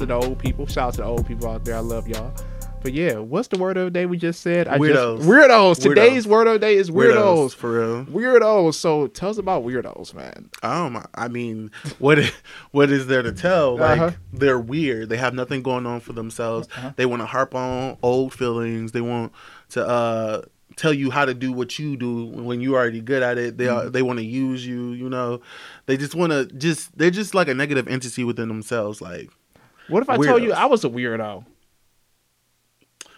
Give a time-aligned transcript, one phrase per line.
[0.00, 0.66] to the old people.
[0.66, 1.76] Shout out to the old people out there.
[1.76, 2.32] I love y'all.
[2.82, 4.66] But yeah, what's the word of the day we just said?
[4.66, 5.18] I Weirdos.
[5.18, 5.82] Just, weirdos.
[5.82, 6.30] Today's Weirdos.
[6.30, 7.54] word of the day is weirdos.
[7.54, 8.04] for real.
[8.06, 8.74] Weirdos.
[8.74, 10.48] So tell us about weirdos, man.
[10.62, 12.18] Um, I mean, what
[12.70, 13.76] what is there to tell?
[13.76, 14.10] Like Uh-huh.
[14.32, 15.10] they're weird.
[15.10, 16.68] They have nothing going on for themselves.
[16.74, 16.92] Uh-huh.
[16.96, 18.92] They want to harp on old feelings.
[18.92, 19.32] They want
[19.70, 20.42] to uh
[20.76, 23.58] tell you how to do what you do when you're already good at it.
[23.58, 23.90] They are Mm-hmm.
[23.90, 24.92] they want to use you.
[24.92, 25.42] You know,
[25.84, 29.02] they just want to just they're just like a negative entity within themselves.
[29.02, 29.28] Like
[29.90, 31.44] What if I told you I was a weirdo?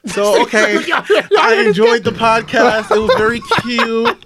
[0.06, 0.78] so, okay.
[0.90, 2.94] I enjoyed the podcast.
[2.94, 4.24] It was very cute.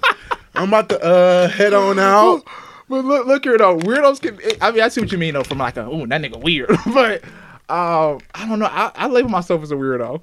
[0.55, 2.43] I'm about to uh head on out.
[2.89, 3.77] But look, look here though.
[3.79, 4.39] Weirdos can.
[4.61, 5.43] I mean, I see what you mean though.
[5.43, 6.69] From like a, oh, that nigga weird.
[6.95, 7.25] but
[7.69, 8.67] um, I don't know.
[8.71, 10.23] I, I label myself as a weirdo.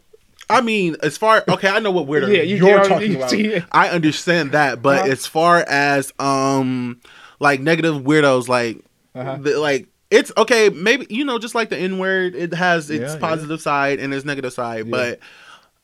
[0.49, 3.33] I mean, as far okay, I know what weirdo Yeah, you you're talking about.
[3.73, 5.11] I understand that, but Uh-huh.
[5.11, 7.01] as far as um,
[7.41, 8.77] like negative weirdos, like,
[9.13, 9.39] Uh-huh.
[9.41, 10.69] the, like it's okay.
[10.69, 13.19] Maybe you know, just like the N word, it has its Yeah, yeah.
[13.19, 14.85] positive side and its negative side.
[14.85, 14.91] Yeah.
[14.91, 15.19] But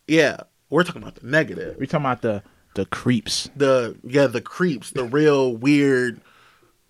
[0.08, 0.38] yeah,
[0.70, 1.76] we're talking about the negative.
[1.80, 2.44] We're talking about the
[2.76, 3.50] the creeps.
[3.56, 6.22] The yeah, the creeps, the real weird,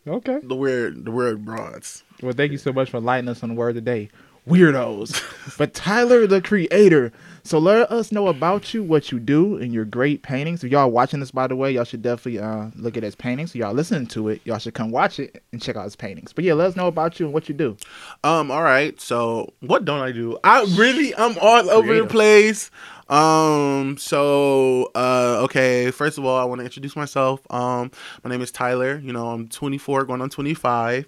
[0.08, 0.40] Okay.
[0.44, 2.04] the weird, the weird broads.
[2.22, 4.10] Well, thank you so much for lighting us on the word today.
[4.48, 5.58] Weirdos.
[5.58, 7.12] but Tylur, the creator.
[7.44, 10.64] So let us know about you, what you do, and your great paintings.
[10.64, 13.52] If y'all watching this, by the way, y'all should definitely uh, look at his paintings.
[13.52, 16.34] If y'all listening to it, y'all should come watch it and check out his paintings.
[16.34, 17.78] But yeah, let us know about you and what you do.
[18.24, 19.00] Um, all right.
[19.00, 20.38] So what don't I do?
[20.44, 22.72] I really I'm all over the place.
[23.08, 27.42] Um, so uh okay, first of all, I want to introduce myself.
[27.50, 27.92] Um,
[28.24, 29.04] my name is Tylur.
[29.04, 31.08] You know, I'm 24 going on 25.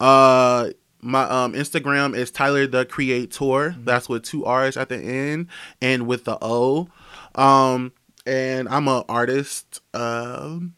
[0.00, 0.70] Uh
[1.06, 3.76] my um Instagram is Tylur the Creator.
[3.78, 5.48] That's with two R's at the end
[5.80, 6.88] and with the O.
[7.34, 7.92] Um
[8.26, 9.80] and I'm a artist.
[9.94, 10.74] Um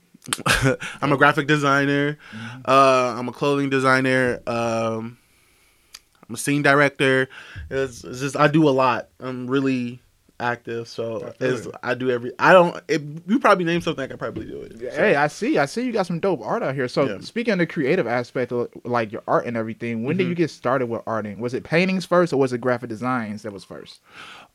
[1.00, 2.18] I'm a graphic designer.
[2.66, 4.40] Uh I'm a clothing designer.
[4.46, 5.18] Um
[6.28, 7.28] I'm a scene director.
[7.70, 9.08] It's, it's just I do a lot.
[9.18, 10.02] I'm really
[10.40, 11.32] active, so
[11.82, 12.32] I do every.
[12.38, 12.80] I don't.
[12.88, 14.78] If you probably name something, I could probably do it.
[14.80, 15.58] So, Hey, I see.
[15.58, 16.88] I see you got some dope art out here.
[16.88, 17.18] So Yeah.
[17.20, 20.18] speaking of the creative aspect of like your art and everything, when Mm-hmm.
[20.18, 21.38] did you get started with arting?
[21.38, 24.00] Was it paintings first or was it graphic designs that was first?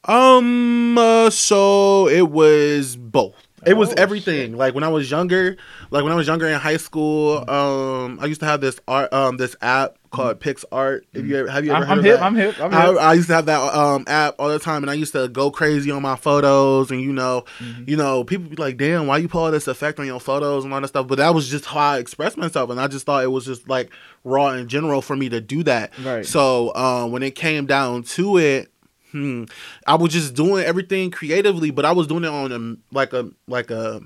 [0.06, 0.98] Um.
[0.98, 3.48] Uh, so it was both.
[3.66, 4.58] It was Oh, everything.
[4.58, 5.58] Like when I was younger,
[5.92, 9.12] like when I was younger in high school, um, I used to have this art,
[9.14, 11.02] um, this app called PicsArt.
[11.14, 12.20] If you ever, have you ever I'm, heard I'm of hip.
[12.20, 12.24] that?
[12.26, 12.60] I'm hip.
[12.62, 12.98] I'm I, hip.
[13.00, 15.50] I used to have that um app all the time, and I used to go
[15.52, 17.90] crazy on my photos, and you know, Mm-hmm.
[17.90, 20.64] you know, people be like, "Damn, why you put all this effect on your photos
[20.66, 23.06] and all that stuff?" But that was just how I expressed myself, and I just
[23.06, 23.90] thought it was just like
[24.24, 25.92] raw in general for me to do that.
[26.04, 26.26] Right.
[26.26, 28.70] So um, when it came down to it,
[29.14, 29.46] hmm,
[29.88, 33.30] I was just doing everything creatively, but I was doing it on a like a
[33.48, 34.02] like a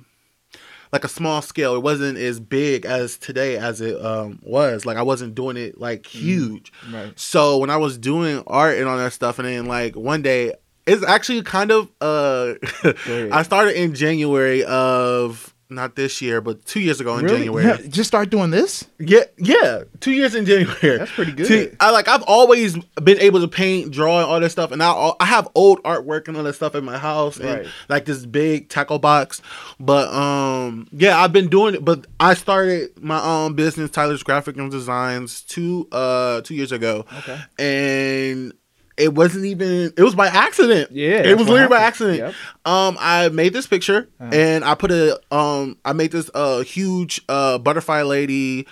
[0.92, 1.76] like a small scale.
[1.76, 4.86] It wasn't as big as today as it um, was.
[4.86, 6.72] Like I wasn't doing it like huge.
[6.92, 7.18] Right.
[7.18, 10.54] So when I was doing art and all that stuff, and then like one day,
[10.86, 12.54] it's actually kind of uh.
[13.32, 17.38] I started in January of not this year, but two years ago in Really?
[17.40, 17.66] January.
[17.66, 18.88] Yeah, just start doing this?
[19.00, 20.98] Yeah, yeah, two years in January.
[20.98, 21.76] That's pretty good.
[21.80, 25.12] I like I've always been able to paint, draw, and all this stuff, and I
[25.20, 27.68] I have old artwork and all that stuff in my house, and Right.
[27.90, 29.42] like this big tackle box.
[29.80, 31.84] But um, yeah, I've been doing it.
[31.86, 37.06] But I started my own business, Tylur's Graphic and Designs, two uh two years ago,
[37.20, 37.40] Okay.
[37.60, 38.54] and.
[38.98, 39.94] It wasn't even.
[39.96, 40.92] It was by accident.
[40.92, 42.18] Yeah, it was literally by accident.
[42.18, 42.34] Yep.
[42.66, 44.32] Um, I made this picture Uh-huh.
[44.34, 48.66] and I put a um, I made this uh huge uh butterfly lady.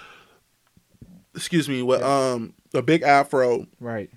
[1.36, 4.10] Excuse me, with um a big afro, Right.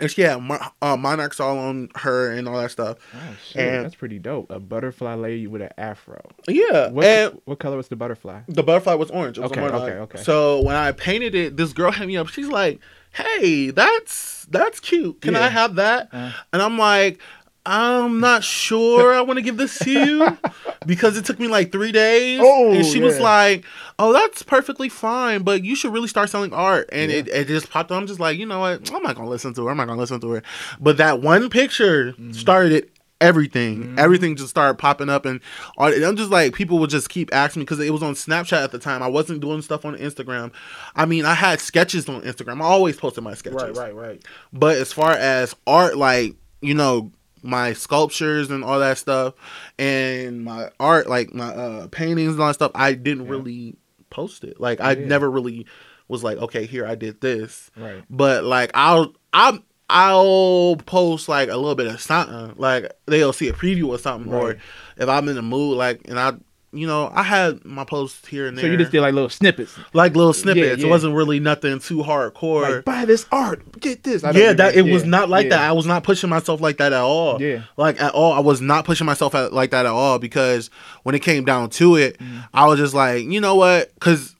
[0.00, 2.98] and she had mon- uh, monarchs all on her and all that stuff.
[3.14, 4.50] Oh shit, And- that's pretty dope.
[4.50, 6.20] A butterfly lady with an afro.
[6.48, 8.42] Yeah, What and what color was the butterfly?
[8.46, 9.38] the butterfly was orange.
[9.38, 10.22] It was Okay, okay, okay.
[10.22, 12.28] So when I painted it, this girl hit me up.
[12.28, 12.78] She's like,
[13.12, 15.20] "Hey, that's that's cute.
[15.20, 15.44] Can Yeah.
[15.44, 16.32] I have that?" Uh.
[16.52, 17.20] And I'm like,
[17.66, 20.38] I'm not sure I want to give this to you
[20.86, 22.40] because it took me like three days.
[22.42, 23.64] Oh, and she was like,
[23.98, 26.88] Oh, that's perfectly fine, but you should really start selling art.
[26.90, 27.18] And Yeah.
[27.18, 27.98] it, it just popped up.
[27.98, 28.90] I'm just like, you know what?
[28.92, 29.70] I'm not going to listen to her.
[29.70, 30.42] I'm not going to listen to her.
[30.80, 32.32] But that one picture Mm-hmm.
[32.32, 33.94] started everything.
[33.98, 35.24] Everything just started popping up.
[35.24, 35.40] And
[35.78, 38.62] and I'm just like, people would just keep asking me because it was on Snapchat
[38.64, 39.02] at the time.
[39.02, 40.52] I wasn't doing stuff on Instagram.
[40.96, 42.60] I mean, I had sketches on Instagram.
[42.60, 43.60] I always posted my sketches.
[43.60, 44.24] Right, right, right.
[44.52, 47.12] But as far as art, like, you know,
[47.42, 49.34] my sculptures and all that stuff
[49.78, 53.30] and my art, like my uh paintings and all that stuff, I didn't Yeah.
[53.30, 53.76] really
[54.10, 54.60] post it.
[54.60, 55.06] Like I Yeah.
[55.06, 55.66] never really
[56.08, 57.70] was like, okay, here I did this.
[57.76, 58.02] Right.
[58.10, 62.54] But like I'll I'm I'll post like a little bit of something.
[62.56, 64.32] Like they'll see a preview or something.
[64.32, 64.56] Or
[64.96, 66.34] if I'm in the mood, like and I
[66.72, 68.64] you know, I had my posts here and there.
[68.64, 70.80] So you just did like little snippets, like little snippets.
[70.80, 70.86] yeah.
[70.86, 72.76] It wasn't really nothing too hardcore.
[72.76, 74.22] like buy this art, get this.
[74.22, 75.56] Yeah, that it was not like yeah.
[75.56, 75.68] that.
[75.68, 77.42] I was not pushing myself like that at all.
[77.42, 77.62] Yeah.
[77.76, 78.32] like at all.
[78.32, 80.70] I was not pushing myself at, like that at all because
[81.02, 82.46] when it came down to it, Mm.
[82.52, 83.94] I was just like, you know what?
[83.94, 84.36] Because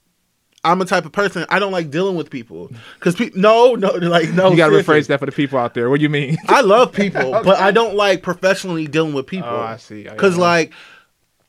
[0.62, 2.70] I'm a type of person I don't like dealing with people.
[2.98, 4.50] Because pe- no, no, like no.
[4.50, 4.94] You gotta seriously.
[4.94, 5.88] rephrase that for the people out there.
[5.88, 6.36] What do you mean?
[6.48, 9.48] I love people, but I don't like professionally dealing with people.
[9.48, 10.04] Oh, I see.
[10.04, 10.72] Because like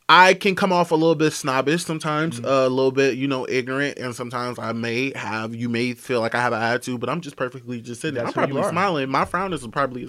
[0.10, 2.46] I can come off a little bit snobbish sometimes, Mm-hmm.
[2.46, 6.36] a little bit, you know, ignorant, and sometimes I may have, you may feel like
[6.36, 8.16] I have an attitude, but I'm just perfectly just sitting.
[8.16, 8.26] there.
[8.26, 9.10] That's I'm probably smiling.
[9.10, 10.06] My frown is probably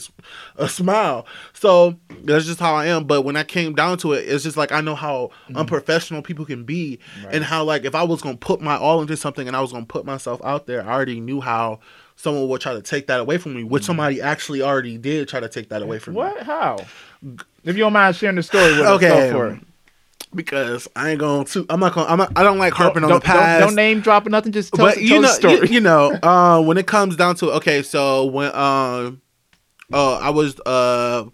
[0.57, 1.25] a smile.
[1.53, 3.05] So that's just how I am.
[3.05, 5.57] But when I came down to it, it's just like I know how Mm-hmm.
[5.59, 6.99] unprofessional people can be,
[7.31, 9.71] and how like if I was gonna put my all into something and I was
[9.73, 11.79] gonna put myself out there, I already knew how.
[12.15, 15.41] Someone would try to take that away from me, which somebody actually already did try
[15.41, 16.21] to take that away from me.
[16.21, 16.37] Mm-hmm.
[16.37, 16.47] what?
[16.47, 16.77] How?
[17.65, 19.09] If you don't mind sharing the story with us, Okay.
[19.09, 19.61] go for it.
[20.35, 21.67] Because I ain't going to.
[21.69, 22.07] I'm not going.
[22.09, 23.61] I'm not, I don't like harping on don't, the past.
[23.61, 24.53] Don't, don't name drop or nothing.
[24.53, 25.69] Just tell, but us, you know, the story.
[25.69, 29.21] you, you know, uh, when it comes down to it, okay, so when um,
[29.93, 31.25] uh, I was uh,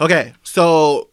[0.00, 1.10] okay, so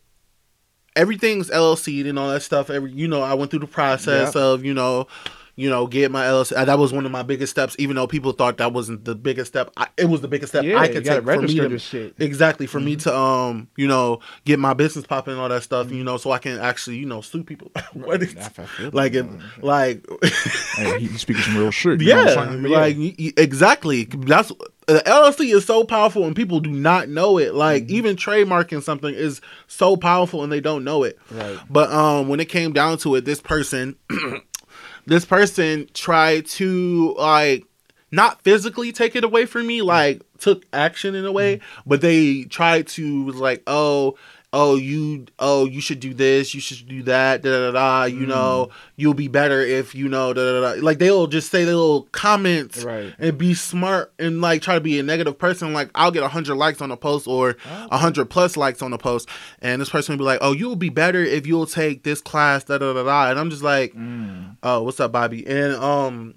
[0.96, 2.70] everything's LLC and all that stuff.
[2.70, 4.42] Every you know, I went through the process Yeah.
[4.42, 5.08] of you know.
[5.56, 6.54] You know, get my LLC.
[6.58, 9.14] uh, That was one of my biggest steps, even though people thought that wasn't the
[9.14, 9.70] biggest step.
[9.78, 12.16] I, it was the biggest step yeah, I could take for me to this shit.
[12.18, 15.88] Exactly for me to um you know get my business popping and all that stuff
[15.88, 15.96] Mm-hmm.
[15.98, 18.36] you know so I can actually you know sue people what is,
[18.94, 19.28] like if
[19.62, 20.04] like
[20.76, 22.02] Hey, he speaking some real shit.
[22.02, 24.52] yeah like y- y- exactly that's
[24.88, 27.96] the LLC is so powerful and people do not know it like Mm-hmm.
[27.96, 31.60] even trademarking something is so powerful and they don't know it Right.
[31.70, 33.96] but um when it came down to it this person
[35.06, 37.66] this person tried to like
[38.12, 41.62] not physically take it away from me like took action in a way mm.
[41.86, 44.16] but they tried to was like oh
[44.56, 48.04] oh you oh you should do this you should do that da da da, da
[48.06, 50.82] you know you'll be better if you know da, da, da.
[50.82, 53.14] like they'll just say little comments Right.
[53.18, 56.54] and be smart and like try to be a negative person like i'll get 100
[56.56, 59.28] likes on a post or a 100 plus likes on a post
[59.60, 62.64] and this person will be like oh you'll be better if you'll take this class
[62.64, 64.58] da da da da and i'm just like Mm.
[64.64, 66.36] oh what's up bobby and um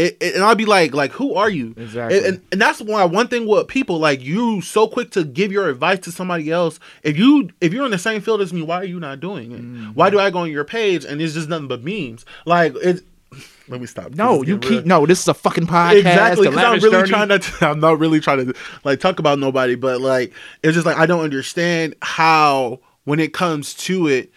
[0.00, 1.74] it, it- and I'll be like, like, who are you?
[1.76, 2.16] Exactly.
[2.18, 5.52] And, and, and that's why one thing with people, like, you so quick to give
[5.52, 6.80] your advice to somebody else.
[7.02, 9.52] If you if you're in the same field as me, why are you not doing
[9.52, 9.60] it?
[9.60, 9.86] Mm-hmm.
[9.94, 12.24] Why do I go on your page and it's just nothing but memes?
[12.44, 13.02] Like it.
[13.68, 14.10] Let me stop.
[14.16, 15.06] No, you keep no.
[15.06, 15.98] This is a fucking podcast.
[16.00, 17.08] exactly because I'm really Journey.
[17.08, 20.32] trying not to, i'm not really trying to like talk about nobody but like
[20.64, 24.32] it's just like i don't understand how when it comes to it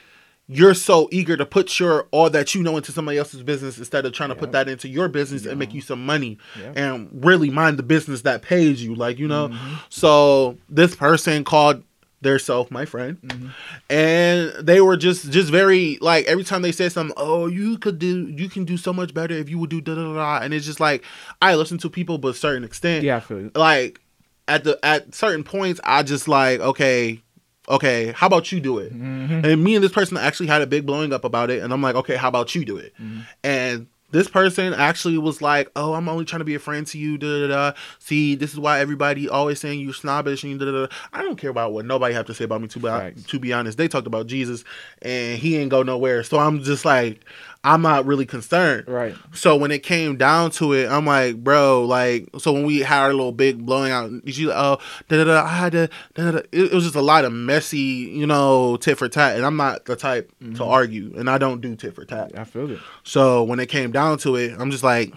[0.48, 4.06] you're so eager to put your all that you know into somebody else's business instead
[4.06, 6.74] of trying to put that into your business and make you some money Yeah.
[6.76, 9.76] and really mind the business that pays you like you know Mm-hmm.
[9.90, 11.84] so this person called
[12.22, 13.48] their self my friend Mm-hmm.
[13.90, 18.00] and they were just just very like every time they said something oh you could
[18.00, 20.54] do you can do so much better if you would do da da da and
[20.54, 21.04] it's just like
[21.42, 23.52] i listen to people but a certain extent Yeah, I feel you.
[23.56, 24.00] like
[24.48, 27.22] at the at certain points i just like okay
[27.70, 29.46] okay how about you do it Mm-hmm.
[29.46, 31.82] and me and this person actually had a big blowing up about it and i'm
[31.82, 33.20] like okay how about you do it Mm-hmm.
[33.44, 37.00] and this person actually was like, "Oh, I'm only trying to be a friend to
[37.00, 37.78] you." Da da da.
[37.98, 40.88] See, this is why everybody always saying you snobbish and da da da.
[41.14, 42.68] I don't care about what nobody have to say about me.
[42.68, 43.24] To be Facts.
[43.24, 44.64] to be honest, they talked about Jesus,
[45.02, 46.22] and he ain't go nowhere.
[46.22, 47.26] So I'm just like,
[47.66, 48.88] I'm not really concerned.
[48.88, 49.16] Right.
[49.34, 53.00] So when it came down to it, I'm like, bro, like, so when we had
[53.04, 56.26] our little big blowing out, she like, oh, da da da, I had to, da
[56.26, 56.38] da da.
[56.52, 59.56] It, it was just a lot of messy, you know, tit for tat, and I'm
[59.56, 60.62] not the type to mm-hmm.
[60.64, 62.32] argue, and I don't do tit for tat.
[62.38, 62.80] I feel it.
[63.04, 65.14] So when it came down to it, I'm just like,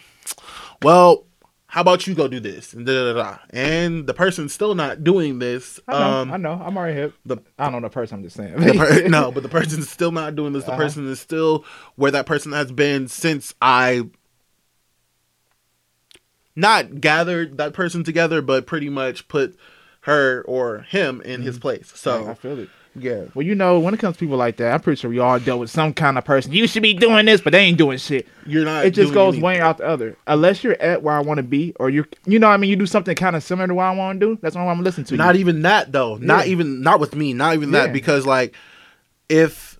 [0.82, 1.24] well,
[1.68, 3.38] how about you go do this and da da da, da.
[3.50, 5.80] and the person's still not doing this.
[5.88, 5.98] I know.
[6.20, 6.52] um, I know.
[6.52, 7.14] I'm already hip.
[7.24, 8.18] the I don't know the person.
[8.18, 8.54] I'm just saying.
[8.78, 10.64] per- no, but the person's still not doing this.
[10.64, 10.80] The Uh-huh.
[10.82, 11.64] person is still
[11.96, 14.02] where that person has been since I
[16.54, 19.56] not gathered that person together, but pretty much put
[20.02, 21.92] her or him in his place.
[21.92, 22.70] I So feel it.
[22.98, 25.18] Yeah, Well, you know, when it comes to people like that, I'm pretty sure we
[25.18, 26.52] all dealt with some kind of person.
[26.52, 28.26] You should be doing this, but they ain't doing shit.
[28.46, 28.84] you're not.
[28.86, 29.42] It just goes anything.
[29.42, 30.16] one out the other.
[30.26, 32.70] Unless you're at where I want to be, or you're, you know, what I mean,
[32.70, 34.38] you do something kind of similar to what I want to do.
[34.42, 35.16] That's what I'm listening to.
[35.16, 35.26] Not you.
[35.26, 36.16] Not even that though.
[36.16, 37.32] Not even not with me.
[37.32, 37.80] Not even Yeah.
[37.86, 38.54] that because like
[39.28, 39.78] if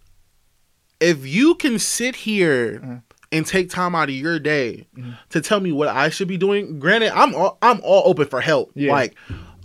[1.01, 3.03] if you can sit here Mhm.
[3.33, 5.17] and take time out of your day Mhm.
[5.31, 8.41] to tell me what I should be doing, granted, I'm all, I'm all open for
[8.41, 8.71] help.
[8.75, 8.93] Yeah.
[8.93, 9.15] Like,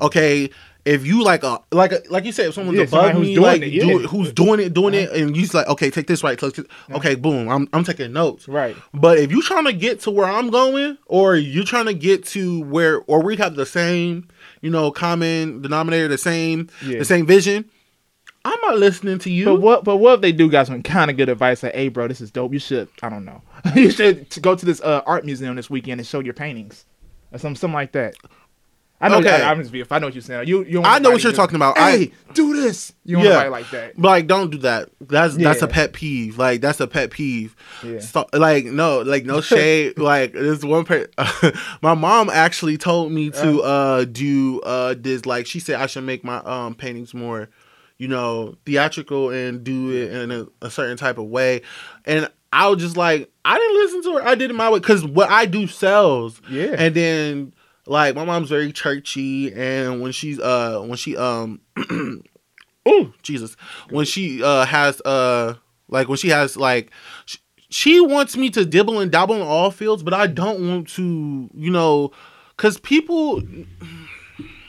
[0.01, 0.49] okay.
[0.83, 3.35] If you like a like a, like you said, if someone's Yeah, above who's me,
[3.35, 3.85] doing like it, yeah.
[3.85, 6.59] It- who's doing it, doing it, and you like, okay, take this right, this-
[6.91, 8.47] okay, boom, I'm I'm taking notes.
[8.47, 8.75] Right.
[8.93, 12.25] But if you're trying to get to where I'm going, or you're trying to get
[12.29, 14.27] to where, or we have the same,
[14.61, 16.97] you know, common denominator, the same, Yeah.
[16.97, 17.65] the same vision,
[18.43, 19.45] I'm not listening to you.
[19.45, 19.83] But what?
[19.83, 21.61] But what if they do got some kind of good advice?
[21.61, 22.53] Like, hey, bro, this is dope.
[22.53, 22.89] You should.
[23.03, 23.43] I don't know.
[23.75, 26.85] you should go to this uh, art museum this weekend and show your paintings,
[27.31, 28.15] or some something like that.
[29.01, 29.17] I know.
[29.17, 29.29] Okay.
[29.41, 29.73] I, I'm just.
[29.73, 30.63] If I know what you're saying, you.
[30.63, 31.77] you I know what you're talking about.
[31.77, 32.93] Hey, I- do this.
[33.03, 33.47] You don't Yeah.
[33.47, 33.99] like that.
[33.99, 34.89] like, don't do that.
[35.01, 36.37] That's that's a pet peeve.
[36.37, 37.55] Like, that's a pet peeve.
[37.83, 37.99] Yeah.
[37.99, 39.97] So, like, no, like, no shade.
[39.97, 40.85] like, this one.
[40.85, 41.07] Per-
[41.81, 45.25] my mom actually told me to uh do uh this.
[45.25, 47.49] Like, she said I should make my um paintings more,
[47.97, 51.61] you know, theatrical and do it in a, a certain type of way.
[52.05, 54.27] And I was just like, I didn't listen to her.
[54.27, 56.41] I did it my way because what I do sells.
[56.49, 56.75] Yeah.
[56.77, 57.53] And then
[57.85, 61.61] like my mom's very churchy, and when she's uh when she um
[62.85, 63.55] oh Jesus
[63.89, 65.55] when she uh has uh
[65.87, 66.91] like when she has like
[67.25, 67.37] sh-
[67.69, 71.49] she wants me to dibble and dabble in all fields, but I don't want to
[71.53, 72.11] you know
[72.55, 73.41] because people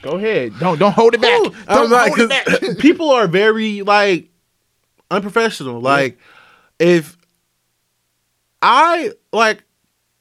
[0.02, 0.59] Go ahead.
[0.59, 1.40] Don't don't hold it back.
[1.66, 2.47] Don't like, hold it back.
[2.78, 4.28] people are very like
[5.11, 5.81] unprofessional.
[5.81, 6.19] Like
[6.78, 7.16] if
[8.61, 9.62] I like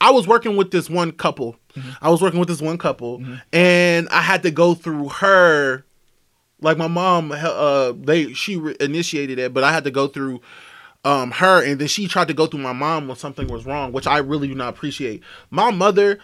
[0.00, 1.56] I was working with this one couple.
[1.78, 1.90] Mm-hmm.
[2.04, 5.84] I was working with this one couple and I had to go through her
[6.60, 10.40] like my mom uh they she re- initiated it, but I had to go through
[11.04, 13.92] um her and then she tried to go through my mom when something was wrong,
[13.92, 15.22] which I really do not appreciate.
[15.50, 16.18] My mother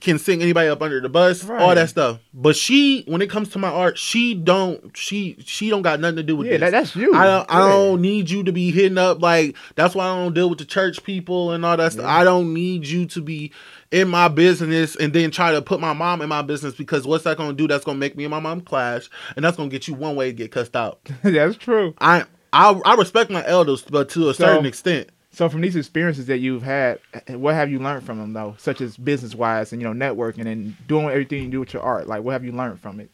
[0.00, 2.18] can sing anybody up under the bus, all that stuff.
[2.32, 6.16] But she, when it comes to my art, she don't she she don't got nothing
[6.16, 6.60] to do with Yeah, this.
[6.60, 7.14] that, that's you.
[7.14, 10.34] I don't I don't need you to be hitting up like that's why I don't
[10.34, 12.06] deal with the church people and all that stuff.
[12.06, 13.52] I don't need you to be
[13.92, 17.24] in my business and then try to put my mom in my business because what's
[17.24, 17.68] that gonna do?
[17.68, 20.26] That's gonna make me and my mom clash and that's gonna get you one way
[20.30, 20.98] to get cussed out.
[21.22, 21.94] that's true.
[22.00, 25.10] I I I respect my elders, but to a So- certain extent.
[25.34, 28.82] So from these experiences that you've had, what have you learned from them though, such
[28.82, 32.06] as business wise and you know networking and doing everything you do with your art?
[32.06, 33.10] Like, what have you learned from it?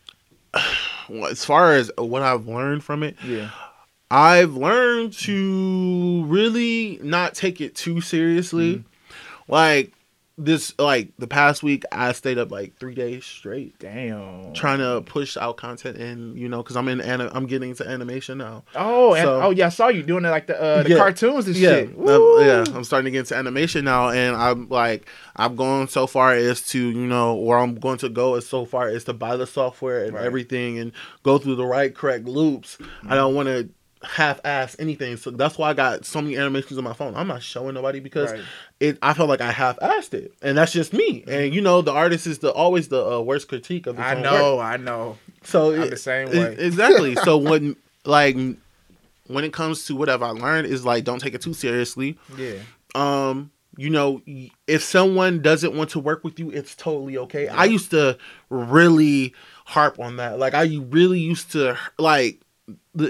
[1.09, 3.51] Well, As far as what I've learned from it, Yeah.
[4.11, 8.75] I've learned to really not take it too seriously.
[8.77, 9.53] Mm-hmm.
[9.53, 9.93] Like
[10.39, 14.53] this, like the past week, I stayed up like three days straight Damn.
[14.55, 17.87] trying to push out content, and you know, because I'm in, ani- I'm getting into
[17.87, 18.63] animation now.
[18.77, 20.97] Oh, and, oh yeah, I saw you doing it like the uh, the Yeah.
[20.97, 21.89] cartoons and Yeah, shit.
[21.99, 26.07] I'm, yeah, I'm starting to get into animation now, and I'm like, I'm going so
[26.07, 29.13] far as to, you know, where I'm going to go is so far as to
[29.13, 30.25] buy the software and Right.
[30.25, 30.93] everything, and
[31.25, 32.79] go through the right correct loops.
[33.09, 33.69] I don't want to
[34.05, 37.17] half-ass anything, so that's why I got so many animations on my phone.
[37.17, 38.43] I'm not showing nobody because Right.
[38.81, 38.99] It.
[39.03, 41.25] I felt like I half-assed it, and that's just me.
[41.27, 43.97] And you know, the artist is the always the uh, worst critique of.
[43.97, 44.65] His I know, work.
[44.65, 45.19] I know.
[45.43, 46.57] So it- the same it- way.
[46.59, 47.15] exactly.
[47.17, 48.37] so when like
[49.27, 52.19] when it comes to what have I learned is like don't take it too seriously.
[52.37, 52.55] Yeah.
[52.95, 54.23] Um, you know,
[54.67, 57.47] if someone doesn't want to work with you, it's totally okay.
[57.47, 58.19] I used to
[58.51, 59.35] really
[59.67, 60.39] harp on that.
[60.39, 62.41] Like I really used to like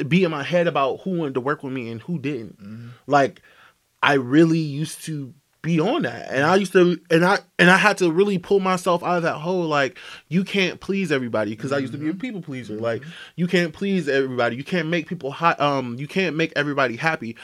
[0.09, 2.61] be in my head about who wanted to work with me and who didn't.
[2.63, 2.89] Mm-hmm.
[3.07, 3.41] Like
[4.03, 6.29] I really used to be on that.
[6.31, 9.23] And I used to and I and I had to really pull myself out of
[9.25, 9.99] that hole like
[10.29, 12.19] you can't please everybody because I used to be a Mm-hmm.
[12.21, 12.75] people pleaser.
[12.77, 13.03] Like
[13.37, 14.57] you can't please everybody.
[14.57, 17.37] You can't make people hot um you can't make everybody happy.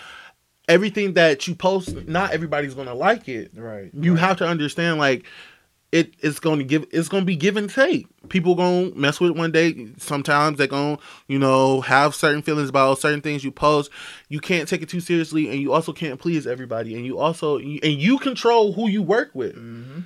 [0.67, 3.51] Everything that you post, not everybody's going to like it.
[3.55, 3.91] Right.
[3.93, 4.21] You right.
[4.21, 5.27] have to understand like
[5.95, 8.09] it it's going to give it's going to be give and take.
[8.29, 9.87] People going to mess with it one day.
[9.97, 13.93] Sometimes they're going to, you know, have certain feelings about certain things you post.
[14.29, 17.59] You can't take it too seriously and you also can't please everybody and you also
[17.59, 19.55] and you control who you work with.
[19.55, 20.01] Mm-hmm.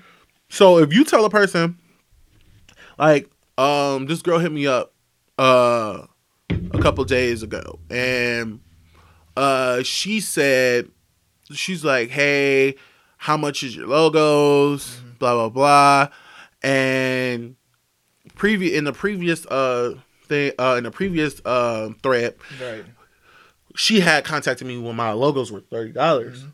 [0.51, 1.79] So if you tell a person
[2.99, 4.93] like um this girl hit me up
[5.39, 6.03] uh
[6.51, 8.61] a couple days ago and
[9.39, 10.91] uh she said
[11.51, 12.75] she's like hey
[13.17, 16.09] how much is your logos blah blah blah
[16.63, 17.57] and
[18.35, 19.95] previous in the previous uh
[20.25, 22.85] thing uh in the previous uh thread Right.
[23.77, 26.45] she had contacted me when my logos were thirty dollars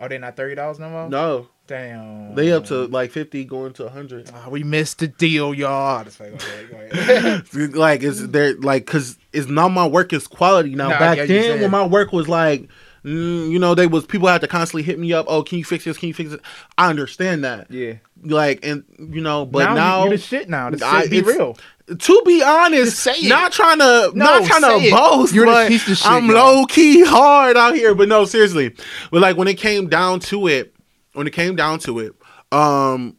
[0.00, 1.08] Are they not thirty dollars no more?
[1.08, 2.34] no Damn.
[2.34, 6.04] they up to like 50 going to 100 Ah, we missed the deal, y'all.
[6.04, 7.74] Like, go ahead, go ahead.
[7.74, 11.28] like it's there like because it's not my work is quality now Nah, back get
[11.28, 12.68] then when my work was like
[13.04, 15.64] mm, you know they was people had to constantly hit me up oh can you
[15.64, 16.40] fix this can you fix it
[16.78, 17.94] i understand that yeah.
[18.22, 20.70] like and you know but now, now, you, you the shit now.
[20.70, 21.56] The I- shit be real.
[21.98, 24.90] to be honest say not trying to No, not trying to it.
[24.92, 26.56] boast You're the but piece shit, i'm y'all.
[26.60, 28.74] low-key hard out here but no seriously
[29.10, 30.74] but like when it came down to it
[31.12, 32.14] when it came down to it
[32.52, 33.16] um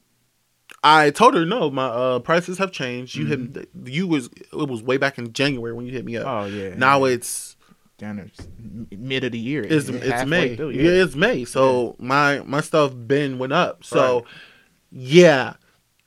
[0.88, 3.16] I told her no, my uh, prices have changed.
[3.16, 6.28] You hit you was it was way back in January when you hit me up.
[6.28, 6.46] Mm-hmm.
[6.46, 6.76] Oh yeah.
[6.76, 7.55] Now it's
[7.98, 8.28] down there,
[8.98, 9.64] mid of the year.
[9.64, 10.56] it's it's halfway May.
[10.56, 11.04] through, yeah.
[11.04, 11.46] it's May.
[11.46, 13.84] So my my stuff been went up.
[13.84, 14.26] So
[14.92, 15.54] yeah,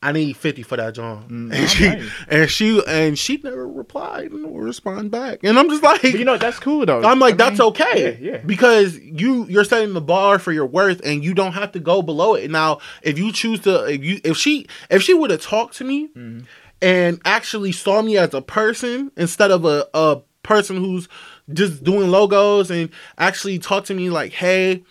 [0.02, 1.28] I need fifty for that John.
[1.50, 5.40] Mm, and she and she and she never replied or respond back.
[5.42, 7.02] And I'm just like, But you know that's cool though.
[7.02, 8.18] I'm like, I that's mean, okay.
[8.20, 8.36] Yeah, yeah.
[8.38, 12.02] Because you you're setting the bar for your worth and you don't have to go
[12.02, 12.50] below it.
[12.50, 15.84] Now, if you choose to if you if she if she would have talked to
[15.84, 16.44] me Mhm.
[16.82, 21.08] and actually saw me as a person instead of a, a person who's
[21.52, 24.84] just doing logos and actually talk to me like, hey,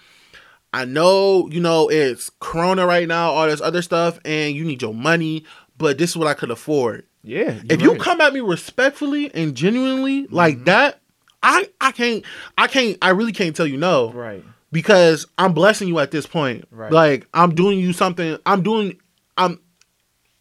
[0.74, 4.82] I know, you know, it's Corona right now, all this other stuff, and you need
[4.82, 5.46] your money,
[5.78, 7.62] but this is what I could afford Yeah.
[7.70, 11.00] if you're you come at me respectfully and genuinely like that,
[11.42, 12.24] I I can't
[12.58, 16.26] I can't I really can't tell you no right, because I'm blessing you at this
[16.26, 16.66] point.
[16.72, 16.92] Right.
[16.92, 18.38] Like I'm doing you something.
[18.46, 19.00] I'm doing
[19.38, 19.60] I'm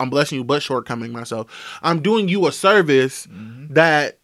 [0.00, 1.46] I'm blessing you, but shortcoming myself.
[1.82, 3.75] I'm doing you a service Mhm.
[3.75, 4.18] that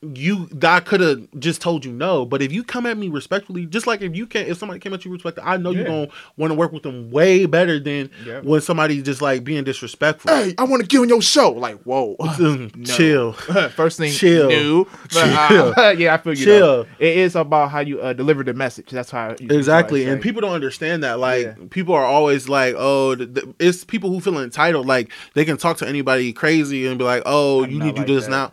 [0.00, 2.24] you that I could have just told you no.
[2.24, 4.94] But if you come at me respectfully, just like if you can't, if somebody came
[4.94, 8.08] at you respectfully, I know you're gonna want to work with them way better than
[8.24, 8.44] Yep.
[8.44, 10.30] when somebody's just like being disrespectful.
[10.32, 11.50] hey, I want to get on your show.
[11.50, 12.84] Like, whoa, Mm, No.
[12.94, 13.32] Chill.
[13.70, 14.48] First thing, Chill.
[14.48, 14.84] new.
[15.12, 15.74] But, Chill.
[15.76, 16.44] uh, yeah, I feel you.
[16.44, 16.60] Chill.
[16.84, 16.86] though.
[17.00, 18.90] It is about how you uh, deliver the message.
[18.90, 21.18] That's how you, Exactly, that's what I and people don't understand that.
[21.18, 21.54] Like, Yeah.
[21.70, 24.86] people are always like, "Oh, th- th- it's people who feel entitled.
[24.86, 28.02] Like, they can talk to anybody crazy and be like, "Oh, I'm you need to
[28.02, 28.30] like do this that.
[28.30, 28.52] now."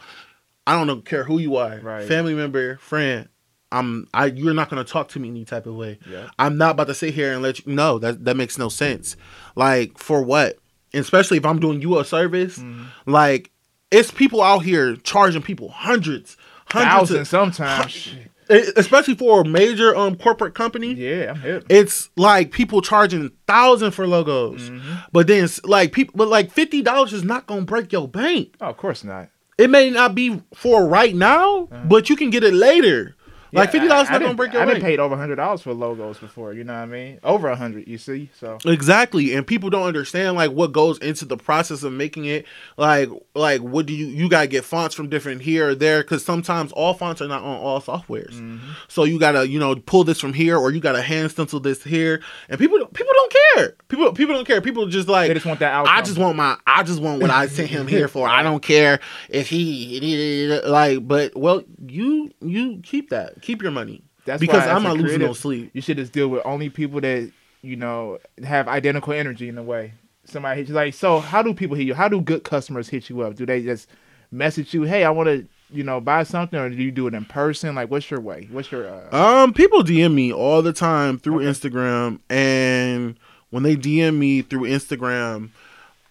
[0.68, 2.08] I don't know, care who you are, Right.
[2.08, 3.30] family member, friend.
[3.72, 6.00] I'm, I, you're not gonna talk to me any type of way.
[6.10, 6.30] Yeah.
[6.40, 7.74] I'm not about to sit here and let you.
[7.74, 9.18] No, that that makes no sense.
[9.56, 10.58] Like, for what?
[10.94, 12.58] Especially if I'm doing you a service.
[12.60, 12.86] Mhm.
[13.06, 13.52] Like,
[13.92, 18.16] it's people out here charging people hundreds, hundreds, Thousands sometimes.
[18.48, 21.66] Especially for a major um corporate company yeah, I'm hip.
[21.68, 24.82] it's like people charging thousand for logos, Mhm.
[25.12, 28.54] but then like people, but like fifty dollars is not gonna break your bank.
[28.62, 29.30] Oh, of course not.
[29.58, 31.86] It may not be for right now, Uh-huh.
[31.88, 33.16] but you can get it later.
[33.56, 34.84] Like fifty dollars not gonna break your I bank.
[34.84, 36.54] paid over hundred dollars for logos before.
[36.54, 37.20] You know what I mean?
[37.24, 37.88] Over a hundred.
[37.88, 38.30] You see?
[38.40, 42.46] So Exactly, and people don't understand like what goes into the process of making it.
[42.78, 46.24] Like, like what do you you gotta get fonts from different here or there because
[46.24, 48.34] sometimes all fonts are not on all softwares.
[48.36, 48.60] mhm.
[48.88, 51.84] So you gotta, you know, pull this from here, or you gotta hand stencil this
[51.84, 53.76] here, and people, people don't care.
[53.88, 54.62] People, people don't care.
[54.62, 55.96] People just like, they just want that outcome.
[55.98, 58.28] I just want my, I just want what I sent him here for.
[58.28, 64.02] I don't care if he, like, but well, you, you keep that, keep your money
[64.26, 65.72] That's because why I'm not losing no sleep.
[65.74, 67.32] You should just deal with only people that
[67.62, 69.94] you know have identical energy in a way.
[70.26, 71.94] Somebody hits you like, so how do people hit you?
[71.94, 73.36] How do good customers hit you up?
[73.36, 73.88] Do they just
[74.32, 77.14] message you, hey, I want to, you know, buy something, or do you do it
[77.14, 77.76] in person?
[77.76, 78.48] Like, what's your way?
[78.52, 81.46] What's your uh, Um, people DM me all the time through Okay.
[81.48, 83.16] Instagram, and
[83.52, 85.52] when they DM me through Instagram,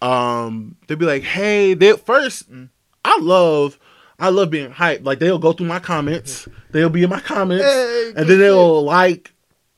[0.01, 2.69] um, they'll be like, "Hey, they first, Mm.
[3.03, 3.77] I love,
[4.19, 5.03] I love being hyped.
[5.05, 8.83] Like they'll go through my comments, they'll be in my comments, Hey, and then they'll
[8.83, 9.31] like,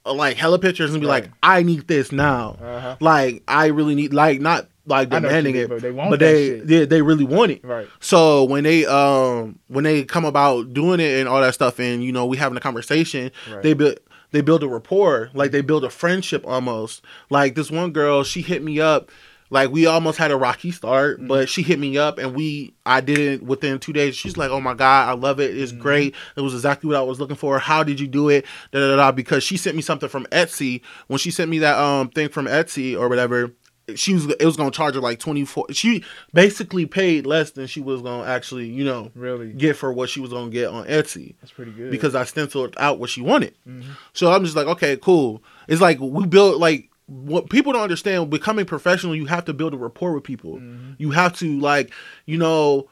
[0.06, 1.24] like hella pictures and be Right.
[1.24, 2.58] like, "I need this now.
[2.62, 2.96] uh-huh.
[3.00, 6.86] Like I really need, like not like demanding it, but they want but they, they
[6.86, 7.88] they really want it." right?
[8.00, 12.04] So when they um when they come about doing it and all that stuff, and
[12.04, 13.64] you know we having a conversation, Right.
[13.64, 14.00] they build
[14.32, 17.02] they build a rapport, like they build a friendship almost.
[17.30, 19.10] Like this one girl, she hit me up.
[19.50, 21.28] Like we almost had a rocky start, Mm-hmm.
[21.28, 24.16] but she hit me up and we I did it within two days.
[24.16, 25.56] She's like, "Oh my god, I love it!
[25.58, 25.80] It's Mhm.
[25.80, 26.16] great!
[26.36, 27.58] It was exactly what I was looking for.
[27.60, 29.12] How did you do it?" Da, da, da, da.
[29.12, 30.82] Because she sent me something from Etsy.
[31.08, 33.52] When she sent me that um thing from Etsy or whatever,
[33.96, 35.66] she was it was gonna charge her like twenty four.
[35.72, 40.10] She basically paid less than she was gonna actually you know Really, get for what
[40.10, 41.90] she was gonna get on Etsy that's pretty good.
[41.90, 43.54] because I stenciled out what she wanted.
[43.68, 43.84] Mhm.
[44.12, 45.42] So I'm just like, okay, cool.
[45.70, 48.30] It's like we built like what people don't understand.
[48.30, 50.58] Becoming professional, you have to build a rapport with people.
[50.58, 50.96] Mhm.
[50.98, 51.92] You have to like,
[52.26, 52.90] you know,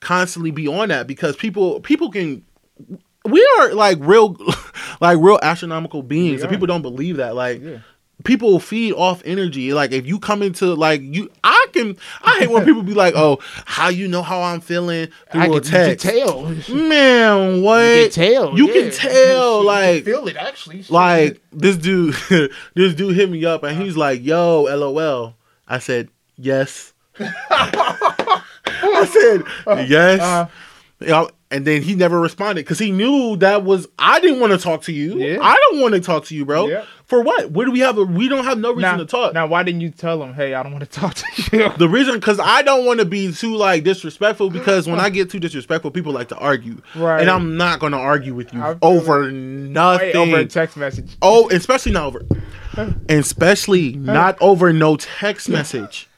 [0.00, 2.44] constantly be on that because people people can.
[3.24, 4.36] We are like real,
[5.00, 7.34] like real astronomical beings, and people don't believe that.
[7.34, 7.78] Like yeah,
[8.26, 9.72] people feed off energy.
[9.72, 11.96] Like if you come into like you, I can.
[12.22, 15.46] I hate when people be like, "Oh, how you know how I'm feeling through I
[15.46, 16.76] a can, text." you can tell.
[16.76, 17.80] Man, what?
[17.80, 18.58] You can tell.
[18.58, 18.72] You yeah.
[18.82, 20.84] can tell, You like- feel it actually.
[20.90, 22.14] Like this dude
[22.74, 25.34] this dude hit me up and he's like yo lol
[25.66, 30.20] i said yes i said yes
[31.00, 34.58] Uh, and then he never responded because he knew that was i didn't want to
[34.58, 35.38] talk to you Yeah.
[35.40, 36.84] i don't want to talk to you bro Yeah.
[37.04, 39.32] for what where do we have a we don't have no reason now, to talk
[39.34, 41.68] now, why didn't you tell him, hey, I don't want to talk to you?
[41.78, 45.30] the reason because i don't want to be too like disrespectful because when i get
[45.30, 47.20] too disrespectful people like to argue Right.
[47.20, 51.16] and i'm not gonna argue with you I over nothing over a text message.
[51.22, 52.22] Oh, especially not over,
[53.08, 56.08] especially not over no text message.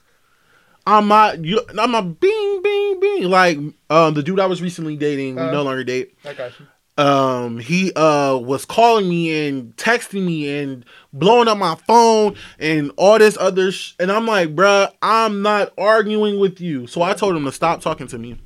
[0.88, 1.44] I'm not.
[1.44, 3.22] You, I'm a bing, bing, bing.
[3.24, 3.58] Like
[3.90, 5.50] um, the dude I was recently dating, we Uh.
[5.50, 6.14] no longer date.
[6.24, 6.66] I got you.
[7.04, 12.90] um he uh was calling me and texting me and blowing up my phone and
[12.96, 16.86] all this other sh- and I'm like, bruh, I'm not arguing with you.
[16.88, 18.36] So I told him to stop talking to me.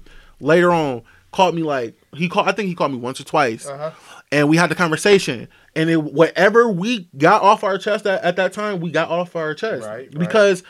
[0.40, 3.66] Later on, called me like he called I think he called me once or twice.
[3.66, 3.90] Uh-huh.
[4.33, 5.48] And we had the conversation.
[5.74, 9.35] And it, whatever we got off our chest at, at that time, we got off
[9.37, 9.87] our chest.
[9.87, 10.64] Right, right.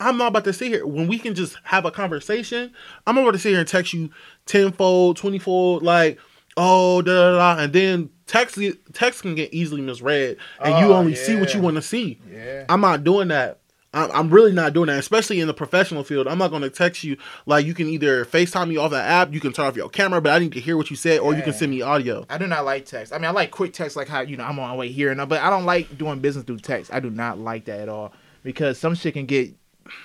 [0.00, 2.72] I'm not about to sit here when we can just have a conversation.
[3.06, 4.10] I'm not about to sit here and text you
[4.46, 6.18] tenfold, twentyfold, like,
[6.56, 8.58] oh, da da da, and then text
[8.92, 12.18] text can get easily misread, and you Oh, only see what you want to see.
[12.32, 12.64] Yeah.
[12.68, 13.58] I'm not doing that.
[13.92, 16.28] I'm, I'm really not doing that, especially in the professional field.
[16.28, 19.32] I'm not going to text you like you can either FaceTime me off the app,
[19.34, 21.34] you can turn off your camera, but I need to hear what you said, or
[21.34, 22.24] you can send me audio.
[22.30, 23.12] I do not like text.
[23.12, 25.10] I mean, I like quick text, like how you know I'm on my way here,
[25.10, 26.92] and but I don't like doing business through text.
[26.94, 28.12] I do not like that at all
[28.44, 29.52] because some shit can get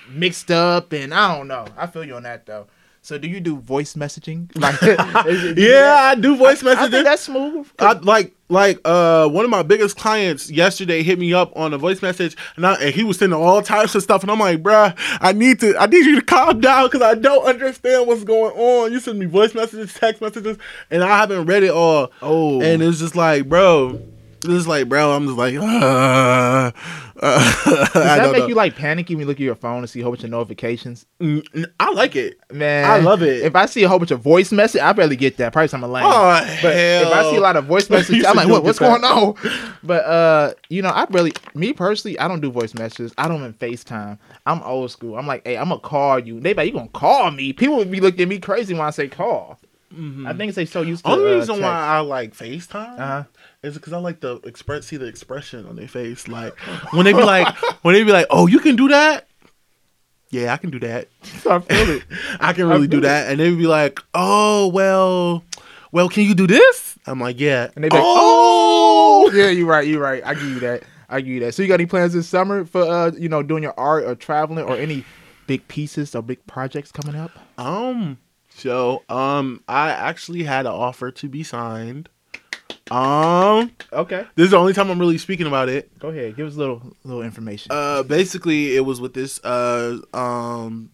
[0.10, 1.66] mixed up, and I don't know.
[1.78, 2.68] I feel you on that though.
[3.02, 4.50] So, do you do voice messaging?
[4.60, 4.82] Like,
[5.28, 6.90] is it- Yeah, I do voice I messages.
[6.90, 7.68] think that's smooth.
[7.78, 11.80] I, like like uh one of my biggest clients yesterday hit me up on a
[11.80, 14.62] voice message and, I, and he was sending all types of stuff and I'm like
[14.62, 18.24] bruh I need to I need you to calm down because I don't understand what's
[18.24, 20.60] going on you send me voice messages text messages
[20.92, 22.62] and I haven't read it all Oh.
[22.62, 24.00] and it's just like bro
[24.44, 26.72] it's like bro I'm just like uh,
[27.22, 28.48] uh, Does that make know.
[28.48, 30.30] you like panicky when you look at your phone and see a whole bunch of
[30.30, 31.06] notifications?
[31.20, 33.44] Mm, I like it Man, I love it.
[33.44, 35.54] If I see a whole bunch of voice message, I barely get that.
[35.54, 36.04] Probably I'm a lame.
[36.06, 39.04] oh But if I see a lot of voice messages, I'm like, what, what's going
[39.04, 39.36] on?
[39.84, 43.14] But uh, you know, I really, me personally, I don't do voice messages.
[43.18, 44.18] I don't even FaceTime.
[44.46, 45.18] I'm old school.
[45.18, 46.40] I'm like, hey, I'm gonna call you.
[46.40, 47.54] They like, you gonna call me?
[47.54, 49.60] People would be looking at me crazy when I say call.
[50.26, 51.12] I think they so used to.
[51.12, 51.70] only uh, reason why.
[51.70, 53.24] I like FaceTime Uh-huh.
[53.66, 56.28] Is because I like the express see the expression on their face.
[56.28, 56.58] Like
[56.94, 57.48] when they be like
[57.84, 59.28] when they be like, Oh, you can do that?
[60.30, 61.08] Yeah, I can do that.
[61.50, 62.04] I feel it.
[62.40, 63.08] I can really do feel it.
[63.08, 63.30] that.
[63.30, 65.44] And they would be like, Oh, well,
[65.92, 66.98] well, can you do this?
[67.06, 67.70] I'm like, Yeah.
[67.76, 69.88] And they be like, oh, yeah, you're right.
[69.88, 70.22] You're right.
[70.26, 70.84] I give you that.
[71.10, 71.54] I give you that.
[71.54, 74.16] So you got any plans this summer for uh, you know, doing your art or
[74.16, 75.06] traveling or any
[75.48, 77.32] big pieces or big projects coming up?
[77.58, 78.18] Um,
[78.50, 82.10] so um I actually had an offer to be signed.
[82.92, 84.26] Um, Okay.
[84.36, 85.98] this is the only time I'm really speaking about it.
[86.00, 86.36] Go ahead.
[86.36, 87.72] Give us a little little information.
[87.72, 90.92] Uh, basically, it was with this uh um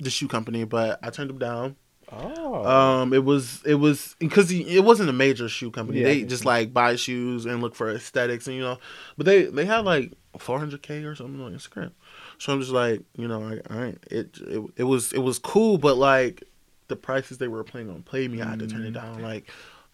[0.00, 1.76] the shoe company, but I turned them down.
[2.12, 2.64] oh.
[2.64, 6.00] Um, it was it was because it wasn't a major shoe company.
[6.00, 8.78] Yeah, they just like buy shoes and look for aesthetics, and you know,
[9.16, 11.92] but they they had like 400k or something on Instagram.
[12.38, 15.78] So I'm just like, you know, I, I it, it it was it was cool,
[15.78, 16.42] but like
[16.88, 19.22] the prices they were planning on pay me, I had to turn it down.
[19.22, 19.50] Like,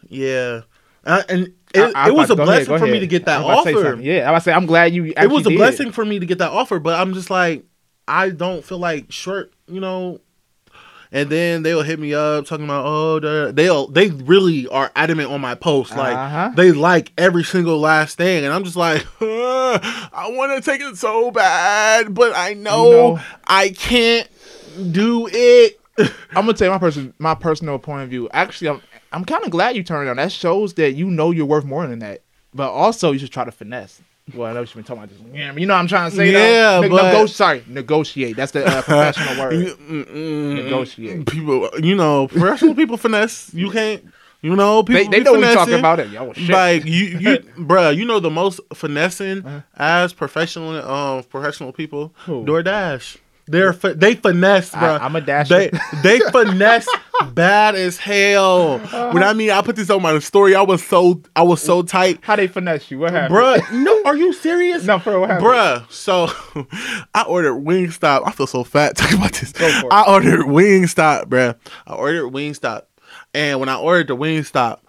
[0.09, 0.63] yeah.
[1.05, 1.81] Uh, and it.
[1.97, 3.71] I- I it was a ahead, blessing go for me to get that was about
[3.71, 5.05] to say offer yeah, I was say I'm glad you.
[5.17, 5.57] it was a did.
[5.59, 7.65] blessing for me to get that offer, but I'm just like,
[8.07, 10.21] I don't feel like short, you know.
[11.13, 15.41] And then they'll hit me up talking about, oh, they'll they really are adamant on
[15.41, 16.53] my post, like Uh-huh.
[16.55, 20.97] they like every single last thing, and I'm just like, I want to take it
[20.97, 24.29] so bad, but I know, know- I can't
[24.93, 25.81] do it.
[25.99, 26.09] I'm
[26.47, 28.29] gonna tell you my person my personal point of view.
[28.33, 30.16] Actually, I'm I'm kind of glad you turned it on.
[30.16, 32.23] That shows that you know you're worth more than that.
[32.55, 34.01] But also, you should try to finesse.
[34.35, 35.35] Well, I know you've been talking about this.
[35.35, 36.31] Yeah, you know what I'm trying to say.
[36.33, 36.88] Yeah, though?
[36.88, 38.37] But- nego- sorry, negotiate.
[38.37, 39.55] That's the uh, professional word.
[39.55, 40.64] Mm-mm.
[40.64, 41.27] Negotiate.
[41.27, 43.53] People, you know, professional people finesse.
[43.55, 44.05] You can't,
[44.42, 45.99] you know, people They, they know you're talking about.
[46.01, 46.11] It.
[46.11, 46.49] Yo, shit.
[46.51, 49.61] Like you, you, bruh, you know the most finessing Uh-huh.
[49.77, 52.12] as professional, um, professional people.
[52.27, 52.44] Who?
[52.44, 53.16] DoorDash.
[53.51, 55.01] They're they finesse, I- bruh.
[55.01, 55.55] I'm a dasher.
[55.55, 55.71] They
[56.03, 56.89] they finesse
[57.33, 58.79] bad as hell.
[58.79, 60.55] When I mean, I put this on my story.
[60.55, 63.01] I was so I was so tight, How they finesse you?
[63.01, 63.73] What happened, bruh.
[63.81, 64.85] No, are you serious?
[64.85, 65.47] No, for what happened?
[65.49, 66.29] Bruh, so
[67.15, 68.23] I ordered Wingstop.
[68.25, 69.53] I feel so fat talking about this.
[69.53, 69.93] Go for it.
[69.93, 71.57] I ordered Wingstop, bruh.
[71.87, 72.83] I ordered Wingstop.
[73.35, 74.81] And when I ordered the Wingstop,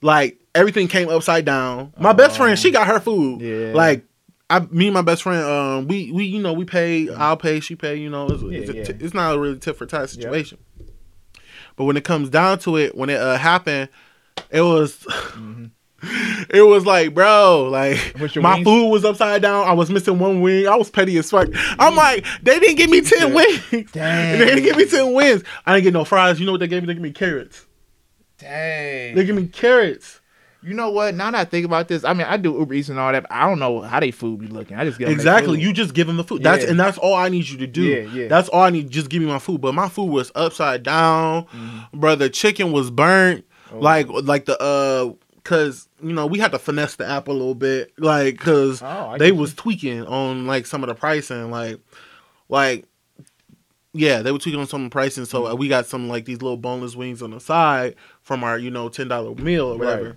[0.00, 1.92] like everything came upside down.
[1.98, 2.72] My best friend, she oh.
[2.72, 3.42] got her food.
[3.42, 3.44] Oh.
[3.44, 3.74] Yeah.
[3.74, 4.04] Like
[4.48, 7.08] I, me and my best friend, um, we we you know we pay.
[7.12, 7.60] I'll pay.
[7.60, 7.96] She pay.
[7.96, 10.58] You know, it's, it's, Yeah, t- it's not a really tit for tat situation.
[11.76, 13.88] But when it comes down to it, when it uh, happened,
[14.50, 15.06] it was.
[16.50, 18.40] It was like, bro, like Mm-hmm.
[18.42, 18.64] My wings?
[18.64, 19.66] food was upside down.
[19.66, 20.68] I was missing one wing.
[20.68, 21.48] I was petty as fuck.
[21.78, 23.60] I'm like, they didn't give me ten wings.
[23.92, 24.38] Dang.
[24.38, 25.42] They didn't give me ten wings.
[25.64, 26.38] I didn't get no fries.
[26.38, 26.86] You know what they gave me?
[26.86, 27.66] They gave me carrots.
[28.38, 29.14] Dang.
[29.16, 30.20] They give me carrots.
[30.66, 31.14] You know what?
[31.14, 33.22] Now that I think about this, I mean, I do Uber Eats and all that.
[33.22, 34.76] But I don't know how they food be looking.
[34.76, 35.60] I just get Exactly.
[35.60, 36.42] You just give them the food.
[36.42, 36.70] That's Yeah.
[36.70, 37.82] and that's all I need you to do.
[37.82, 38.28] Yeah, yeah.
[38.28, 38.90] That's all I need.
[38.90, 39.60] Just give me my food.
[39.60, 42.00] But my food was upside down, Mm-hmm.
[42.00, 42.28] brother.
[42.28, 43.44] Chicken was burnt.
[43.72, 43.78] Oh.
[43.78, 45.12] Like like the uh,
[45.44, 49.16] cause you know we had to finesse the app a little bit, like cause Oh,
[49.18, 51.78] they was tweaking on like some of the pricing, like
[52.48, 52.84] like.
[53.98, 55.58] Yeah, they were tweaking on some of the pricing, so uh, Mm-hmm.
[55.58, 58.88] we got some like these little boneless wings on the side from our you know
[58.90, 60.04] ten dollar meal or whatever.
[60.04, 60.14] Right.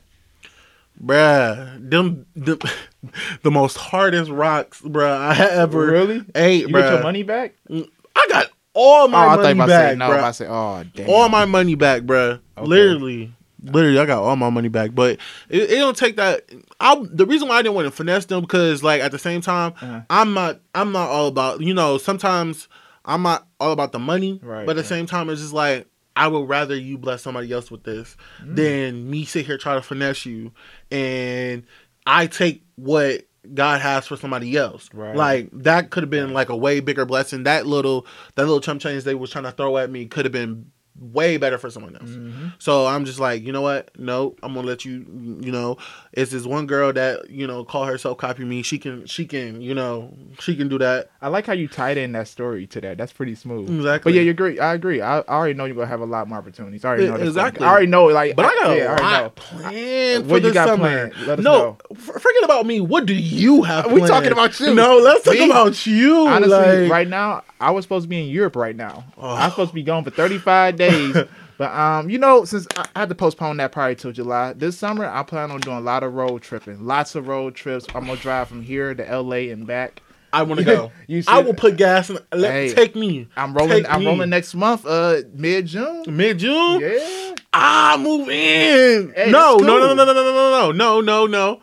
[1.04, 2.60] Bruh, them, them
[3.44, 6.26] the most hardest rocks, bruh, I ever Really?
[6.36, 6.82] ate, You bruh.
[6.82, 7.54] get your money back?
[7.70, 10.10] I got all Oh, my I you money to back, say no.
[10.10, 10.24] bruh.
[10.24, 11.10] I say, oh damn.
[11.10, 12.40] all my money back, bruh.
[12.58, 12.68] Okay.
[12.68, 13.34] Literally,
[13.64, 14.94] literally, I got all my money back.
[14.94, 16.42] But it, it don't take that.
[16.82, 19.40] I the reason why I didn't want to finesse them because like at the same
[19.42, 20.02] time, Uh-huh.
[20.10, 22.68] I'm not I'm not all about you know sometimes
[23.06, 24.86] I'm not all about the money, Right, but at the right.
[24.90, 25.88] same time it's just like.
[26.20, 28.56] I would rather you bless somebody else with this Mm.
[28.56, 30.52] than me sit here try to finesse you,
[30.92, 31.64] and
[32.06, 34.90] I take what God has for somebody else.
[34.94, 35.16] Right.
[35.16, 37.44] Like that could have been like a way bigger blessing.
[37.44, 38.06] That little
[38.36, 41.38] that little chump change they was trying to throw at me could have been way
[41.38, 42.10] better for someone else.
[42.10, 42.54] Mhm.
[42.60, 43.90] So I'm just like, you know what?
[43.98, 45.06] No, I'm gonna let you.
[45.42, 45.78] You know,
[46.14, 48.62] it's this one girl that you know call herself copy me.
[48.62, 51.10] She can, she can, you know, she can do that.
[51.22, 52.98] I like how you tied in that story to that.
[52.98, 53.70] That's pretty smooth.
[53.70, 54.12] Exactly.
[54.12, 54.60] But yeah, you agree.
[54.60, 55.02] I agree.
[55.02, 56.84] I, I already know you're gonna have a lot more opportunities.
[56.84, 57.66] I already know exactly.
[57.66, 58.06] I already know.
[58.06, 61.10] Like, But I got yeah, a I lot planned for What you this got summer.
[61.10, 61.28] planned?
[61.28, 61.96] Let us no, know.
[61.96, 62.82] forget about me.
[62.82, 63.86] What do you have?
[63.92, 64.08] We planned?
[64.12, 64.74] talking about you.
[64.74, 65.46] No, let's talk Me?
[65.50, 66.28] about you.
[66.28, 69.04] Honestly, like- right now, I was supposed to be in Europe right now.
[69.18, 69.36] Oh.
[69.36, 70.89] I'm supposed to be gone for 35 days.
[71.58, 74.78] but um, you know, since I I had to postpone that probably till July, this
[74.78, 76.86] summer I plan on doing a lot of road tripping.
[76.86, 77.86] Lots of road trips.
[77.94, 80.02] I'm gonna drive from here to LA and back.
[80.32, 80.92] I want to go.
[81.28, 82.20] I will put gas in.
[82.32, 83.28] Let Hey, take me.
[83.36, 83.84] I'm rolling.
[83.84, 84.06] Take I'm me.
[84.06, 86.04] rolling next month, uh, mid June.
[86.08, 86.82] Mid June.
[86.82, 87.36] Yeah.
[87.52, 89.12] Ah, move in.
[89.16, 89.96] Hey, no, that's no, no, cool.
[89.96, 91.62] no, no, no, no, no, no, no, no.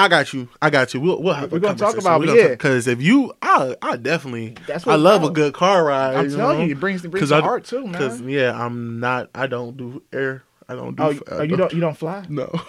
[0.00, 0.48] I got you.
[0.62, 1.00] I got you.
[1.00, 2.48] We'll, we'll have We're gonna talk about it, yeah.
[2.48, 4.56] Because if you, I, I definitely.
[4.66, 6.16] That's what I love a good car ride.
[6.16, 6.64] I'm you telling know?
[6.64, 7.92] you, it brings it brings the heart too, man.
[7.92, 9.28] Because yeah, I'm not.
[9.34, 10.44] I don't do air.
[10.68, 11.02] I don't do.
[11.02, 12.24] Oh, f- oh, you don't you don't fly?
[12.28, 12.50] No.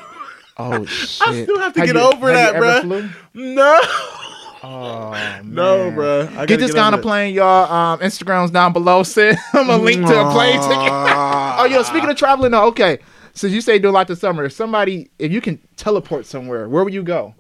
[0.58, 1.28] Oh shit!
[1.28, 2.82] I still have to Have get you- over that, you ever bruh.
[2.82, 3.10] flew?
[3.56, 3.82] No.
[4.64, 5.54] Oh man.
[5.56, 6.28] No, bro.
[6.46, 7.72] Get this guy on a plane, y'all.
[7.72, 9.02] Um, Instagram's down below.
[9.04, 10.92] Send him a link to a plane ticket.
[10.92, 13.00] oh, yo, speaking of traveling, though, okay.
[13.34, 14.44] So you say do a lot this summer.
[14.46, 17.34] If somebody, if you can teleport somewhere, where would you go?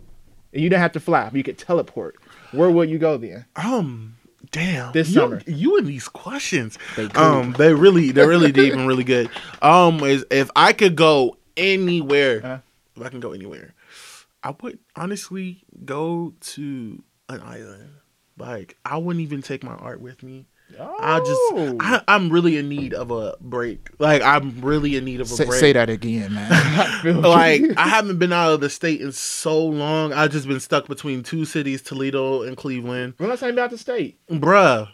[0.53, 2.15] And you don't have to fly, but you could teleport.
[2.51, 3.45] Where would you go then?
[3.55, 4.15] Um,
[4.51, 4.91] damn.
[4.93, 5.41] This you, summer.
[5.47, 6.77] you and these questions.
[6.95, 9.29] They um, they really, they're really deep and really good.
[9.61, 12.57] Um, is if I could go anywhere, Huh?
[12.97, 13.73] if I can go anywhere,
[14.43, 17.89] I would honestly go to an island.
[18.37, 20.47] Like I wouldn't even take my art with me.
[20.79, 21.25] I Oh.
[21.73, 23.89] just, I, I'm really in need of a break.
[23.99, 25.59] Like I'm really in need of a say, break.
[25.59, 26.47] say that again, man.
[26.51, 30.13] I like I haven't been out of the state in so long.
[30.13, 33.15] I've just been stuck between two cities, Toledo and Cleveland.
[33.17, 34.17] when last time you been out the state?
[34.29, 34.89] Bruh.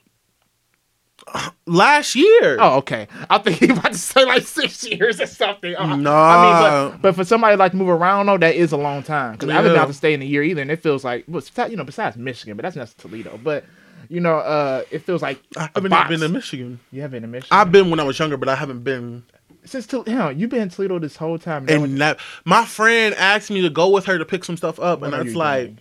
[1.65, 2.57] Last year.
[2.59, 3.07] Oh, okay.
[3.29, 5.75] I think he about to say like six years or something.
[5.75, 8.77] Uh, I mean, but, but for somebody like to move around though, that is a
[8.77, 9.33] long time.
[9.33, 9.81] Because I haven't been Yeah.
[9.83, 12.15] out to stay in a year either, and it feels like, well, you know, besides
[12.15, 13.37] Michigan, but that's not Toledo.
[13.43, 13.65] But
[14.09, 16.79] you know, uh, it feels like I haven't been to Michigan.
[16.91, 17.57] You haven't been to Michigan.
[17.57, 19.23] I've been when I was younger, but I haven't been.
[19.65, 21.67] since Tol- hell, you've been in Toledo this whole time.
[21.69, 25.01] And that, my friend asked me to go with her to pick some stuff up,
[25.01, 25.79] What and it's like, doing?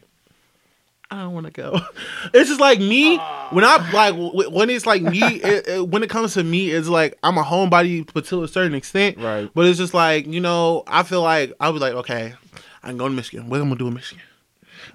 [1.09, 1.79] I don't want to go.
[2.35, 3.17] It's just like me
[3.51, 4.15] when I like
[4.53, 5.21] when it's like me.
[5.23, 8.49] It, it- when it comes to me, it's like I'm a homebody, but to a
[8.49, 9.19] certain extent.
[9.19, 9.49] Right.
[9.55, 12.35] But it's just like you know, I feel like I'll be like, okay,
[12.83, 13.49] I can go to Michigan.
[13.49, 14.25] What am I gonna do in Michigan?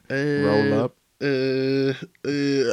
[0.10, 0.16] Uh,
[0.46, 0.96] Roll up.
[1.22, 1.94] Uh,
[2.26, 2.26] uh,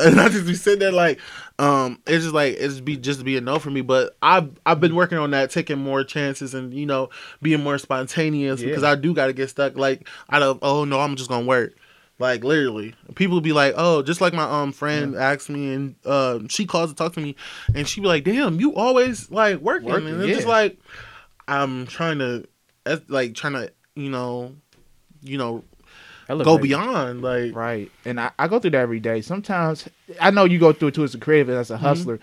[0.08, 1.20] and I just be sitting there like,
[1.58, 3.82] um, it's just like it's be just be a no for me.
[3.82, 7.10] But I've I've been working on that, taking more chances, and you know,
[7.42, 8.68] being more spontaneous Yeah.
[8.68, 11.46] because I do got to get stuck like out of oh no, I'm just gonna
[11.46, 11.74] work.
[12.20, 16.40] Like literally, people be like, "Oh," just like my um friend asked me, and uh,
[16.48, 17.36] she calls to talk to me,
[17.76, 20.78] and she be like, "Damn, you always like working,", Working, and it's just like
[21.46, 22.48] I'm trying to,
[23.06, 24.56] like trying to, you know,
[25.22, 25.62] you know,
[26.44, 27.90] go beyond, like Right.
[28.04, 29.20] And I, I go through that every day.
[29.20, 29.88] Sometimes
[30.20, 31.84] I know you go through it too as a creative and as a Mm-hmm.
[31.84, 32.18] hustler.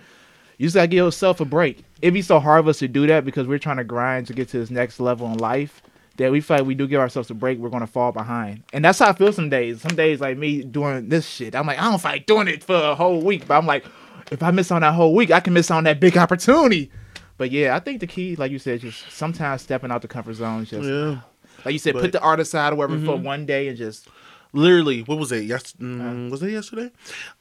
[0.58, 1.84] You just gotta give yourself a break.
[2.02, 4.34] It'd be so hard for us to do that because we're trying to grind to
[4.34, 5.82] get to this next level in life
[6.18, 8.64] that we feel like we do give ourselves a break, we're gonna fall behind.
[8.72, 9.82] And that's how I feel some days.
[9.82, 11.56] Some days like me doing this shit.
[11.56, 13.48] I'm like, I don't feel like doing it for a whole week.
[13.48, 13.86] But I'm like,
[14.32, 16.90] if I miss on that whole week, I can miss on that big opportunity.
[17.38, 20.36] But yeah, I think the key, like you said, just sometimes stepping out the comfort
[20.36, 21.20] zone, is just yeah.
[21.66, 23.24] Like you said, But- put the art aside or whatever for Mhm.
[23.24, 24.08] one day and just
[24.54, 25.84] literally what was it yes Uh.
[25.84, 26.90] mm, was it yesterday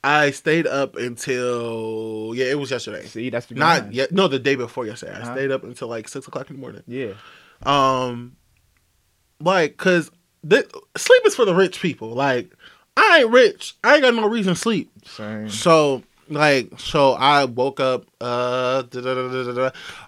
[0.03, 4.39] i stayed up until yeah it was yesterday see that's the not yet no the
[4.41, 5.33] day before yesterday i Uh-huh.
[5.35, 7.13] stayed up until like six o'clock in the morning Yeah.
[7.63, 8.33] um
[9.41, 10.11] like because
[10.49, 12.51] th- sleep is for the rich people like
[12.97, 15.49] i ain't rich i ain't got no reason to sleep Same.
[15.49, 18.83] so like so i woke up uh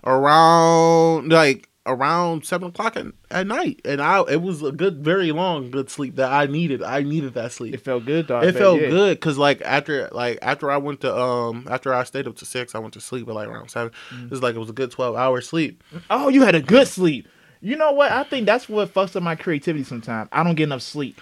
[0.05, 5.33] around like around seven o'clock at, at night and i it was a good very
[5.33, 8.31] long good sleep that i needed i needed that sleep It felt good.
[8.31, 8.91] I it bet, felt yeah.
[8.91, 12.45] good because like after like after I went to um after I stayed up to
[12.45, 13.93] six, I went to sleep at like around seven.
[14.11, 14.25] Mm.
[14.25, 15.83] It was like it was a good twelve hour sleep.
[16.11, 17.29] Oh, you had a good sleep.
[17.61, 18.13] You know what?
[18.13, 20.29] I think that's what fucks up my creativity sometimes.
[20.33, 21.21] I don't get enough sleep.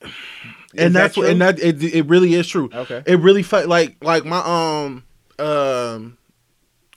[0.76, 2.70] and that's that what, and that it, it really is true.
[2.72, 3.02] Okay.
[3.06, 5.04] It really fu- like like my um
[5.38, 6.18] um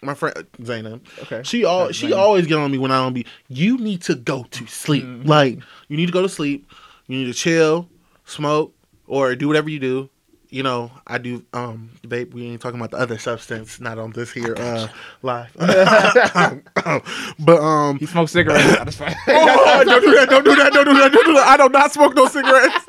[0.05, 1.05] my friend Zainab.
[1.23, 1.41] Okay.
[1.43, 2.19] She all Uh, she Zainab.
[2.19, 3.25] always get on me when I don't be.
[3.47, 5.03] You need to go to sleep.
[5.03, 5.27] Mhm.
[5.27, 6.71] Like you need to go to sleep.
[7.07, 7.87] You need to chill,
[8.25, 8.73] smoke,
[9.07, 10.09] or do whatever you do.
[10.55, 12.33] You know, I do um vape.
[12.33, 14.87] We ain't talking about the other substance, not on this here uh
[15.21, 15.51] live.
[17.39, 18.63] but um He smokes cigarettes.
[18.77, 19.15] That's fine.
[19.27, 20.29] Oh, don't do that!
[20.29, 20.71] Don't do that!
[20.71, 21.11] Don't do that!
[21.11, 21.45] Don't do that!
[21.47, 22.85] I do not smoke no cigarettes.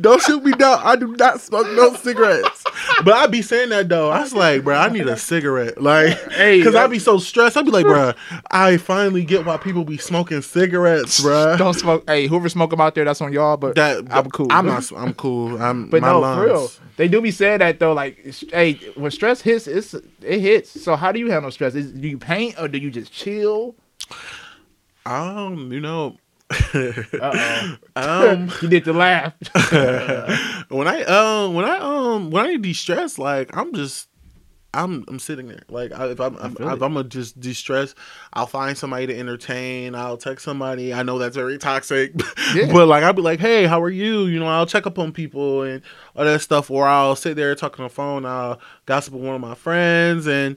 [0.00, 0.80] don't shoot me down.
[0.82, 2.64] I do not smoke no cigarettes.
[3.04, 4.10] But I be saying that though.
[4.10, 7.18] I was like, bro, I need a cigarette, like, Hey, because I that- be so
[7.18, 7.56] stressed.
[7.56, 8.14] I be like, bro,
[8.50, 11.56] I finally get why people be smoking cigarettes, bro.
[11.56, 12.02] Don't smoke.
[12.08, 13.56] Hey, whoever smoke them out there, that's on y'all.
[13.56, 14.48] But That I'm cool.
[14.50, 14.90] I'm not.
[14.96, 15.62] I'm cool.
[15.62, 15.88] I'm.
[15.88, 16.38] But my no, lungs.
[16.40, 16.63] for real,
[16.96, 17.92] they do be saying that though.
[17.92, 20.82] Like, hey, when stress hits, it's it hits.
[20.82, 21.74] So how do you handle stress?
[21.74, 23.74] Is, do you paint or do you just chill?
[25.06, 26.16] Um, you know.
[27.20, 29.32] Uh um, you did the laugh.
[30.68, 34.08] when I um when I um when I de-stress, like I'm just
[34.74, 35.62] I'm I'm sitting there.
[35.68, 36.82] Like I, if I'm feel if.
[36.82, 37.94] I'm gonna just de-stress,
[38.32, 39.94] I'll find somebody to entertain.
[39.94, 40.92] I'll text somebody.
[40.92, 42.12] I know that's very toxic,
[42.54, 42.72] Yeah.
[42.72, 44.24] but like I'll be like, hey, how are you?
[44.26, 45.82] You know, I'll check up on people and
[46.16, 46.70] all that stuff.
[46.70, 48.26] Or I'll sit there talking on the phone.
[48.26, 50.56] I'll gossip with one of my friends, and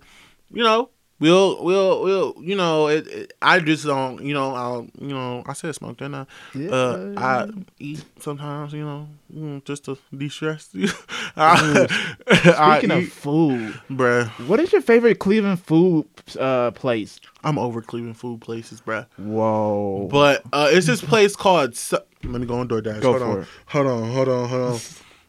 [0.52, 0.90] you know.
[1.20, 5.44] We'll, we'll, we'll, you know, it, it, I just don't, you know, I'll, you know,
[5.48, 6.26] I said smoke, didn't I?
[6.70, 7.50] Uh, I
[7.80, 10.70] eat sometimes, you know, mm, just to de-stress.
[11.36, 11.88] I,
[12.28, 14.28] I Speaking of eat, food, bruh.
[14.48, 16.06] what is your favorite Cleveland food
[16.40, 17.20] uh, place?
[17.44, 19.08] I'm over Cleveland food places, bruh.
[19.18, 20.08] Whoa.
[20.12, 21.76] But uh, it's this place called.
[21.76, 23.02] Su- Let me go on DoorDash.
[23.02, 23.48] Go hold for on, it.
[23.68, 24.80] hold on, hold on, hold on.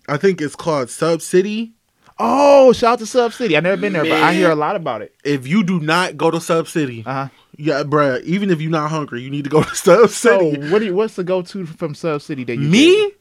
[0.08, 1.72] I think it's called Sub City.
[2.20, 3.56] Oh, shout out to Sub City.
[3.56, 5.14] I never been there, but I hear a lot about it.
[5.24, 7.28] If you do not go to Sub City, Uh huh.
[7.56, 8.22] yeah, bruh.
[8.24, 10.54] Even if you're not hungry, you need to go to Sub City.
[10.60, 12.70] So, what you, what's the go to from Sub City that you get?
[12.70, 13.12] Me,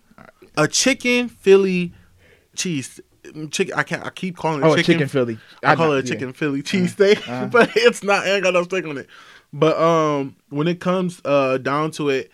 [0.57, 1.93] a chicken Philly
[2.55, 2.99] cheese
[3.51, 3.75] chicken.
[3.77, 4.03] I can't.
[4.05, 4.93] I keep calling it Oh, chicken.
[4.95, 5.37] chicken Philly.
[5.63, 6.13] I, call know, it a yeah.
[6.13, 7.45] chicken Philly cheesesteak, uh.
[7.51, 8.25] but it's not.
[8.25, 9.07] I ain't got no steak on it.
[9.53, 12.31] But um, when it comes uh down to it,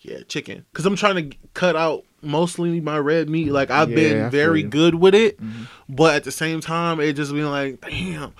[0.00, 0.64] yeah, chicken.
[0.74, 3.50] Cause I'm trying to cut out mostly my red meat.
[3.50, 5.66] Like I've Yeah, been very good with it, Mhm.
[5.88, 8.32] but at the same time, it just been like, damn,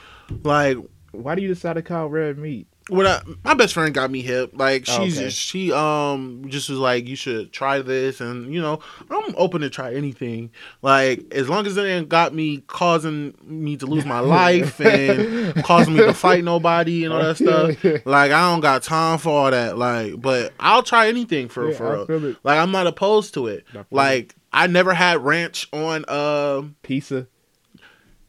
[0.45, 0.79] like
[1.11, 2.67] Why do you decide to call red meat?
[2.88, 5.27] When I my best friend got me hip, like Oh, she's okay.
[5.27, 9.61] just, she um just was like you should try this, and you know I'm open
[9.62, 10.51] to try anything,
[10.83, 15.55] like as long as it ain't got me causing me to lose my life and
[15.64, 17.85] causing me to fight nobody and all that stuff.
[18.07, 19.77] Like I don't got time for all that.
[19.79, 22.37] Like, but I'll try anything for Yeah, for real.
[22.44, 23.64] Like I'm not opposed to it.
[23.70, 23.87] I feel it.
[23.92, 27.27] Like I never had ranch on um Pizza.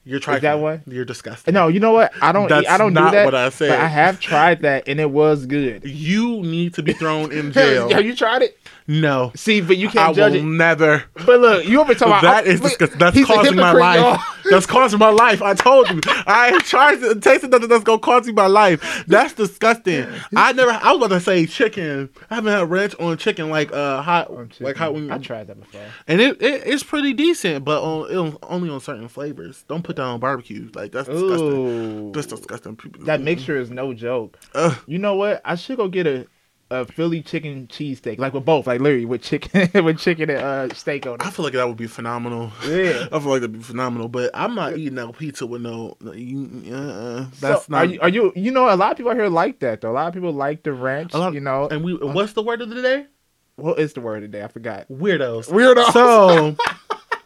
[0.10, 0.82] Your trying that one?
[0.88, 1.54] You're disgusting.
[1.54, 2.12] No, you know what?
[2.22, 2.50] I don't.
[2.50, 3.26] That's I don't not do that.
[3.26, 3.72] what I said.
[3.72, 5.84] I have tried that, and it was good.
[6.10, 7.90] You need to be thrown in jail.
[7.92, 8.58] have you tried it?
[8.88, 9.32] No.
[9.36, 10.44] See, but you can't judge I will it.
[10.58, 11.04] never.
[11.14, 12.98] But look, you ever talk about That I- is look, disgusting.
[13.00, 14.00] That's causing my life.
[14.00, 14.20] y'all.
[14.50, 15.44] That's causing my life.
[15.44, 16.00] I told you.
[16.26, 19.04] I tried to taste nothing that's gonna cause you my life.
[19.06, 20.08] That's disgusting.
[20.36, 20.72] I never.
[20.72, 22.10] I was about to say chicken.
[22.32, 25.60] I haven't had ranch on chicken like uh hot like hot when I tried that
[25.60, 25.82] before.
[26.08, 29.66] and it, it it's pretty decent, but on it, only on certain flavors.
[29.68, 30.70] Don't put on barbecue.
[30.74, 31.48] Like that's disgusting.
[31.54, 32.76] Ooh, That's disgusting.
[32.76, 33.06] People.
[33.06, 34.40] that mixture is no joke.
[34.56, 34.78] Ugh.
[34.88, 35.42] You know what?
[35.46, 36.28] I should go get a
[36.72, 40.74] a Philly chicken cheesesteak, like with both, like literally with chicken with chicken and uh,
[40.76, 41.26] steak on it.
[41.26, 42.52] I feel like that would be phenomenal.
[42.64, 43.08] Yeah.
[43.12, 45.98] I feel like that'd be phenomenal, but I'm not eating that pizza with no.
[46.00, 47.78] no uh, that's so not.
[47.80, 48.34] Are you, are you?
[48.36, 49.92] You know, a lot of people out here like that though.
[49.92, 51.14] A lot of people like the ranch.
[51.16, 51.96] Lot- you know, and we.
[51.96, 53.08] What's the word of the day?
[53.56, 54.44] what is the word today?
[54.44, 54.88] I forgot.
[54.90, 55.50] Weirdos.
[55.50, 55.92] Weirdos.
[55.92, 56.56] So,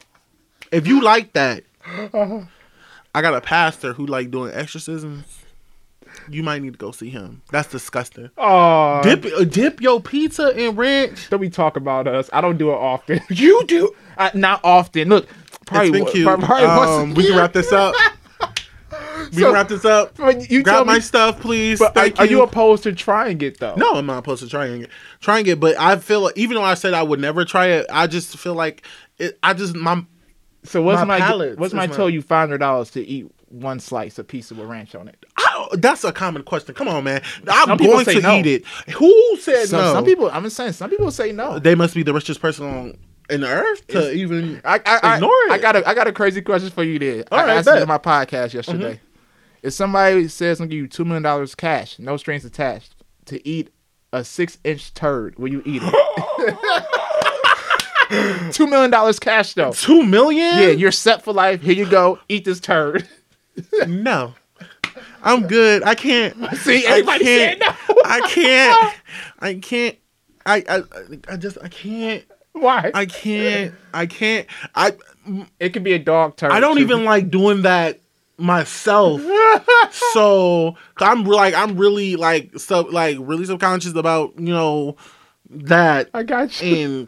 [0.71, 2.41] if you like that, Uh-huh.
[3.15, 5.25] I got a pastor who like doing exorcisms.
[6.29, 7.41] You might need to go see him.
[7.51, 8.29] That's disgusting.
[8.37, 11.29] Oh, Dip, dip your pizza in ranch.
[11.29, 12.29] Don't we talk about us.
[12.31, 13.19] I don't do it often.
[13.29, 13.93] you do.
[14.17, 15.09] I, not often.
[15.09, 15.27] Look,
[15.65, 17.95] probably, it's been probably a Um, we can wrap this up.
[19.31, 20.17] We So- can wrap this up.
[20.49, 20.99] You Grab my me.
[20.99, 21.79] stuff, please.
[21.79, 23.73] But are, Thank are you opposed to trying it though?
[23.75, 24.89] No, I'm not opposed to trying it.
[25.19, 27.87] Trying it, but I feel like even though I said I would never try it,
[27.91, 28.85] I just feel like
[29.17, 29.39] it.
[29.41, 30.05] I just my
[30.65, 33.29] So what's My my, palate what's my my- tell you five hundred dollars to eat
[33.49, 35.23] one slice of pizza with ranch on it?
[35.37, 36.73] I that's a common question.
[36.75, 37.21] Come on, man.
[37.47, 38.37] I'm Some going to no.
[38.37, 38.65] eat it.
[38.95, 39.93] Who said Some, no?
[39.93, 40.29] some people.
[40.31, 40.73] I'm just saying.
[40.73, 41.59] Some people say no.
[41.59, 42.97] they must be the richest person on
[43.29, 44.61] in the earth to It's- even.
[44.65, 45.51] I, I, I, Ignore it.
[45.51, 46.97] I got a I got a crazy question for you.
[46.99, 48.93] There, All I right, asked it in my podcast yesterday.
[48.95, 49.05] Mm-hmm.
[49.63, 53.45] If somebody says I'm gonna give you two million dollars cash, no strings attached, to
[53.47, 53.69] eat
[54.11, 56.85] a six inch turd, will you eat it?
[58.51, 59.71] two million dollars cash though.
[59.71, 60.59] Two million?
[60.59, 61.61] Yeah, you're set for life.
[61.61, 62.19] Here you go.
[62.29, 63.07] Eat this turd.
[63.87, 64.33] no.
[65.23, 65.83] I'm good.
[65.83, 66.35] I can't.
[66.57, 67.63] See, I everybody can't.
[67.63, 68.95] said I can't.
[69.39, 69.97] I can't.
[70.45, 70.83] I, I
[71.29, 72.23] I just I can't.
[72.51, 72.91] Why?
[72.93, 73.73] I can't.
[73.93, 74.47] I can't.
[74.75, 74.93] I
[75.59, 76.51] it could be a dog turd.
[76.51, 76.83] I don't too.
[76.83, 77.99] even like doing that
[78.37, 79.21] myself.
[80.13, 84.97] so I'm like I'm really like sub like really subconscious about you know
[85.49, 86.75] that I got you.
[86.75, 87.07] and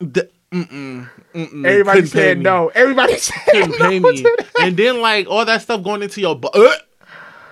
[0.00, 2.68] the, mm-mm, mm-mm, Everybody couldn't said no.
[2.74, 3.88] Everybody said Couldn't no.
[3.88, 4.24] pay me.
[4.60, 6.54] And then like all that stuff going into your butt.
[6.56, 6.72] Uh,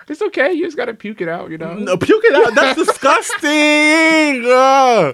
[0.09, 0.53] It's okay.
[0.53, 1.51] You just gotta puke it out.
[1.51, 1.75] You know.
[1.75, 2.55] no, puke it out.
[2.55, 4.45] That's disgusting.
[4.49, 5.13] Uh,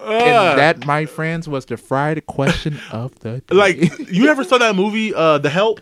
[0.00, 0.10] uh.
[0.12, 3.54] And that, my friends, was the fried question of the day.
[3.56, 5.80] like you ever saw that movie, uh, The Help?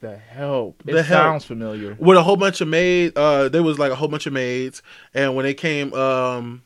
[0.00, 0.82] the help.
[0.84, 1.22] It The help.
[1.22, 1.96] sounds familiar.
[2.00, 3.12] with a whole bunch of maids.
[3.16, 4.82] Uh, there was like a whole bunch of maids,
[5.14, 6.62] and when they came, um,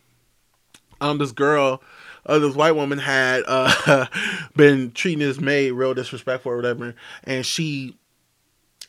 [1.02, 1.82] um, this girl,
[2.26, 4.06] uh, this white woman had uh
[4.56, 7.96] been treating this maid real disrespectful or whatever, and she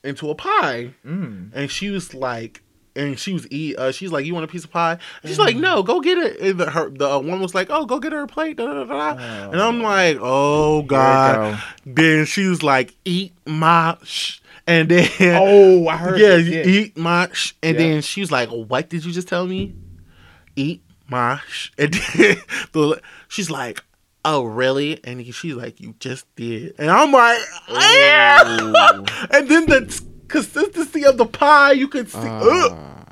[0.03, 1.51] into a pie, Mm.
[1.53, 2.63] and she was like.
[2.95, 3.77] And she was eat.
[3.77, 6.17] Uh, she's like, "You want a piece of pie?" And she's like, "No, go get
[6.17, 8.57] it." And the, her, the uh, one was like, "Oh, go get her a plate."
[8.57, 9.51] Da, da, da, da.
[9.51, 14.39] And I'm like, "Oh God!" Then she was like, "Eat my," sh-.
[14.65, 16.19] and then Oh, I heard.
[16.19, 17.53] yeah, this, you eat my sh-.
[17.61, 17.83] and Yeah.
[17.87, 19.75] then she was like, "What did you just tell me?"
[20.55, 21.71] Eat my sh-.
[21.77, 22.37] and then
[22.71, 23.83] the, she's like,
[24.25, 27.39] "Oh, really?" And he, she's like, "You just did," and I'm like,
[27.69, 28.41] "Yeah."
[29.31, 32.17] and then the consistency of the pie, you could see.
[32.19, 32.71] ugh.
[32.71, 33.03] Uh,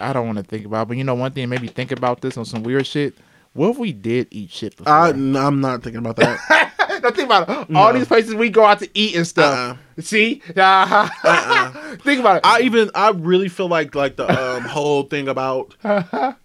[0.00, 2.22] I don't want to think about, it, but you know, one thing maybe think about
[2.22, 3.14] this on some weird shit.
[3.52, 4.92] What if we did eat shit before?
[4.92, 6.72] I, I'm not thinking about that.
[7.02, 7.74] now think about it.
[7.76, 9.78] All these places we go out to eat and stuff.
[9.98, 10.02] Uh-uh.
[10.02, 10.42] See?
[10.56, 12.42] Uh, think about it.
[12.44, 15.74] I even I really feel like like the um, whole thing about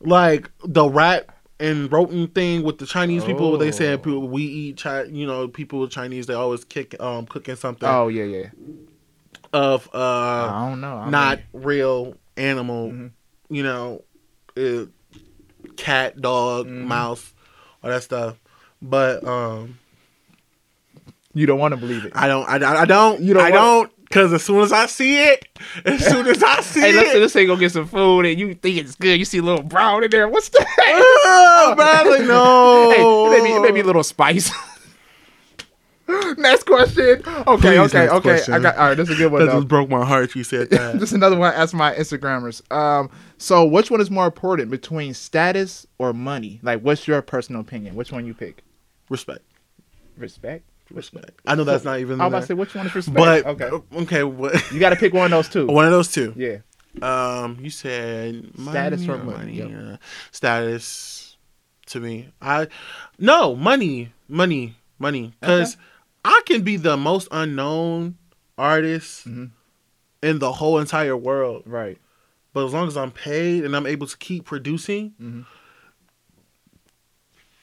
[0.01, 1.27] like the rat
[1.59, 3.57] and rodent thing with the Chinese people.
[3.57, 3.71] They Oh.
[3.71, 7.55] said people, we eat Chi- you know people with Chinese they always kick um cooking
[7.55, 8.47] something oh yeah, yeah.
[9.53, 9.97] of uh
[10.51, 10.97] I don't know.
[10.97, 12.91] I not mean, real animal.
[12.91, 13.11] Mhm.
[13.49, 14.03] You know,
[14.57, 14.85] uh,
[15.77, 16.85] cat, dog, Mhm.
[16.85, 17.33] mouse,
[17.83, 18.37] all that stuff.
[18.81, 19.77] But um,
[21.35, 22.13] you don't want to believe it.
[22.15, 22.47] I don't.
[22.47, 23.21] I, I don't.
[23.21, 23.91] You don't I don't.
[24.05, 25.45] Because as soon as I see it,
[25.83, 28.39] as soon as I see Hey, let's it, let's say go get some food and
[28.39, 29.19] you think it's good.
[29.19, 30.29] You see a little brown in there.
[30.29, 30.65] What's that?
[30.79, 33.31] oh, man, like, no.
[33.31, 34.51] Hey, maybe maybe a little spice.
[36.37, 37.21] next question.
[37.25, 38.19] Okay, Please, okay, okay.
[38.21, 38.53] question.
[38.53, 38.95] I got all right.
[38.95, 39.41] This is a good one.
[39.41, 39.57] That though.
[39.57, 40.33] just broke my heart.
[40.35, 40.99] You said that.
[40.99, 41.53] Just another one.
[41.53, 42.61] Ask my Instagrammers.
[42.71, 46.61] Um, so which one is more important between status or money?
[46.63, 47.95] Like, what's your personal opinion?
[47.95, 48.63] Which one you pick?
[49.09, 49.41] Respect.
[50.15, 50.63] Respect.
[50.91, 51.41] Respect.
[51.47, 52.21] I know that's not even.
[52.21, 53.17] I in was about to say which one is respect.
[53.17, 54.23] But okay, okay, okay.
[54.23, 54.71] What?
[54.71, 55.65] you got to pick one of those two.
[55.67, 56.33] One of those two.
[56.35, 56.57] Yeah.
[57.01, 59.71] Um, you said Status money or money, yep.
[59.71, 59.97] uh,
[60.31, 61.35] Status
[61.87, 62.67] to me, I
[63.19, 65.33] no money, money, money.
[65.41, 65.75] Because
[66.23, 68.17] I can be the most unknown
[68.57, 69.51] artist Mhm.
[70.23, 71.97] in the whole entire world, Right.
[72.53, 75.45] but as long as I'm paid and I'm able to keep producing, Mhm.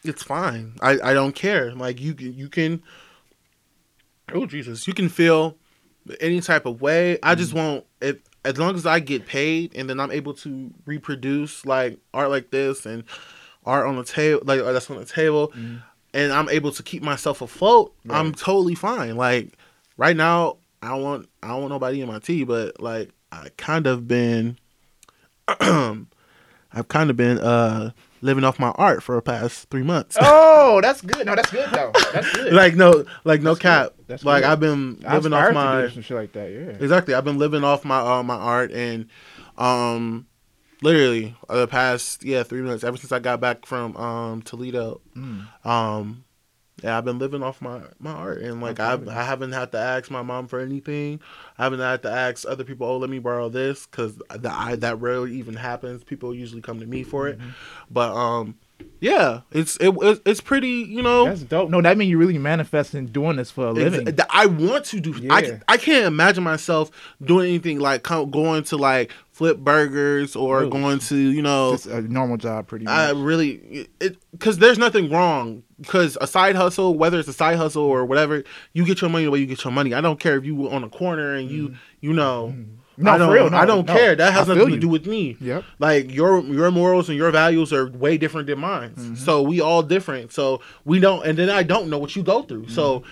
[0.04, 0.74] it's fine.
[0.82, 1.72] I I don't care.
[1.74, 2.82] Like you can you can.
[4.32, 4.86] Oh Jesus!
[4.86, 5.56] You can feel
[6.20, 7.18] any type of way.
[7.22, 10.70] I just want if as long as I get paid and then I'm able to
[10.84, 13.04] reproduce like art like this and
[13.64, 15.82] art on the table like that's on the table, Mhm.
[16.14, 17.94] and I'm able to keep myself afloat.
[18.10, 19.16] I'm totally fine.
[19.16, 19.56] Like
[19.96, 23.48] right now, I don't want I don't want nobody in my tea, but like I
[23.56, 24.58] kind of been,
[25.48, 27.90] I've kind of been uh
[28.22, 30.16] living off my art for the past three months.
[30.64, 31.26] Oh, that's good.
[31.26, 31.90] No, that's good though.
[32.14, 32.52] That's good.
[32.54, 33.92] like no, like no That's cap.
[33.96, 34.06] good.
[34.06, 34.50] That's like good.
[34.50, 36.50] I've been living off my some shit like that.
[36.50, 36.82] Yeah.
[36.82, 37.12] exactly.
[37.14, 39.08] I've been living off my uh, my art and
[39.58, 40.26] um
[40.82, 45.00] literally uh, the past yeah three months ever since I got back from um Toledo
[45.16, 45.46] Mm.
[45.66, 46.24] um
[46.82, 49.78] yeah i've been living off my my art and like I've, i haven't had to
[49.78, 51.20] ask my mom for anything.
[51.58, 54.76] I haven't had to ask other people oh let me borrow this because that I,
[54.76, 56.04] that rarely even happens.
[56.04, 57.38] People usually come to me for it.
[57.38, 57.52] Mhm.
[57.90, 58.56] but um
[59.00, 61.70] yeah it's it, it's- it's pretty you know That's dope.
[61.70, 64.16] No, that means you're really manifesting doing this for a living.
[64.30, 65.14] I want to do.
[65.30, 65.58] I, Yeah.
[65.68, 66.90] I can't imagine myself
[67.22, 70.70] doing anything like going to like flip burgers or Ooh.
[70.70, 72.92] going to you know Just a normal job, pretty much.
[72.92, 77.56] I really it because there's nothing wrong because a side hustle, whether it's a side
[77.56, 79.94] hustle or whatever, you get your money the way you get your money.
[79.94, 82.54] I don't care if you on a corner and you you know.
[82.56, 82.76] Mm.
[82.97, 83.51] No, I don't, for real.
[83.51, 83.93] No, I don't no.
[83.95, 84.14] care.
[84.14, 85.36] That has nothing to do with me.
[85.40, 85.64] Yep.
[85.78, 88.90] Like your your morals and your values are way different than mine.
[88.90, 89.14] Mm-hmm.
[89.16, 90.32] So we all different.
[90.32, 91.24] So we don't.
[91.26, 92.68] And then I don't know what you go through.
[92.68, 93.05] So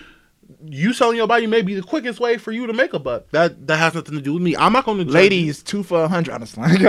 [0.51, 0.73] Mm-hmm.
[0.73, 3.29] you selling your body may be the quickest way for you to make a buck.
[3.31, 4.55] That that has nothing to do with me.
[4.57, 6.33] I'm not going to Ladies, two for a hundred.
[6.33, 6.63] Honestly,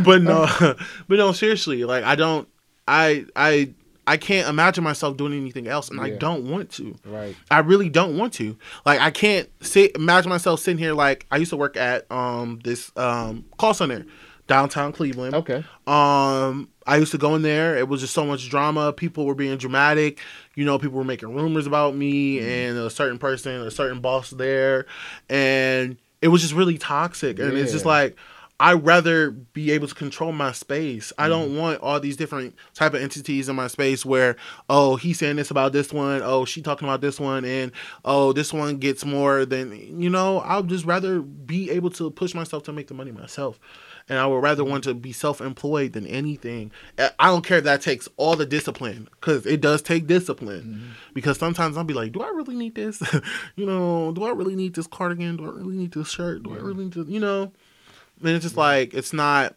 [0.00, 0.46] but no,
[1.08, 2.48] but no, seriously, like I don't,
[2.86, 3.74] I, I,
[4.08, 6.96] I can't imagine myself doing anything else, and I don't want to.
[7.04, 7.36] right.
[7.50, 8.56] I really don't want to.
[8.86, 10.94] Like I can't sit, imagine myself sitting here.
[10.94, 14.06] Like I used to work at um this um call center
[14.46, 15.34] downtown Cleveland.
[15.34, 15.62] Okay.
[15.86, 17.76] Um, I used to go in there.
[17.76, 18.94] It was just so much drama.
[18.94, 20.20] People were being dramatic.
[20.54, 24.30] You know, people were making rumors about me and a certain person, a certain boss
[24.30, 24.86] there,
[25.28, 27.38] and it was just really toxic.
[27.38, 28.16] And it's just like
[28.60, 31.12] I'd rather be able to control my space.
[31.16, 31.58] I don't mm-hmm.
[31.58, 34.34] want all these different type of entities in my space where
[34.68, 37.70] oh he's saying this about this one, oh she talking about this one, and
[38.04, 40.40] oh this one gets more than you know.
[40.40, 43.60] I'd just rather be able to push myself to make the money myself.
[44.08, 46.72] And I would rather want to be self-employed than anything.
[46.98, 50.62] I I don't care if that takes all the discipline, because it does take discipline.
[50.62, 50.92] Mm-hmm.
[51.14, 53.02] Because sometimes I'll be like, do I really need this?
[53.56, 55.36] you know, do I really need this cardigan?
[55.36, 56.42] Do I really need this shirt?
[56.42, 57.52] Do I really need to, you know?
[58.20, 58.60] And it's just mm-hmm.
[58.60, 59.56] like it's not,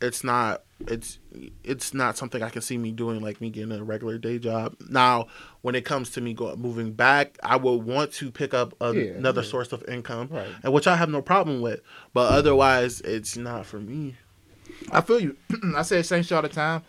[0.00, 1.18] it's not, it's
[1.64, 4.76] it's not something I can see me doing like me getting a regular day job.
[4.88, 5.28] Now,
[5.62, 8.94] when it comes to me go, moving back, I would want to pick up a,
[8.94, 9.48] Yeah, another yeah.
[9.48, 10.48] source of income, Right.
[10.62, 11.80] and which I have no problem with.
[12.12, 14.16] But otherwise, it's not for me.
[14.90, 15.36] I feel you.
[15.76, 16.82] I say the same shit all the time.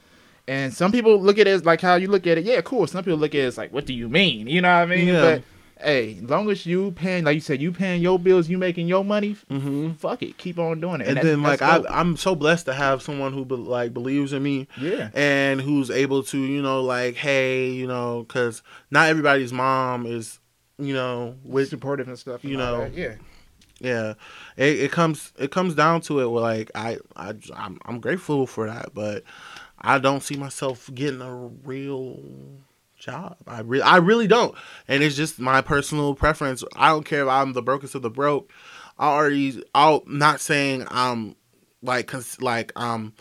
[0.48, 2.46] And some people look at it as like how you look at it.
[2.46, 2.88] Yeah, cool.
[2.88, 4.48] Some people look at it as like, what do you mean?
[4.48, 5.08] You know what I mean?
[5.08, 5.22] Yeah.
[5.22, 5.44] But
[5.82, 8.88] hey, as long as you paying, like you said, you paying your bills, you making
[8.88, 9.36] your money.
[9.50, 9.94] Mm-hmm.
[9.94, 11.08] Fuck it, keep on doing it.
[11.08, 11.84] And, that- then like I.
[11.90, 15.90] I'm so blessed to have someone who be, like believes in me yeah, and who's
[15.90, 18.62] able to you know like hey you know because
[18.92, 20.40] not everybody's mom is
[20.78, 22.44] you know with supportive and stuff.
[22.44, 22.94] and you know, that.
[22.94, 23.16] yeah,
[23.80, 24.14] yeah
[24.56, 28.48] it, it comes it comes down to it where like I, I I'm, I'm grateful
[28.48, 29.24] for that but
[29.80, 32.20] i don't see myself getting a real
[33.08, 33.38] job.
[33.48, 34.54] I really i really don't.
[34.88, 36.64] And it's just my personal preference.
[36.76, 38.52] I don't care if i'm the brokest of the broke.
[39.00, 41.36] I already i'm not saying i'm
[41.82, 43.14] like cons- like um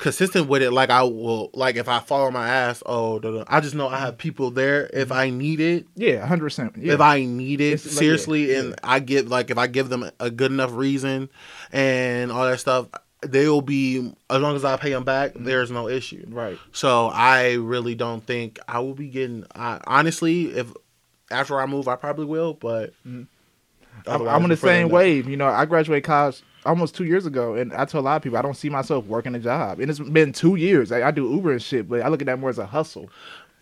[0.00, 0.70] consistent with it.
[0.70, 3.74] Like i will like if i fall on my ass oh da, da, i just
[3.74, 5.86] know i have people there if i need it.
[5.96, 6.74] Yeah, hundred percent.
[6.78, 8.76] Yeah, if I need it It's like, seriously, yeah, and yeah.
[8.84, 11.30] I get like if I give them a good enough reason
[11.72, 12.86] and all that stuff,
[13.22, 15.32] they'll be as long as I pay them back.
[15.32, 15.44] Mm-hmm.
[15.44, 16.24] There's no issue.
[16.28, 16.58] right.
[16.72, 19.44] So I really don't think I will be getting.
[19.54, 20.72] I, honestly, if
[21.30, 22.54] after I move, I probably will.
[22.54, 23.28] But I'm,
[24.06, 25.28] otherwise, I'm on the same wave.
[25.28, 28.22] You know, I graduated college almost two years ago, and I told a lot of
[28.22, 30.92] people I don't see myself working a job, and it's been two years.
[30.92, 33.08] I, I do Uber and shit, but I look at that more as a hustle.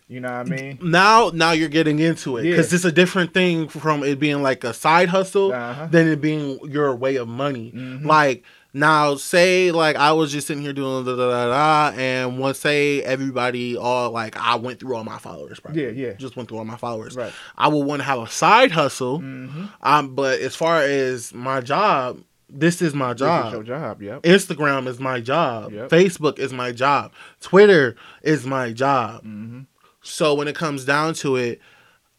[0.08, 0.78] You know what I mean?
[0.82, 2.50] Now, now you're getting into it Yeah.
[2.52, 5.86] because it's a different thing from it being like a side hustle Uh-huh.
[5.90, 7.72] than it being your way of money.
[7.74, 8.04] Mhm.
[8.04, 8.44] Like
[8.74, 12.58] now, say like I was just sitting here doing da da da da, and once
[12.58, 15.84] say everybody all like I went through all my followers, probably.
[15.84, 16.12] Yeah, yeah.
[16.14, 17.16] just went through all my followers.
[17.16, 17.32] Right.
[17.56, 19.20] I would want to have a side hustle.
[19.20, 19.66] Mm-hmm.
[19.80, 23.44] Um, but as far as my job, this is my Job.
[23.44, 23.52] job.
[23.52, 24.02] Your job.
[24.02, 24.22] Yep.
[24.22, 25.72] Instagram is my job.
[25.72, 25.90] Yep.
[25.90, 27.12] Facebook is my job.
[27.40, 29.24] Twitter is my job.
[29.24, 29.62] Mm-hmm.
[30.02, 31.60] So when it comes down to it,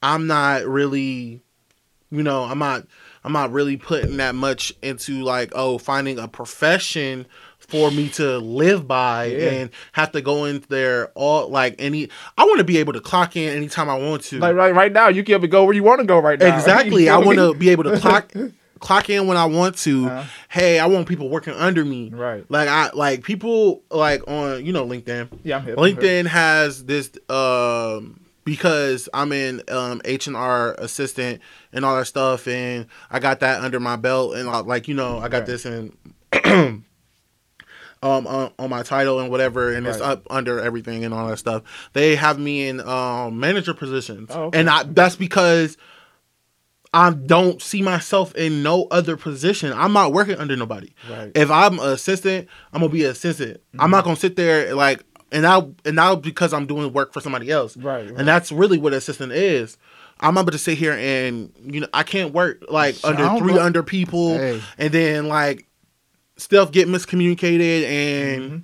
[0.02, 1.42] I'm not really,
[2.12, 2.86] you know, I'm not,
[3.26, 7.26] I'm not really putting that much into like, oh, finding a profession
[7.58, 9.50] for me to live by Yeah.
[9.50, 12.10] and have to go in there all like any.
[12.38, 14.38] I want to be able to clock in anytime I want to.
[14.38, 16.56] Like right, right now, you can go where you want to go right now.
[16.56, 17.06] exactly.
[17.06, 18.32] You I want to be able to clock.
[18.80, 20.06] Clock in when I want to.
[20.06, 20.24] Uh-huh.
[20.50, 22.10] Hey, I want people working under me.
[22.14, 22.46] Right.
[22.50, 25.30] Like I like people like on you know LinkedIn.
[25.44, 25.80] Yeah, I'm hip.
[25.80, 25.84] I'm.
[25.84, 31.42] LinkedIn has this um because I'm in um H and R assistant
[31.74, 34.94] and all that stuff, and I got that under my belt, and uh, like you
[34.94, 35.46] know I got Right.
[35.48, 35.98] this in.
[38.04, 41.38] Um, on, on my title and whatever, and it's up under everything and all that
[41.38, 41.64] stuff.
[41.94, 44.60] They have me in um, manager positions, Oh, okay.
[44.60, 45.76] and I, that's because
[46.94, 49.74] I don't see myself in no other position.
[49.74, 50.94] I'm not working under nobody.
[51.10, 51.32] Right.
[51.34, 53.62] If I'm an assistant, I'm gonna be an assistant.
[53.74, 53.92] I'm Mm-hmm.
[53.92, 55.04] not gonna sit there like
[55.36, 57.78] and now and now because I'm doing work for somebody else.
[57.78, 58.18] Right, right.
[58.18, 59.78] And that's really what assistant is.
[60.22, 63.38] I'm able to sit here and you know I can't work like I under don't
[63.40, 63.62] three know.
[63.62, 64.62] under people Hey.
[64.78, 65.68] and then like
[66.38, 68.58] stuff get miscommunicated and Mm-hmm.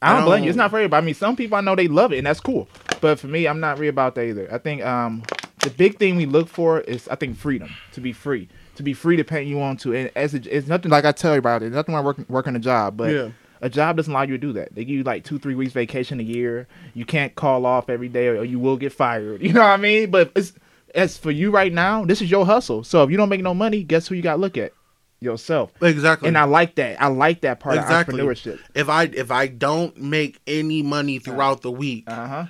[0.00, 0.50] I don't I blame you.
[0.50, 1.02] It's don't- not for everybody.
[1.02, 2.68] I mean, some people I know they love it, and that's cool.
[3.00, 4.48] But for me, I'm not really about that either.
[4.52, 5.24] I think um,
[5.64, 8.92] the big thing we look for is, I think, freedom to be free, to be
[8.92, 9.94] free to paint you want to.
[9.94, 11.72] And as a, it's nothing like I tell you about it.
[11.72, 13.28] Nothing like working working a job, but Yeah.
[13.60, 14.74] A job doesn't allow you to do that.
[14.74, 16.66] They give you like two, three weeks vacation a year.
[16.94, 19.42] You can't call off every day, or you will get fired.
[19.48, 20.10] You know what I mean?
[20.10, 20.52] But it's
[20.94, 22.82] as for you right now, this is your hustle.
[22.84, 24.72] So if you don't make no money, guess who you got to look at?
[25.20, 25.72] Yourself.
[25.82, 26.28] exactly.
[26.28, 27.02] And I like that.
[27.02, 28.20] I like that part Exactly.
[28.20, 28.60] of entrepreneurship.
[28.76, 32.46] if I if I don't make any money throughout the week, Uh huh.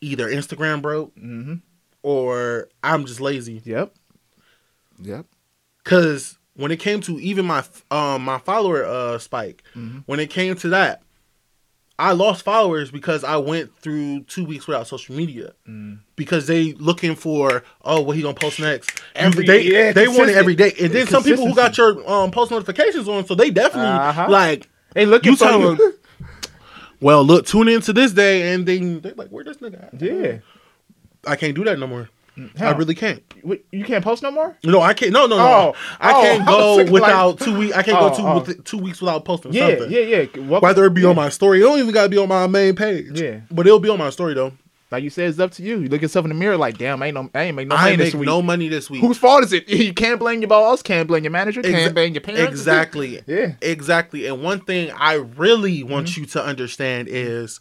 [0.00, 1.54] either Instagram broke Mm-hmm.
[2.02, 3.62] or I'm just lazy.
[3.64, 3.94] Yep.
[5.00, 5.26] Yep.
[5.84, 10.02] Cause when it came to even my um my follower uh spike, Mhm.
[10.06, 11.02] when it came to that,
[11.98, 15.98] I lost followers because I went through two weeks without social media Mm.
[16.14, 18.90] because they looking for oh what he gonna post next.
[19.14, 22.08] Every- they yeah, they want it every day, and then some people who got your
[22.10, 24.26] um, post notifications on, so they definitely Uh-huh.
[24.28, 25.74] like Hey, looking you for you.
[25.76, 25.92] them.
[27.00, 30.00] Well, look, tune into this day, and then they're like, "Where this nigga?" At?
[30.00, 30.38] Yeah.
[31.26, 32.08] I can't do that no more.
[32.60, 33.22] I really can't.
[33.72, 34.56] You can't post no more.
[34.64, 35.12] No, I can't.
[35.12, 35.44] No, no, no.
[35.44, 37.74] Oh, I oh, can't was go without like- two weeks.
[37.76, 38.38] I can't Oh, go two oh.
[38.40, 39.90] with two weeks without posting Yeah, something.
[39.90, 40.18] yeah, yeah.
[40.36, 41.08] Welcome- Whether it be yeah.
[41.08, 43.18] on my story, it don't even gotta be on my main page.
[43.20, 43.40] Yeah.
[43.50, 44.52] but it'll be on my story though.
[44.92, 45.80] like you said, it's up to you.
[45.80, 47.74] You look yourself in the mirror, like, damn, I ain't no, I ain't make no
[47.76, 48.26] money ain't this make week.
[48.26, 49.00] no money this week.
[49.00, 49.68] Whose fault is it?
[49.86, 52.50] You can't blame your boss, can't blame your manager, Exa- can't blame your parents.
[52.50, 53.20] Exactly.
[53.26, 53.52] Yeah.
[53.62, 54.26] Exactly.
[54.26, 56.20] And one thing I really want Mm-hmm.
[56.20, 57.60] you to understand is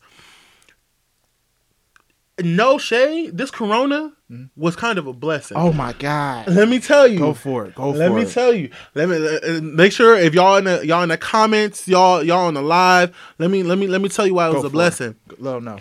[2.43, 4.11] no shade, this corona
[4.55, 5.55] was kind of a blessing.
[5.57, 5.67] Mm-hmm.
[5.67, 6.47] Oh my god.
[6.49, 7.19] Let me tell you.
[7.19, 7.75] Go for it.
[7.75, 8.09] Go Let for it.
[8.19, 8.69] Let me tell you.
[8.93, 12.23] Let me uh, uh, make sure if y'all in the y'all in the comments, y'all
[12.23, 13.15] y'all on the live.
[13.39, 14.71] Let me let me let me tell you why it Go was a it.
[14.73, 15.79] blessing Let 'em know.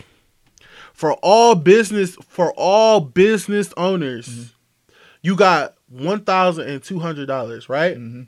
[0.93, 4.29] for all business for all business owners.
[4.29, 4.43] Mm-hmm.
[5.23, 7.97] You got one thousand and two hundred dollars, right?
[7.97, 8.23] Mm-hmm.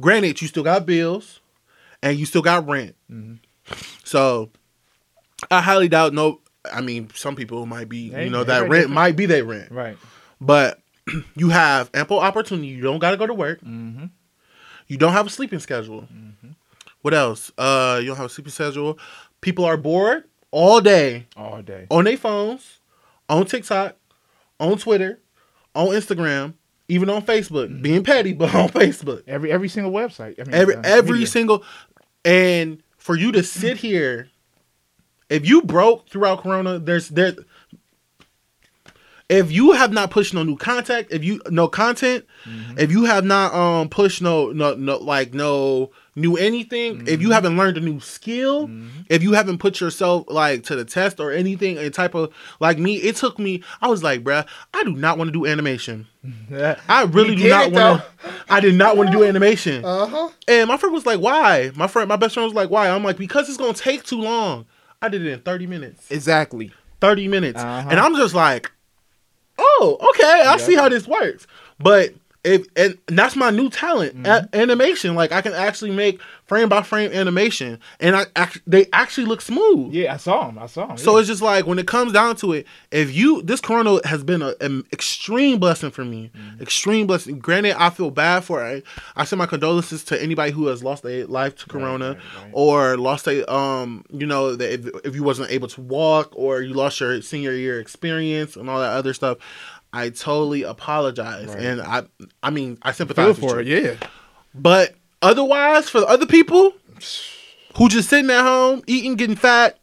[0.00, 1.40] Granted, you still got bills,
[2.02, 2.94] and you still got rent.
[3.10, 3.34] Mm-hmm.
[4.04, 4.50] So,
[5.50, 6.40] I highly doubt no.
[6.70, 8.90] I mean, some people might be, Hey, you know, that rent different.
[8.90, 9.96] might be their rent, Right.
[10.40, 10.78] but
[11.36, 12.68] you have ample opportunity.
[12.68, 13.60] You don't got to go to work.
[13.62, 14.06] Mm-hmm.
[14.88, 16.06] You don't have a sleeping schedule.
[17.00, 17.50] What else?
[17.58, 18.98] Uh, you don't have a sleeping schedule.
[19.40, 21.86] People are bored all day All day.
[21.90, 22.80] on their phones,
[23.28, 23.96] on TikTok,
[24.60, 25.18] on Twitter,
[25.74, 26.54] on Instagram,
[26.88, 27.82] even on Facebook.
[27.82, 29.22] Being petty, but on Facebook.
[29.26, 30.38] Every every single website.
[30.38, 31.26] I mean, Every uh, every media.
[31.26, 31.64] single,
[32.24, 34.28] and for you to sit here,
[35.32, 37.34] if you broke throughout Corona, there's there.
[39.28, 42.78] If you have not pushed no new contact, if you no content, Mm-hmm.
[42.80, 47.28] if you have not um pushed no no no like no new anything, if you
[47.28, 47.32] Mm-hmm.
[47.32, 48.68] haven't learned a new skill,
[49.08, 52.30] if you haven't put yourself like to the test or anything, a type of
[52.60, 53.62] like me, it took me.
[53.80, 56.08] I was like, bruh, I do not want to do animation.
[56.88, 58.32] I really do not want to.
[58.50, 59.84] I did not want to do animation.
[59.84, 60.28] Uh huh.
[60.48, 63.04] And my friend was like, "Why?" My friend, my best friend was like, "Why?" I'm
[63.04, 64.66] like, "Because it's gonna take too long."
[65.02, 66.10] I did it in 30 minutes.
[66.10, 66.72] Exactly.
[67.00, 67.88] 30 minutes, Uh-huh.
[67.90, 68.70] and I'm just like,
[69.58, 71.46] "Oh, okay, I see how this works."
[71.80, 72.14] But
[72.44, 74.26] if and that's my new talent, Mm-hmm.
[74.26, 75.14] a- animation.
[75.14, 79.40] Like I can actually make frame by frame animation, and I act- they actually look
[79.40, 79.94] smooth.
[79.94, 81.20] Yeah, I saw them I saw them So yeah.
[81.20, 84.42] it's just like when it comes down to it, if you this corona has been
[84.42, 86.62] a- an extreme blessing for me, Mm-hmm.
[86.62, 87.38] extreme blessing.
[87.38, 88.84] Granted, I feel bad for it.
[89.14, 92.50] I send my condolences to anybody who has lost their life to corona right, right.
[92.52, 96.60] or lost a um you know that if, if you wasn't able to walk or
[96.60, 99.38] you lost your senior year experience and all that other stuff.
[99.92, 101.60] I totally apologize, Right.
[101.60, 102.04] and I
[102.42, 103.66] I mean I feel sympathize for with it.
[103.68, 103.76] you.
[103.90, 103.94] Yeah.
[104.54, 106.72] But otherwise, for the other people
[107.76, 109.78] who just sitting at home, eating, getting fat,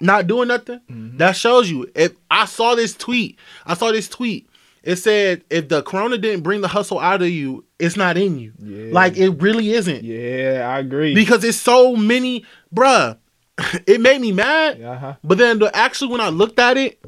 [0.00, 1.16] not doing nothing, Mm-hmm.
[1.18, 1.90] that shows you.
[1.94, 4.48] If I saw this tweet, I saw this tweet.
[4.84, 8.38] It said, if the corona didn't bring the hustle out of you, it's not in
[8.38, 8.52] you.
[8.62, 8.92] Yeah.
[8.92, 10.02] Like it really isn't.
[10.04, 11.14] Yeah, I agree.
[11.14, 12.44] Because it's so many,
[12.74, 13.18] bruh.
[13.88, 14.80] It made me mad.
[14.80, 15.14] uh-huh.
[15.24, 17.00] But then the, actually, when I looked at it,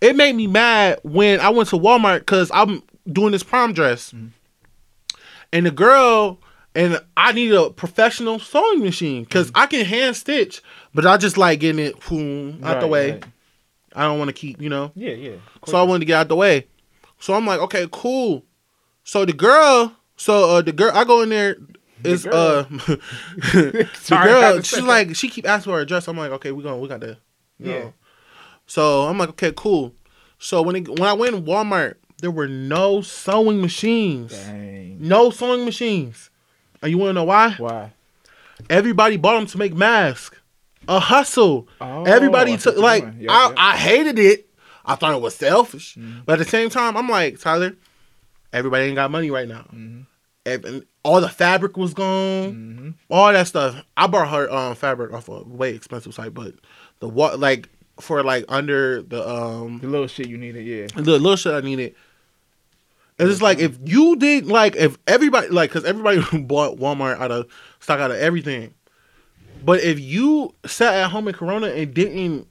[0.00, 4.12] it made me mad when I went to Walmart because I'm doing this prom dress,
[4.12, 4.28] Mm-hmm.
[5.52, 6.38] and the girl
[6.74, 9.58] and I need a professional sewing machine because Mm-hmm.
[9.58, 10.62] I can hand stitch,
[10.94, 13.12] but I just like getting it boom, out the way.
[13.12, 13.24] right.
[13.96, 14.92] I don't want to keep, you know.
[14.94, 15.36] Yeah, yeah.
[15.66, 16.68] So I wanted to get out the way.
[17.18, 18.44] So I'm like, okay, cool.
[19.02, 21.56] So the girl, so uh, the girl, I go in there.
[22.04, 22.34] Is girl.
[22.34, 24.62] uh, the Sorry, I had girl?
[24.62, 26.06] She's like, she keep asking for her address.
[26.06, 27.18] I'm like, okay, we gonna we got to,
[27.58, 27.72] Yeah.
[27.74, 27.90] yeah.
[28.70, 29.92] So I'm like, okay, cool.
[30.38, 34.96] So when it, when I went in Walmart, there were no sewing machines, Dang.
[35.00, 36.30] no sewing machines.
[36.80, 37.54] And you want to know why?
[37.58, 37.92] Why?
[38.68, 40.36] Everybody bought them to make masks.
[40.86, 41.66] A hustle.
[41.80, 43.02] Oh, Everybody took like.
[43.04, 43.54] Yep, I, yep.
[43.56, 44.48] I hated it.
[44.86, 46.24] I thought it was selfish, Mhm.
[46.24, 47.76] but at the same time, I'm like Tylur.
[48.52, 49.66] Everybody ain't got money right now.
[49.74, 50.06] Mhm.
[50.46, 52.54] And all the fabric was gone.
[52.54, 52.94] Mhm.
[53.10, 53.82] All that stuff.
[53.96, 56.54] I bought her um fabric off a way expensive site, but
[57.00, 57.68] the what like
[58.00, 60.86] for like under the um The little shit you needed, yeah.
[60.94, 61.94] the little shit I needed.
[63.18, 67.30] And it's like if you did like if everybody like because everybody bought Walmart out
[67.30, 67.46] of
[67.80, 68.72] stock out of everything,
[69.64, 72.46] but if you sat at home in Corona and didn't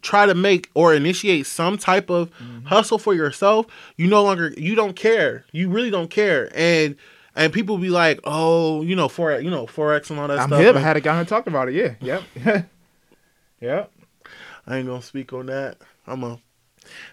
[0.00, 2.30] try to make or initiate some type of
[2.64, 5.44] hustle for yourself, you no longer you don't care.
[5.52, 6.96] You really don't care, and
[7.36, 10.48] and people be like, oh, you know, forex, you know, forex and all that I'm
[10.48, 10.60] stuff.
[10.60, 10.76] hip.
[10.76, 11.74] I had a guy who talked about it.
[11.74, 11.94] Yeah.
[12.00, 12.22] Yep.
[13.60, 13.90] yep.
[14.66, 15.78] I ain't gonna speak on that.
[16.06, 16.38] I'm a.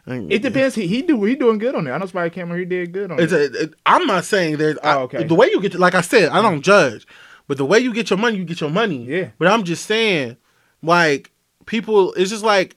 [0.06, 0.76] I It depends.
[0.76, 1.92] He he do he doing good on it.
[1.92, 2.58] I know somebody came here.
[2.58, 3.56] He did good on It's it.
[3.56, 5.24] a, it, I'm not saying there's I- Oh, okay.
[5.24, 7.06] the way you get like I said I don't judge,
[7.48, 9.04] but the way you get your money, you get your money.
[9.06, 9.30] Yeah.
[9.38, 10.38] But I'm just saying,
[10.82, 11.32] like
[11.66, 12.76] people it's just like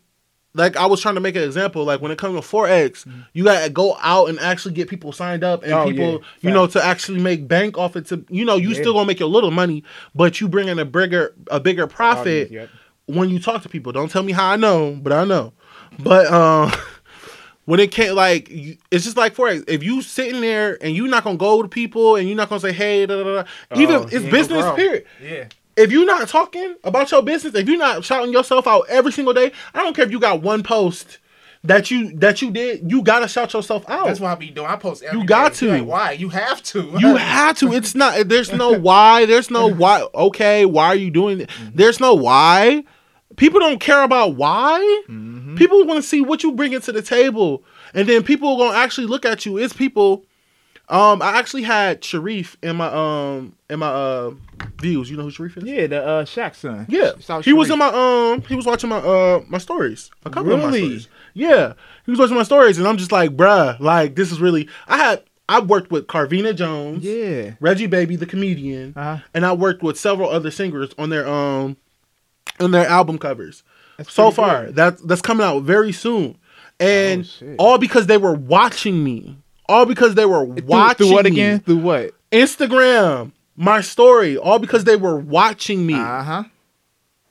[0.57, 1.83] like I was trying to make an example.
[1.85, 5.43] Like when it comes to forex, you gotta go out and actually get people signed
[5.43, 5.81] up and Mm-hmm.
[5.83, 6.18] Oh, people, yeah.
[6.49, 8.07] you know, to actually make bank off it.
[8.07, 8.81] To you know, you Yeah.
[8.81, 9.83] still gonna make your little money,
[10.14, 12.70] but you bring in a bigger a bigger profit Yep.
[13.07, 13.92] When you talk to people.
[13.92, 15.52] Don't tell me how I know, but I know.
[15.98, 16.72] But um,
[17.66, 19.64] when it can't like, it's just like forex.
[19.68, 22.61] If you sitting there and you're not gonna go to people and you're not gonna
[22.61, 25.44] say hey, da, da, da, da, even Oh, it's you ain't gonna business period Yeah.
[25.76, 29.34] if you're not talking about your business, if you're not shouting yourself out every single
[29.34, 31.18] day, I don't care if you got one post
[31.62, 34.07] that you that you did, you gotta shout yourself out.
[34.07, 34.66] That's what I be doing.
[34.66, 35.59] I post every You got day.
[35.61, 35.68] to.
[35.78, 36.12] Like, why?
[36.12, 36.94] You have to.
[36.98, 37.72] you have to.
[37.72, 38.28] It's not.
[38.28, 39.24] There's no why.
[39.24, 40.07] There's no why.
[40.14, 41.50] Okay, why are you doing it?
[41.72, 42.84] There's no why.
[43.37, 44.78] People don't care about why.
[45.09, 45.57] Mm-hmm.
[45.57, 47.62] People want to see what you bring into the table,
[47.93, 49.59] and then people are gonna actually look at you.
[49.59, 50.24] It's people.
[50.89, 54.32] Um, I actually had Shareef in my um in my uh
[54.78, 55.11] views.
[55.11, 55.64] You know who Shareef is?
[55.64, 56.85] Yeah, the uh, Shaq son.
[56.91, 58.43] Yeah, South he was in my um.
[58.43, 60.11] He was watching my uh my stories.
[60.26, 60.80] A couple of my Really?
[60.80, 61.09] stories.
[61.32, 61.72] Yeah,
[62.05, 64.68] he was watching my stories, and I'm just like, bruh, like this is really.
[64.87, 67.53] I had I worked with Carvina Jones, Yeah.
[67.61, 69.22] Reggie Baby, the comedian, Uh-huh.
[69.32, 71.76] and I worked with several other singers on their um
[72.61, 73.62] on their album covers.
[73.97, 74.76] That's so far, good.
[74.76, 76.36] that that's coming out very soon,
[76.80, 79.36] and Oh, all because they were watching me.
[79.68, 81.30] All because they were Through, watching through what me.
[81.30, 81.61] again?
[81.61, 82.11] Through what?
[82.32, 84.36] Instagram, my story.
[84.36, 85.95] All because they were watching me.
[85.95, 86.45] Uh huh.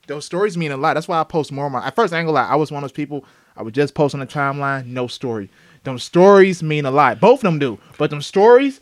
[0.07, 0.95] Those stories mean a lot.
[0.95, 1.67] That's why I post more.
[1.67, 2.47] Of my at first, I ain't gonna lie.
[2.47, 3.23] I was one of those people.
[3.55, 5.49] I would just post on the timeline, no story.
[5.83, 7.19] Them stories mean a lot.
[7.19, 8.81] Both of them do, but them stories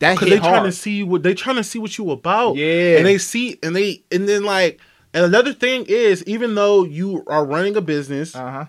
[0.00, 2.56] that hit they trying to see what they trying to see what you about.
[2.56, 2.98] Yeah.
[2.98, 4.78] and they see and they and then like
[5.14, 8.64] and another thing is even though you are running a business Uh huh.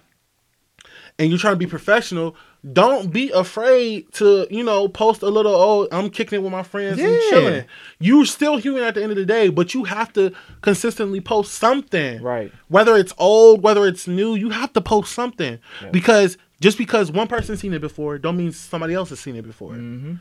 [1.20, 2.36] and you're trying to be professional,
[2.74, 5.54] don't be afraid to you know post a little.
[5.54, 7.66] Oh, I'm kicking it with my friends and chilling.
[8.00, 10.32] You're still human at the end of the day, but you have to
[10.62, 12.22] consistently post something.
[12.22, 12.52] Right.
[12.68, 15.89] Whether it's old, whether it's new, you have to post something Yeah.
[15.89, 19.42] because just because one person's seen it before, don't mean somebody else has seen it
[19.48, 19.74] before.
[19.74, 20.16] Mm-hmm.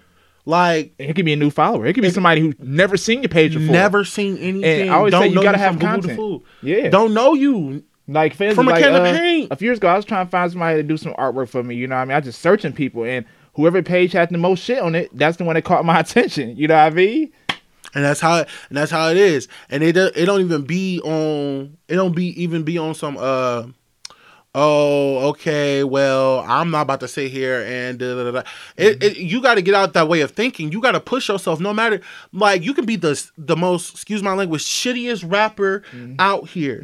[0.51, 1.87] Like It could be a new follower.
[1.87, 3.73] It could be somebody who's never seen your page before.
[3.73, 4.83] Never seen anything.
[4.83, 6.17] And I always don't say you gotta you have from Boo Boo the content.
[6.19, 6.43] Food.
[6.63, 6.89] Yeah.
[6.91, 7.85] Don't know you.
[8.09, 9.53] Like fans From a like, can of uh, paint.
[9.53, 11.63] A few years ago, I was trying to find somebody to do some artwork for
[11.63, 11.77] me.
[11.77, 12.17] You know what I mean?
[12.17, 13.25] I just searching people, and
[13.55, 16.57] whoever page had the most shit on it, that's the one that caught my attention.
[16.57, 17.33] You know what I mean?
[17.95, 19.49] And that's how and that's how it is.
[19.69, 23.67] And it it don't even be on it don't be even be on some uh
[24.55, 28.43] oh okay well I'm not about to sit here and da, da, da, da.
[28.77, 30.73] It, it you got to get out that way of thinking.
[30.73, 32.01] You got to push yourself no matter
[32.33, 35.83] like you can be the the most excuse my language shittiest rapper
[36.19, 36.83] out here.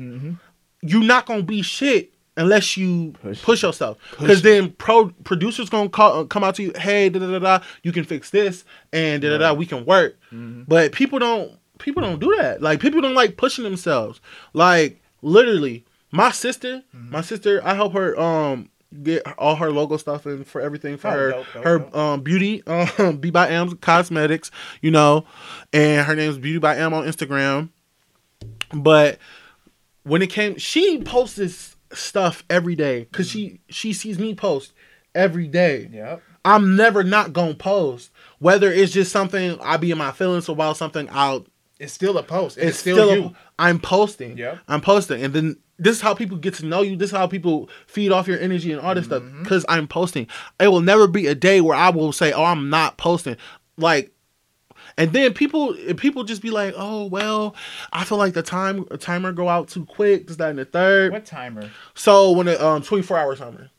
[0.82, 3.62] You're not gonna be shit unless you push, Push.
[3.62, 3.96] yourself.
[4.18, 7.64] Because then pro producers gonna call, come out to you, hey, da da da da,
[7.82, 10.18] you can fix this and da da da, we can work.
[10.30, 12.62] But people don't people don't do that.
[12.62, 14.20] Like people don't like pushing themselves.
[14.52, 15.85] Like literally,
[16.16, 18.70] my sister, my sister, I help her um
[19.02, 21.96] get all her logo stuff and for everything for Oh, her dope, dope, her dope.
[21.96, 24.50] um beauty um Be by Am Cosmetics,
[24.80, 25.26] you know,
[25.72, 27.70] and her name's Beauty by Am on Instagram.
[28.72, 29.18] But
[30.02, 34.72] when it came, she posts this stuff every day because she she sees me post
[35.14, 35.88] every day.
[35.92, 36.22] Yep.
[36.44, 38.10] I'm never not gonna post.
[38.38, 41.46] Whether it's just something I be in my feelings about something I'll
[41.80, 42.56] It's still a post.
[42.58, 43.36] it's, still, you.
[43.58, 44.36] I'm posting.
[44.38, 45.22] yeah I'm posting.
[45.24, 46.96] And then this is how people get to know you.
[46.96, 49.22] This is how people feed off your energy and all this stuff.
[49.22, 49.42] Mm-hmm.
[49.42, 50.26] Because I'm posting.
[50.58, 53.36] It will never be a day where I will say, Oh, I'm not posting.
[53.76, 54.12] Like
[54.98, 57.54] and then people people just be like, Oh, well,
[57.92, 61.12] I feel like the time timer go out too quick, this, that, and the third.
[61.12, 61.70] What timer?
[61.94, 63.70] So when it um twenty four hour timer.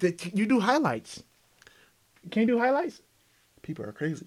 [0.00, 1.22] Th- You do highlights.
[2.30, 3.00] Can you do highlights?
[3.62, 4.26] People are crazy.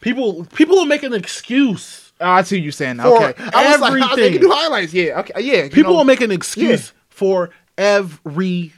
[0.00, 2.01] People people will make an excuse.
[2.22, 2.98] Oh, I see you're saying.
[2.98, 3.34] For Okay.
[3.52, 4.94] I was like, how they can do highlights.
[4.94, 5.20] Yeah.
[5.20, 5.40] Okay.
[5.42, 5.68] Yeah.
[5.68, 8.70] People know, will make an excuse for everything.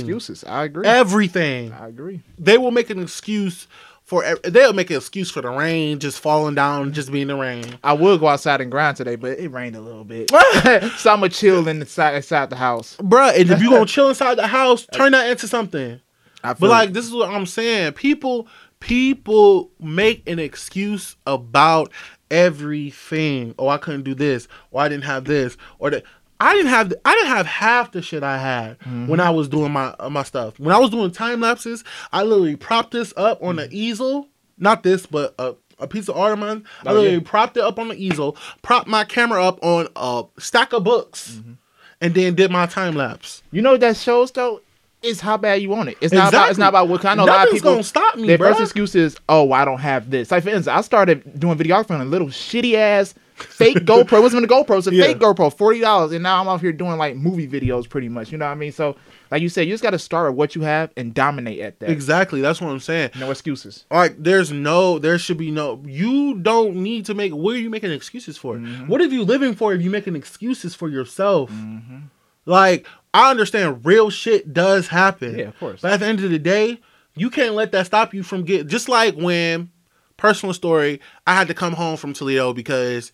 [0.00, 0.44] excuses.
[0.44, 0.86] I agree.
[0.86, 1.72] Everything.
[1.72, 2.20] I agree.
[2.38, 3.66] They will make an excuse
[4.02, 4.24] for.
[4.44, 7.64] They'll make an excuse for the rain just falling down, just being the rain.
[7.84, 10.30] I would go outside and grind today, but it rained a little bit.
[10.96, 12.96] so I'm gonna chill inside inside the house.
[12.96, 16.00] Bruh, and if you gonna chill inside the house, turn that into something.
[16.44, 17.92] I But feel like this is what I'm saying.
[17.92, 18.48] People
[18.80, 21.92] people make an excuse about
[22.32, 23.54] everything.
[23.58, 26.02] Oh, I couldn't do this, or I didn't have this, or that
[26.40, 29.20] I didn't have I didn't have half the shit I had when mm-hmm.
[29.20, 30.58] I was doing my uh, my stuff.
[30.58, 33.74] When I was doing time lapses, I literally propped this up on the mm-hmm.
[33.76, 34.28] easel.
[34.58, 36.64] Not this, but a, a piece of art of mine.
[36.84, 37.22] I Oh, literally yeah.
[37.24, 41.36] propped it up on the easel, propped my camera up on a stack of books,
[41.36, 41.52] mm-hmm.
[42.00, 43.42] and then did my time lapse.
[43.52, 44.60] you know what that shows though
[45.02, 45.98] is how bad you want it.
[46.00, 48.16] It's not about it's not about what I know a lot of people gonna stop
[48.16, 48.50] me, Their bruh.
[48.50, 50.30] first excuse is, oh, I don't have this.
[50.30, 54.18] Like for instance, I started doing videography on a little shitty ass fake GoPro.
[54.18, 54.78] It wasn't even a GoPro.
[54.78, 55.04] It's a Yeah.
[55.04, 58.30] fake GoPro, forty dollars, and now I'm out here doing like movie videos, pretty much.
[58.30, 58.70] You know what I mean?
[58.72, 58.94] So,
[59.30, 61.80] like you said, you just got to start with what you have and dominate at
[61.80, 61.90] that.
[61.90, 62.40] Exactly.
[62.40, 63.10] That's what I'm saying.
[63.18, 63.84] No excuses.
[63.90, 65.82] Like, there's no, there should be no.
[65.86, 67.32] You don't need to make.
[67.32, 68.56] What are you making excuses for?
[68.56, 68.86] Mhm.
[68.86, 71.50] What are you living for if you making excuses for yourself?
[71.50, 71.96] Mm-hmm.
[72.44, 75.38] Like, I understand real shit does happen.
[75.38, 75.80] Yeah, of course.
[75.82, 76.80] But at the end of the day,
[77.14, 78.68] you can't let that stop you from getting.
[78.68, 79.70] Just like when,
[80.16, 83.12] personal story, I had to come home from Toledo because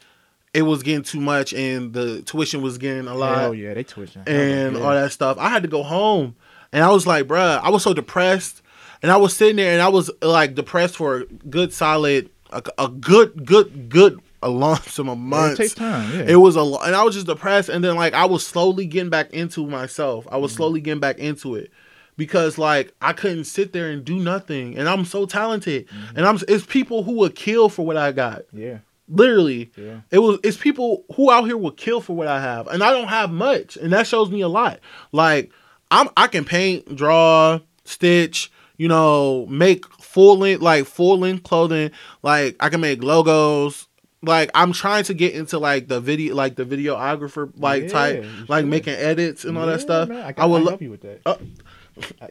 [0.55, 3.38] it was getting too much and the tuition was getting a lot.
[3.44, 4.22] Oh yeah, they twitching.
[4.26, 4.82] and Yeah.
[4.82, 5.36] all that stuff.
[5.38, 6.36] I had to go home,
[6.72, 8.62] and I was like, bruh, I was so depressed,
[9.03, 12.62] and I was sitting there, and I was like depressed for a good solid, a,
[12.78, 15.59] a good, good, good, a long some It months.
[15.59, 16.12] takes time.
[16.12, 16.24] Yeah.
[16.28, 18.86] It was a lot, and I was just depressed, and then like I was slowly
[18.86, 20.26] getting back into myself.
[20.26, 20.43] I Mm-hmm.
[20.43, 21.70] was slowly getting back into it.
[22.16, 26.16] Because like I couldn't sit there and do nothing, and I'm so talented, Mm-hmm.
[26.16, 28.78] and I'm it's people who would kill for what I got, yeah.
[29.09, 29.70] literally.
[29.76, 30.01] Yeah.
[30.11, 32.91] It was it's people who out here will kill for what I have, and I
[32.91, 34.80] don't have much, and that shows me a lot.
[35.12, 35.53] Like
[35.91, 41.91] I'm I can paint, draw, stitch, you know, make full length like full length clothing.
[42.22, 43.86] Like I can make logos.
[44.22, 48.24] Like I'm trying to get into like the video, like the videographer like Yeah, type,
[48.48, 48.68] like should.
[48.68, 50.08] making edits and all Yeah, that stuff.
[50.08, 51.20] man, I, I, can, would I lo- help you with that.
[51.24, 51.36] Uh,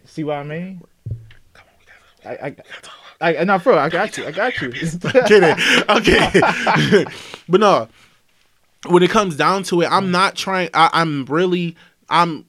[0.05, 0.81] see what I mean?
[2.25, 2.55] I,
[3.21, 4.25] I, I, no, bro, I got you.
[4.25, 4.69] I got you.
[5.27, 5.55] kidding.
[5.89, 7.05] Okay.
[7.49, 7.87] but no,
[8.87, 10.69] when it comes down to it, I'm not trying.
[10.73, 11.75] I, I'm really.
[12.09, 12.45] I'm.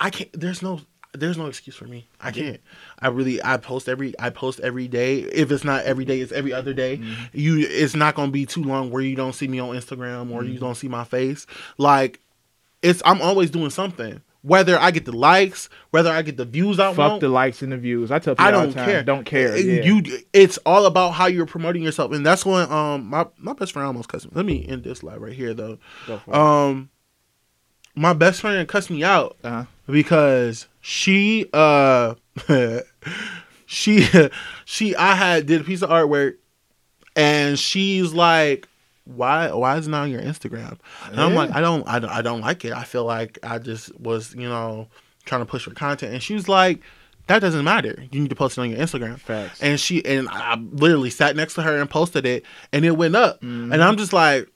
[0.00, 0.30] I can't.
[0.32, 0.80] There's no.
[1.12, 2.06] There's no excuse for me.
[2.20, 2.60] I can't.
[3.00, 3.42] I really.
[3.42, 4.14] I post every.
[4.18, 5.20] I post every day.
[5.20, 7.00] If it's not every day, it's every other day.
[7.32, 7.58] You.
[7.58, 10.58] It's not gonna be too long where you don't see me on Instagram or you
[10.58, 11.46] don't see my face.
[11.78, 12.20] Like,
[12.82, 13.00] it's.
[13.04, 14.20] I'm always doing something.
[14.42, 17.60] Whether I get the likes, whether I get the views I Fuck want, the likes
[17.60, 18.12] and the views.
[18.12, 19.02] I tell people I don't time, care.
[19.02, 19.56] don't care.
[19.56, 19.82] Yeah.
[19.82, 23.72] You, it's all about how you're promoting yourself, and that's when um my my best
[23.72, 24.32] friend almost cussed me.
[24.34, 25.78] Let me end this live right here though.
[26.28, 26.88] Um,
[27.96, 29.64] my best friend cussed me out Uh-huh.
[29.88, 32.14] because she uh
[33.66, 34.06] she
[34.64, 36.34] she I had did a piece of artwork,
[37.16, 38.68] and she's like.
[39.04, 39.50] Why?
[39.52, 40.78] Why is it not on your Instagram?
[41.06, 42.74] And I'm like, I don't, I don't, I don't like it.
[42.74, 44.88] I feel like I just was, you know,
[45.24, 46.12] trying to push for content.
[46.12, 46.82] And she was like,
[47.26, 48.04] that doesn't matter.
[48.12, 49.18] You need to post it on your Instagram.
[49.18, 49.62] Facts.
[49.62, 53.16] And she and I literally sat next to her and posted it, and it went
[53.16, 53.40] up.
[53.40, 53.72] Mhm.
[53.72, 54.46] And I'm just like,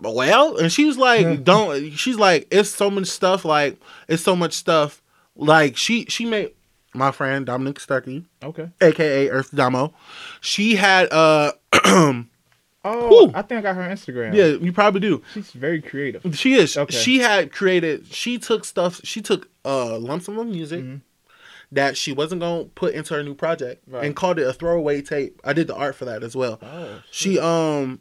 [0.00, 1.36] well, and she was like, Yeah.
[1.36, 1.90] don't.
[1.90, 3.44] She's like, it's so much stuff.
[3.44, 3.76] Like,
[4.08, 5.02] it's so much stuff.
[5.36, 6.52] Like she she made
[6.94, 8.70] my friend Dominic Stuckey, okay.
[8.80, 9.94] aka Earth Damo.
[10.40, 11.52] She had uh,
[12.82, 13.30] Oh, Whew.
[13.34, 14.34] I think I got her Instagram.
[14.34, 15.22] yeah, you probably do.
[15.34, 16.34] She's very creative.
[16.34, 16.78] She is.
[16.78, 16.96] Okay.
[16.96, 18.06] She had created.
[18.06, 19.02] She took stuff.
[19.04, 21.02] She took uh lumps of music Mhm.
[21.72, 24.02] that she wasn't gonna put into her new project Right.
[24.06, 25.38] and called it a throwaway tape.
[25.44, 26.58] I did the art for that as well.
[26.62, 28.00] Oh, She um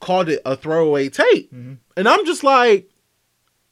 [0.00, 1.76] called it a throwaway tape, Mhm.
[1.96, 2.88] and I'm just like,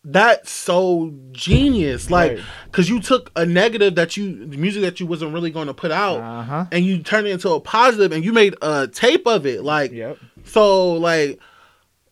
[0.04, 2.10] that's so genius.
[2.10, 2.40] Like, Right.
[2.72, 5.90] cause you took a negative that you the music that you wasn't really gonna put
[5.92, 6.18] out.
[6.20, 6.66] Uh huh.
[6.72, 9.62] And you turned it into a positive, and you made a tape of it.
[9.62, 10.18] Like, Yep.
[10.44, 11.38] so like,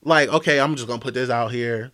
[0.03, 1.91] like okay, I'm just gonna put this out here.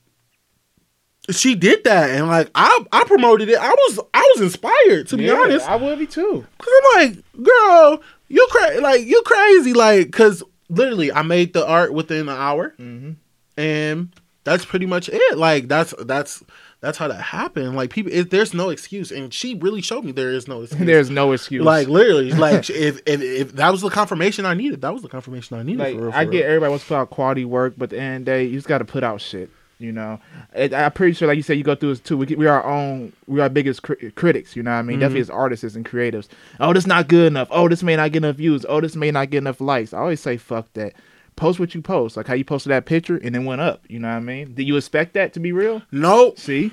[1.30, 3.58] She did that, and like I, I promoted it.
[3.58, 6.46] I was, I was inspired to be Yeah, honest, I would be too.
[6.58, 11.66] cause I'm like, girl, you crazy, like you crazy, like, cause literally I made the
[11.66, 13.12] art within an hour, Mm-hmm.
[13.60, 14.08] and
[14.46, 15.36] that's pretty much it.
[15.36, 16.42] Like that's that's
[16.80, 17.74] that's how that happened.
[17.76, 20.86] Like people, it, there's no excuse, and she really showed me there is no excuse.
[20.86, 21.64] There's no excuse.
[21.64, 25.08] like literally, like if, if if that was the confirmation I needed, that was the
[25.08, 25.78] confirmation I needed.
[25.80, 26.30] like for real, for I real.
[26.30, 28.44] get everybody wants to put out quality work, but at the end of the day,
[28.44, 29.50] you just got to put out shit.
[29.78, 30.20] You know,
[30.54, 32.16] it, I'm pretty sure, like you said, you go through this too.
[32.16, 34.56] We, we are our own, we are our biggest cri- critics.
[34.56, 34.96] You know what I mean?
[34.96, 35.00] Mhm.
[35.00, 36.28] Definitely as artists and creatives.
[36.60, 37.48] Oh, this not good enough.
[37.50, 38.64] Oh, this may not get enough views.
[38.66, 39.92] Oh, this may not get enough likes.
[39.92, 40.94] I always say, fuck that.
[41.36, 43.84] Post what you post, like how you posted that picture and then went up.
[43.88, 44.54] You know what I mean?
[44.54, 45.82] Did you expect that to be real?
[45.92, 46.38] Nope.
[46.38, 46.72] See,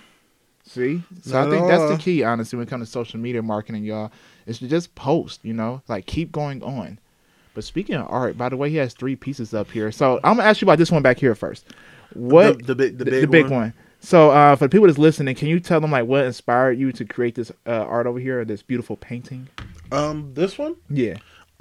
[0.65, 1.03] see.
[1.21, 3.83] So Not I think that's the key, honestly, when it comes to social media marketing,
[3.83, 4.11] y'all,
[4.45, 5.41] is to just post.
[5.43, 6.99] You know, like keep going on.
[7.53, 9.91] But speaking of art, by the way, he has three pieces up here.
[9.91, 11.65] So I'm gonna ask you about this one back here first.
[12.13, 13.53] What the, the big the, the, big, the big one?
[13.53, 13.73] one?
[13.99, 16.91] So uh, for the people that's listening, can you tell them like what inspired you
[16.91, 19.47] to create this uh, art over here, this beautiful painting?
[19.91, 20.75] Um, this one.
[20.89, 21.17] Yeah.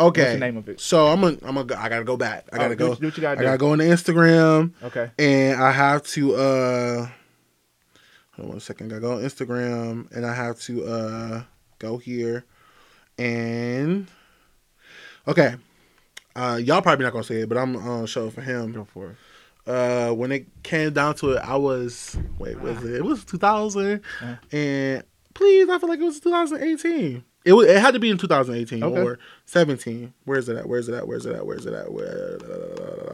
[0.08, 0.22] Okay.
[0.22, 0.80] What's the name of it?
[0.80, 2.46] So I'm gonna I'm gonna I gotta go back.
[2.52, 2.88] I Oh, gotta do go.
[2.90, 3.46] what- do what you gotta I do.
[3.46, 5.10] gotta go into Instagram Okay.
[5.18, 7.08] and I have to uh.
[8.36, 8.86] Hold on one second.
[8.86, 11.42] I gotta go on Instagram and I have to uh
[11.78, 12.44] go here
[13.18, 14.08] and
[15.28, 15.54] okay.
[16.34, 18.72] Uh, y'all probably not gonna say it, but I'm gonna show it for him.
[18.72, 19.16] Go for it.
[19.70, 24.00] uh when it came down to it i was wait was it it was 2000
[24.20, 24.34] Uh.
[24.50, 28.82] and please i feel like it was 2018 It it had to be in 2018
[28.84, 29.00] Okay.
[29.02, 30.12] or 17.
[30.24, 30.68] Where is it at?
[30.68, 31.06] Where is it at?
[31.06, 31.44] Where is it at?
[31.44, 31.92] Where is it at?
[31.92, 32.38] Where?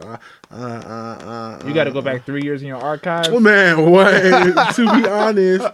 [0.03, 0.17] Uh,
[0.51, 3.27] uh, uh, You got to uh, go back three years in your archive.
[3.29, 4.11] Oh man, what?
[4.75, 5.65] to be honest,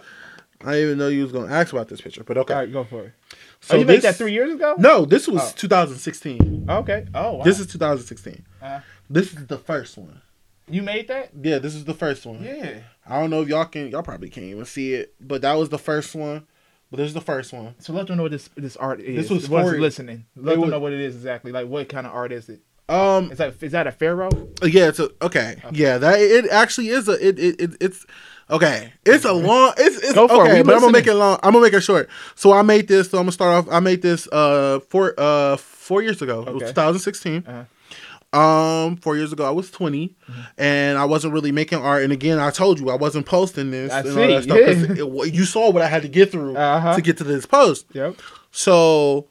[0.64, 2.54] I didn't even know you was gonna ask about this picture, but okay.
[2.54, 3.12] All right, go for it.
[3.60, 4.74] So oh, you made that three years ago?
[4.78, 5.52] No, this was Oh.
[5.56, 6.66] 2016.
[6.68, 7.06] Okay.
[7.14, 7.44] Oh, wow.
[7.44, 8.44] This is 2016.
[8.62, 8.80] Uh,
[9.10, 10.20] This is the first one.
[10.68, 11.30] you made that?
[11.40, 12.42] Yeah, this is the first one.
[12.44, 12.78] Yeah.
[13.06, 15.68] I don't know if y'all can, y'all probably can't even see it, but that was
[15.68, 16.46] the first one.
[16.90, 17.74] But this is the first one.
[17.80, 19.16] So let them know what this this art is.
[19.16, 20.24] This was for- listening.
[20.36, 21.50] Let it them was- know what it is exactly.
[21.52, 22.60] Like what kind of art is it?
[22.88, 24.30] Um, Is that is that a pharaoh?
[24.62, 25.56] yeah, it's a, okay.
[25.72, 28.06] Yeah, that it actually is a it, it, it it's
[28.48, 28.92] okay.
[29.04, 29.72] It's a long.
[29.76, 30.50] It's it's Go for it.
[30.50, 31.40] okay, We but I'm gonna make it long.
[31.42, 32.08] I'm gonna make it short.
[32.36, 33.10] So I made this.
[33.10, 33.74] So I'm gonna start off.
[33.74, 36.42] I made this uh four uh four years ago.
[36.42, 36.66] It was Okay.
[36.70, 37.44] 2016.
[37.44, 37.64] Uh-huh.
[38.36, 40.40] Um, four years ago, I was 20, Mm-hmm.
[40.58, 42.02] and I wasn't really making art.
[42.04, 43.92] And again, I told you I wasn't posting this.
[43.92, 45.04] I and see, all that stuff yeah.
[45.04, 46.94] it- you saw what I had to get through Uh-huh.
[46.94, 47.86] to get to this post.
[47.92, 48.16] Yep.
[48.50, 49.26] So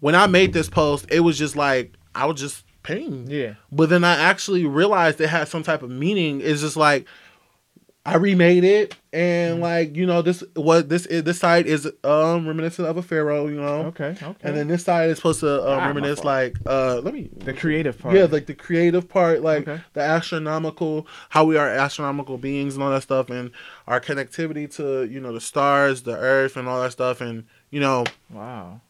[0.00, 3.26] when I made this post, it was just like I was just painting.
[3.28, 3.54] Yeah.
[3.72, 6.40] But then I actually realized it had some type of meaning.
[6.42, 7.06] It's just like
[8.06, 9.20] I remade it, Mm-hmm.
[9.20, 11.22] and like you know, this what this is.
[11.22, 14.16] This side is um reminiscent of a pharaoh, you know, Okay.
[14.20, 14.36] Okay.
[14.42, 17.54] and then this side is supposed to uh, Ah, reminisce like uh let me the
[17.54, 18.14] creative part.
[18.16, 19.80] yeah like the creative part, like Okay.
[19.92, 23.52] the astronomical, how we are astronomical beings and all that stuff, and
[23.86, 27.78] our connectivity to you know the stars, the earth, and all that stuff, and you
[27.80, 28.80] know Wow.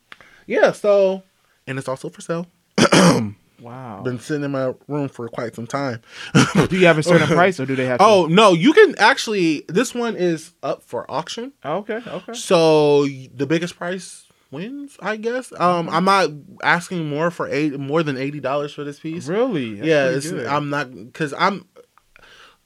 [0.46, 0.72] yeah.
[0.72, 1.22] So
[1.66, 2.46] and it's also for sale.
[3.64, 4.02] Wow.
[4.02, 6.02] Been sitting in my room for quite some time.
[6.68, 7.98] do you have a certain price or do they have?
[7.98, 8.04] To...
[8.04, 9.64] Oh no, you can actually.
[9.68, 12.02] This one is up for auction, Okay.
[12.06, 12.34] Okay.
[12.34, 15.52] so the biggest price wins, I guess.
[15.58, 16.30] Um, I'm not
[16.62, 19.28] asking more for eight more than eighty dollars for this piece.
[19.28, 19.76] Really?
[19.76, 20.54] That's yeah.
[20.54, 21.66] I'm not because I'm.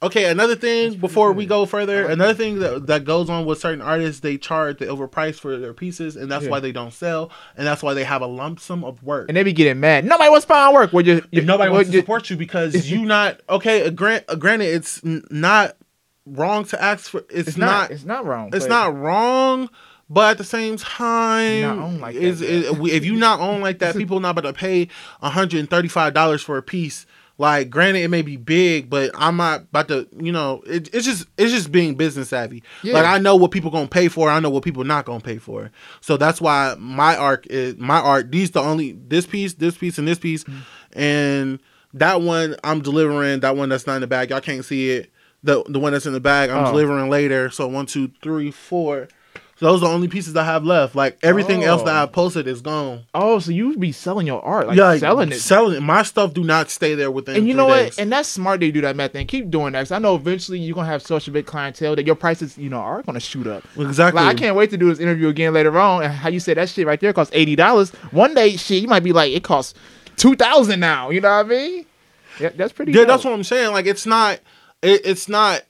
[0.01, 3.59] Okay, another thing before we go further, like another thing that, that goes on with
[3.59, 6.51] certain artists, they charge the overpriced for their pieces, and that's Yeah.
[6.53, 9.27] why they don't sell, and that's why they have a lump sum of work.
[9.29, 10.05] and they be getting mad.
[10.05, 10.93] Nobody wants to buy our work.
[10.93, 13.87] Well, you, if nobody well, wants to support you because you not okay.
[13.87, 15.77] Uh, grant, uh, granted, it's n- not
[16.27, 17.25] wrong to ask for.
[17.29, 17.67] It's, it's not.
[17.67, 17.91] not.
[17.91, 18.51] It's not wrong.
[18.53, 19.69] it's not wrong,
[20.09, 23.97] but at the same time, like that, is, is- if you not own like that,
[23.97, 24.87] people not about to pay
[25.21, 27.05] hundred and thirty five dollars for a piece.
[27.41, 30.09] Like, granted, it may be big, but I'm not about to.
[30.19, 32.65] You know, it, it's just it's just being business savvy.
[32.83, 32.95] Yeah.
[32.95, 34.29] Like, I know what people gonna pay for.
[34.29, 35.71] I know what people not gonna pay for.
[36.01, 38.33] So that's why my arc is my art.
[38.33, 40.99] These the only this piece, this piece, and this piece, Mm-hmm.
[41.01, 41.59] and
[41.95, 43.41] that one I'm delivering.
[43.41, 45.13] That one that's not in the bag, y'all can't see it.
[45.45, 46.71] The the one that's in the bag, I'm Oh.
[46.73, 47.51] delivering later.
[47.51, 49.07] So one, two, three, four.
[49.61, 50.95] So those are the only pieces I have left.
[50.95, 52.03] Like everything else that Oh.
[52.05, 53.01] I posted is gone.
[53.13, 55.41] Oh, so you be selling your art, like yeah, selling it.
[55.41, 55.81] Selling it.
[55.81, 57.35] My stuff do not stay there within.
[57.37, 57.97] and you know days.
[57.97, 58.03] what?
[58.03, 59.19] And that's smart that you do that method.
[59.19, 59.81] And keep doing that.
[59.81, 62.71] 'cause I know eventually you're gonna have such a big clientele that your prices, you
[62.71, 63.65] know, are gonna shoot up.
[63.77, 64.23] exactly.
[64.23, 66.05] Like I can't wait to do this interview again later on.
[66.05, 67.91] And how you said that shit right there costs eighty dollars.
[68.13, 69.75] One day, shit, you might be like, it costs
[70.17, 71.11] two thousand now.
[71.11, 71.85] You know what I mean?
[72.39, 72.93] Yeah, that's pretty.
[72.93, 73.09] Yeah, dope.
[73.09, 73.73] that's what I'm saying.
[73.73, 74.39] Like it's not.
[74.83, 75.63] It, it's not.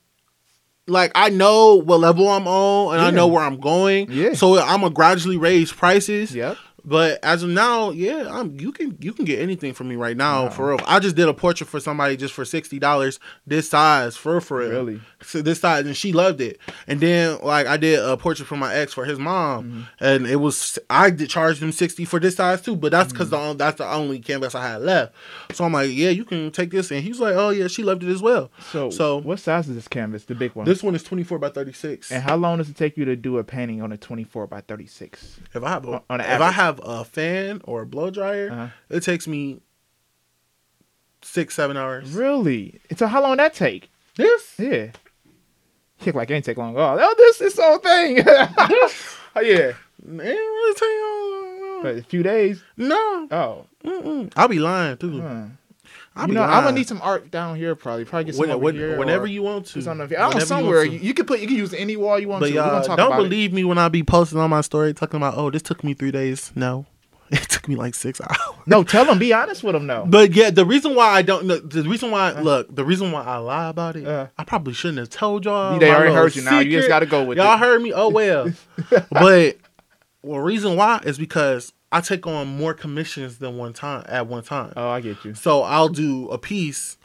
[0.89, 4.11] Like I know what level I'm on, and I know where I'm going.
[4.11, 4.33] Yeah.
[4.35, 6.35] So I'm gonna gradually raise prices.
[6.35, 6.57] Yep.
[6.89, 10.17] But as of now, yeah, I'm you can you can get anything from me right
[10.17, 10.51] now Wow.
[10.51, 10.81] for real.
[10.87, 14.41] I just did a portrait for somebody just for sixty dollars, this size for real,
[14.41, 14.71] for real.
[14.71, 15.01] Really?
[15.23, 16.59] So this size, and she loved it.
[16.87, 19.83] And then like I did a portrait for my ex for his mom, Mm-hmm.
[20.05, 22.75] and it was I did charge him sixty for this size too.
[22.77, 23.19] But that's Mm-hmm.
[23.25, 25.15] because the that's the only canvas I had left.
[25.53, 28.03] So I'm like, yeah, you can take this, and he's like, oh yeah, she loved
[28.03, 28.51] it as well.
[28.73, 30.25] So, So- what size is this canvas?
[30.25, 30.65] The big one.
[30.65, 32.11] This one is twenty four by thirty six.
[32.13, 34.61] and how long does it take you to do a painting on a twenty-four by
[34.61, 35.41] thirty-six?
[35.55, 36.41] If I have a, On- on if.
[36.41, 38.69] I have a fan or a blow dryer, Uh-huh.
[38.97, 39.61] it takes me
[41.23, 42.11] six seven hours.
[42.13, 42.81] Really?
[42.97, 43.91] So how long that take?
[44.17, 44.91] This Yeah.
[46.01, 46.77] Kick like it ain't take long.
[46.77, 48.23] Oh, oh this this whole thing.
[48.27, 49.73] oh yeah.
[50.05, 52.63] Man, really tell you, But a few days.
[52.77, 53.67] no, Oh.
[53.85, 54.33] Mm-mm.
[54.37, 55.21] I'll be lying too.
[55.21, 55.45] huh.
[56.19, 56.43] I'll You know.
[56.43, 57.75] I'm gonna need some art down here.
[57.75, 58.99] Probably, probably get some When- over when- here.
[58.99, 59.89] whenever you want to.
[59.91, 60.85] on the- I don't know somewhere.
[60.85, 61.41] You, you, can put.
[61.41, 62.55] You can use any wall you want But to.
[62.55, 65.51] Y'all talk don't believe me when I be posting on my story talking about, oh,
[65.51, 66.51] this took me three days.
[66.55, 66.87] No,
[67.31, 68.37] it took me like six hours.
[68.67, 69.19] No, tell them.
[69.19, 69.87] Be honest with them.
[69.87, 70.05] No.
[70.07, 73.23] But yeah, the reason why I don't know, the reason why look, the reason why
[73.23, 74.27] I lie about it, Uh.
[74.37, 75.79] I probably shouldn't have told y'all.
[75.79, 76.59] They already heard you now.
[76.61, 77.43] You just gotta go with it.
[77.43, 77.93] y'all heard me.
[77.93, 78.51] Oh well,
[79.11, 79.57] but
[80.23, 84.43] well, reason why is because I take on more commissions than one time at one
[84.43, 84.73] time.
[84.77, 85.35] Oh, I get you.
[85.35, 86.99] So I'll do a piece,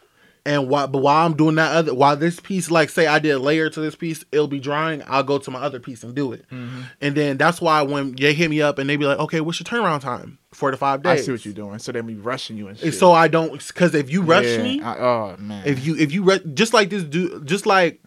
[0.45, 3.31] and while but while I'm doing that other, while this piece, like say I did
[3.31, 5.01] a layer to this piece, it'll be drying.
[5.07, 6.81] I'll go to my other piece and do it, Mm-hmm.
[6.99, 9.57] and then that's why when they hit me up and they be like, okay, what's
[9.59, 10.37] your turnaround time?
[10.53, 11.21] Four to five days.
[11.21, 11.79] I see what you're doing.
[11.79, 12.85] So they be rushing you and shit.
[12.87, 15.65] And so I don't, because if you rush Yeah, me, I- oh man.
[15.65, 18.01] if you if you just like this dude, just like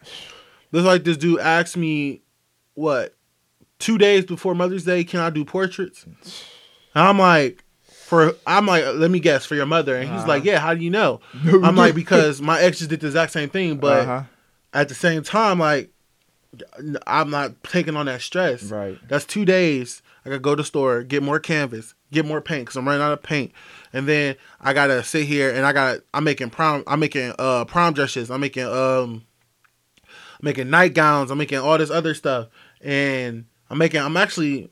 [0.74, 2.20] just like this dude asked me,
[2.74, 3.14] what
[3.78, 6.04] two days before Mother's Day, can I do portraits?
[6.96, 10.28] And I'm like, for I'm like, let me guess for your mother, and he's Uh-huh.
[10.28, 11.20] like, yeah, how do you know?
[11.62, 14.22] I'm like, because my ex just did the exact same thing, but Uh-huh.
[14.72, 15.90] at the same time, like,
[17.06, 18.62] I'm not taking on that stress.
[18.62, 18.98] Right.
[19.08, 20.00] That's two days.
[20.24, 23.02] I gotta go to the store, get more canvas, get more paint because I'm running
[23.02, 23.52] out of paint,
[23.92, 27.66] and then I gotta sit here and I got I'm making prom I'm making uh
[27.66, 28.30] prom dresses.
[28.30, 29.24] I'm making um
[30.06, 31.30] I'm making nightgowns.
[31.30, 32.48] I'm making all this other stuff,
[32.80, 34.70] and I'm making I'm actually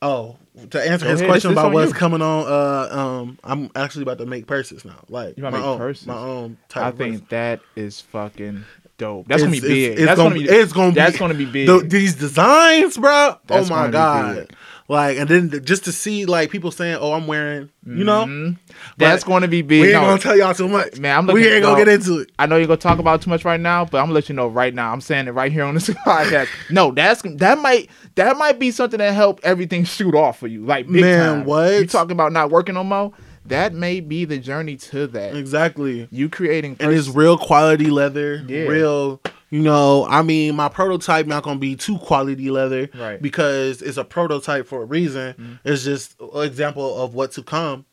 [0.00, 0.36] oh
[0.70, 1.98] to answer Go his ahead, question about what's you.
[1.98, 2.46] coming on.
[2.46, 6.06] Uh, um, I'm actually about to make purses now, like my make own purses?
[6.06, 6.84] my own type.
[6.84, 7.06] I of purse.
[7.06, 8.64] think that is fucking
[8.96, 9.26] dope.
[9.26, 9.92] That's gonna be big.
[9.98, 10.44] It's, that's gonna, be.
[10.44, 10.94] it's gonna be.
[10.94, 11.66] that's gonna be big.
[11.66, 13.36] the- these designs, bro.
[13.46, 14.56] That's oh my gonna god!
[14.86, 18.58] Like, and then just to see like people saying, "Oh, I'm wearing," you know, Mhm.
[18.98, 19.80] that's going to be big.
[19.80, 20.98] we ain't No, gonna tell y'all too much.
[20.98, 21.84] Man, I'm we ain't gonna no.
[21.84, 22.32] get into it.
[22.38, 24.34] I know you're gonna talk about too much right now, but I'm gonna let you
[24.34, 24.92] know right now.
[24.92, 26.48] I'm saying it right here on this podcast.
[26.70, 30.64] No, that's that might that might be something that help everything shoot off for you.
[30.66, 31.44] Like big Man, time.
[31.46, 31.72] what?
[31.80, 33.14] you talking about not working on mo
[33.46, 35.34] That may be the journey to that.
[35.36, 36.08] Exactly.
[36.10, 38.42] You creating And it's real quality leather.
[38.46, 38.64] Yeah.
[38.64, 39.20] Real.
[39.54, 43.22] You know, I mean, my prototype not gonna be too quality leather, Right.
[43.22, 45.34] Because it's a prototype for a reason.
[45.34, 45.58] Mhm.
[45.62, 47.84] It's just an example of what to come.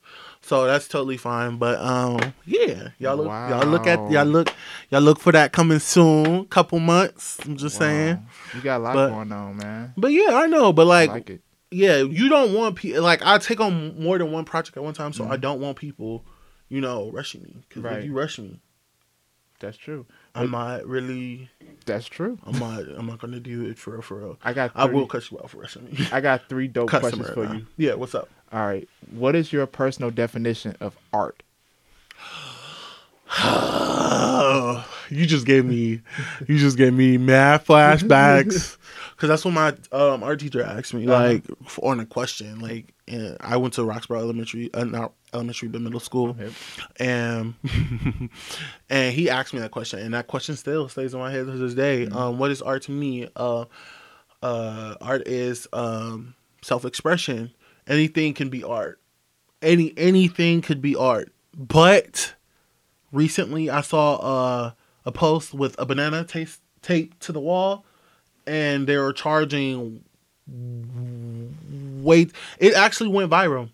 [0.42, 1.58] So that's totally fine.
[1.58, 4.52] But um, yeah, y'all look, y'all look at, y'all look,
[4.90, 6.46] y'all look for that coming soon.
[6.46, 7.38] Couple months.
[7.46, 7.86] I'm just Wow.
[7.86, 8.28] saying.
[8.56, 9.94] you got a lot But- going on, man.
[9.96, 10.74] But yeah, I know.
[10.74, 11.42] But I like, like it.
[11.70, 14.96] yeah, you don't want people like I take on more than one project at one
[14.96, 15.42] time, so I Mhm.
[15.42, 16.26] don't want people,
[16.70, 17.58] you know, rushing me.
[17.70, 18.00] Because Right.
[18.00, 18.62] if you rush me,
[19.60, 20.08] That's true.
[20.34, 21.50] I'm not really.
[21.86, 22.38] That's true.
[22.46, 22.84] I'm not.
[22.96, 24.02] I'm not gonna do it for real.
[24.02, 24.38] For real.
[24.44, 24.72] I got.
[24.76, 26.08] I will cut you out for me.
[26.12, 27.24] I got three dope Customer.
[27.24, 27.54] questions for now.
[27.54, 27.68] you.
[27.78, 27.94] Yeah.
[27.96, 28.30] What's up?
[28.52, 28.88] All right.
[29.12, 31.44] What is your personal definition of art?
[35.12, 36.02] you just gave me.
[36.48, 38.78] You just gave me mad flashbacks.
[39.18, 41.24] Cause that's what my um, art teacher asked me, Uh-huh.
[41.24, 41.44] like
[41.84, 42.60] on a question.
[42.60, 46.36] Like, and I went to Roxborough Elementary, uh, not elementary, but middle school.
[46.40, 46.52] Yep.
[47.00, 47.54] and
[48.90, 51.52] and he asked me that question, and that question still stays in my head to
[51.52, 52.06] this day.
[52.08, 52.18] Mm-hmm.
[52.18, 53.28] Um, what is art to me?
[53.36, 53.66] Uh,
[54.42, 56.34] uh, art is um,
[56.64, 57.52] self-expression.
[57.88, 59.00] Anything can be art.
[59.62, 61.32] Any anything could be art.
[61.56, 62.34] But
[63.12, 64.72] recently, I saw uh,
[65.06, 67.86] a post with a banana taste taped to the wall,
[68.46, 70.04] and they were charging.
[72.04, 73.70] Wait, it actually went viral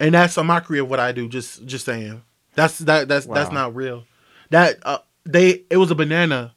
[0.00, 1.28] and that's a mockery of what I do.
[1.28, 2.22] Just just saying.
[2.54, 4.04] That's that that's that's not real.
[4.48, 6.54] That uh, they it was a banana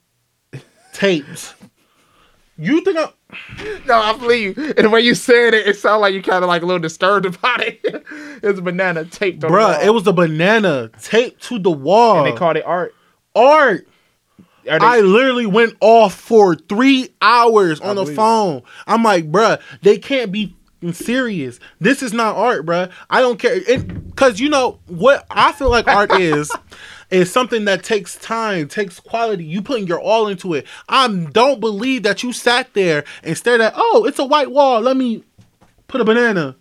[0.94, 1.54] taped.
[2.58, 3.10] You think I,
[3.86, 4.74] No, I believe you.
[4.78, 6.80] And the way you said it, it sounded like you kind of like a little
[6.80, 7.80] disturbed about it.
[7.84, 9.84] it's a banana taped bruh?
[9.84, 12.20] It was a banana taped to the wall.
[12.20, 12.96] and they called it art.
[13.36, 13.88] Art.
[14.64, 18.16] They- I literally went off for three hours on the believe it.
[18.16, 18.62] phone.
[18.88, 21.60] I'm like, bruh, they can't be f***ing serious.
[21.82, 22.90] This is not art, bruh.
[23.10, 23.60] I don't care.
[23.60, 26.50] Because you know what I feel like art is,
[27.12, 29.44] is something that takes time, takes quality.
[29.44, 30.66] You putting your all into it.
[30.88, 34.80] I don't believe that you sat there and stared at, oh, it's a white wall.
[34.80, 35.24] Let me
[35.90, 36.56] put a banana,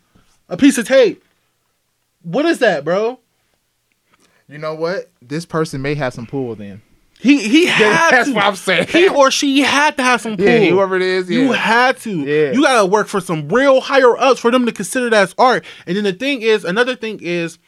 [0.48, 1.24] a piece of tape.
[2.22, 3.20] What is that, bro?
[4.52, 5.10] You know what?
[5.20, 6.82] This person may have some pull then.
[7.18, 8.34] He he had That's to.
[8.34, 8.88] what I'm saying.
[8.88, 10.44] He or she had to have some pull.
[10.46, 11.38] yeah, whoever it is, yeah.
[11.38, 12.10] You had to.
[12.10, 12.52] Yeah.
[12.52, 15.64] You gotta work for some real higher ups for them to consider that as art.
[15.86, 17.58] And then the thing is, another thing is,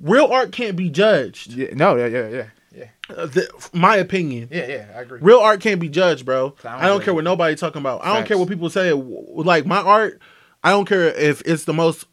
[0.00, 1.52] real art can't be judged.
[1.52, 2.84] yeah, no, yeah, yeah, yeah, yeah,
[3.16, 4.48] Uh, the, my opinion.
[4.50, 4.86] yeah, yeah.
[4.96, 5.20] I agree.
[5.22, 6.54] Real art can't be judged, bro.
[6.64, 8.04] I don't I don't care what nobody talking about.
[8.04, 8.92] I don't care what people say.
[8.92, 10.20] Like my art,
[10.64, 12.04] I don't care if it's the most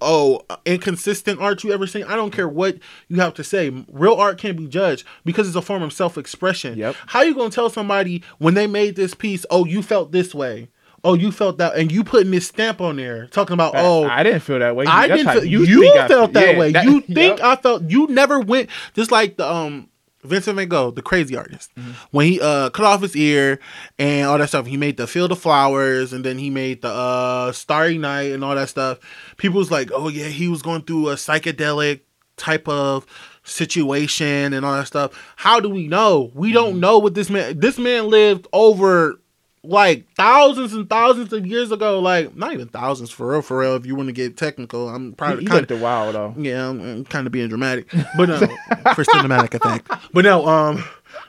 [0.00, 2.04] oh inconsistent art you ever seen.
[2.04, 2.78] I don't care what
[3.08, 3.70] you have to say.
[3.90, 6.76] Real art can't be judged because it's a form of self-expression.
[6.78, 6.96] Yep.
[7.06, 10.68] How you gonna tell somebody when they made this piece, oh, you felt this way,
[11.02, 14.22] oh, you felt that, and you putting this stamp on there talking about, oh, I
[14.22, 14.86] didn't feel that way.
[14.86, 16.40] I That's didn't feel you, I felt feel.
[16.42, 16.72] that Yeah, way.
[16.72, 17.40] that- you think Yep.
[17.40, 19.88] I felt you never went just like the um
[20.24, 21.70] Vincent Van Gogh, the crazy artist.
[21.76, 21.90] Mm-hmm.
[22.10, 23.60] When he uh cut off his ear
[23.98, 26.88] and all that stuff, he made the Field of Flowers and then he made the
[26.88, 28.98] uh Starry Night and all that stuff.
[29.36, 32.00] People was like, "Oh yeah, he was going through a psychedelic
[32.36, 33.06] type of
[33.44, 36.30] situation and all that stuff." How do we know?
[36.34, 36.54] We Mm-hmm.
[36.54, 39.20] don't know what this man this man lived over
[39.64, 43.74] like thousands and thousands of years ago, like not even thousands for real, for real.
[43.76, 46.34] If you want to get technical, I'm probably kind a while though.
[46.36, 48.38] yeah, I'm, I'm kind of being dramatic, but no,
[48.94, 49.90] for cinematic effect.
[50.12, 50.84] But no, um,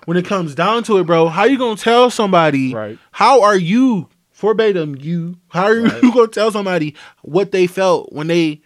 [0.05, 2.73] when it comes down to it, bro, how you gonna tell somebody?
[2.73, 2.99] Right.
[3.11, 4.95] How are you verbatim?
[4.99, 6.03] You how are Right.
[6.03, 8.61] you gonna tell somebody what they felt when they?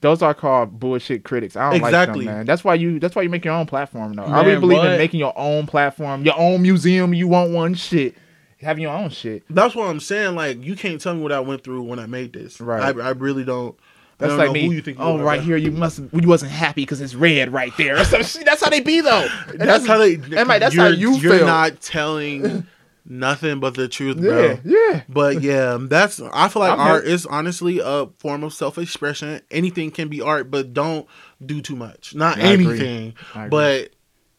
[0.00, 1.56] Those are called bullshit critics.
[1.56, 2.24] I don't Exactly.
[2.24, 2.46] like them, man.
[2.46, 2.98] That's why you.
[3.00, 4.24] That's why you make your own platform, though.
[4.24, 7.14] I Man, really believe in making your own platform, your own museum.
[7.14, 8.16] You want one shit.
[8.60, 9.44] Having your own shit.
[9.50, 10.34] That's what I'm saying.
[10.34, 12.60] Like, you can't tell me what I went through when I made this.
[12.60, 12.96] Right.
[12.96, 13.78] I, I really don't.
[14.20, 14.66] I That's like know me.
[14.66, 15.46] Who you think you oh, right bro.
[15.46, 18.04] here, you must you wasn't happy because it's red right there.
[18.04, 19.28] So, see, that's how they be though.
[19.48, 20.14] And That's how they.
[20.14, 21.46] and, like, that's how you're- you You're feel.
[21.46, 22.66] not telling
[23.04, 24.58] nothing but the truth, bro.
[24.64, 25.02] yeah.
[25.08, 26.20] But yeah, that's.
[26.20, 29.40] I feel like I'm art is honestly a form of self-expression.
[29.52, 31.06] Anything can be art, but don't
[31.46, 32.14] do too much.
[32.16, 33.90] Not I anything, I but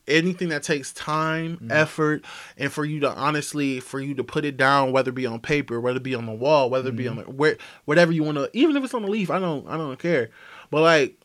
[0.10, 1.72] anything that takes time, Mhm.
[1.72, 2.26] effort,
[2.58, 5.40] and for you to honestly, for you to put it down, whether it be on
[5.40, 7.30] paper, whether it be on the wall, whether it be on Mm-hmm.
[7.32, 9.78] the, where, whatever you want to, even if it's on the leaf, I don't, I
[9.78, 10.30] don't care.
[10.72, 11.18] But like,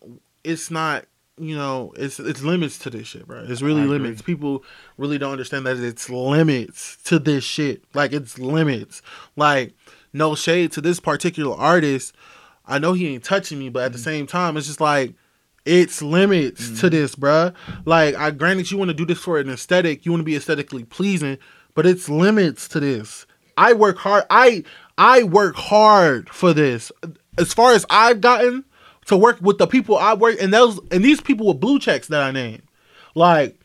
[0.45, 1.07] it's not.
[1.37, 3.45] You know, it's it's limits to this shit, bro.
[3.49, 3.99] It's really I agree.
[3.99, 4.23] limits.
[4.23, 4.63] People
[4.97, 7.83] really don't understand that it's limits to this shit.
[7.93, 9.03] Like it's limits.
[9.35, 9.75] Like
[10.13, 12.15] no shade to this particular artist.
[12.67, 14.05] I know he ain't touching me, but at the Mm-hmm.
[14.05, 15.15] same time, it's just like
[15.65, 16.91] it's limits to Mhm.
[16.91, 17.53] this, bruh.
[17.85, 20.37] Like I granted you want to do this for an aesthetic, you want to be
[20.37, 21.39] aesthetically pleasing,
[21.75, 23.27] but it's limits to this.
[23.57, 24.25] I work hard.
[24.31, 24.65] I
[24.99, 26.93] I work hard for this.
[27.39, 28.65] As far as I've gotten
[29.07, 32.09] to work with the people I work and those and these people with blue checks
[32.09, 32.63] that I named,
[33.15, 33.59] like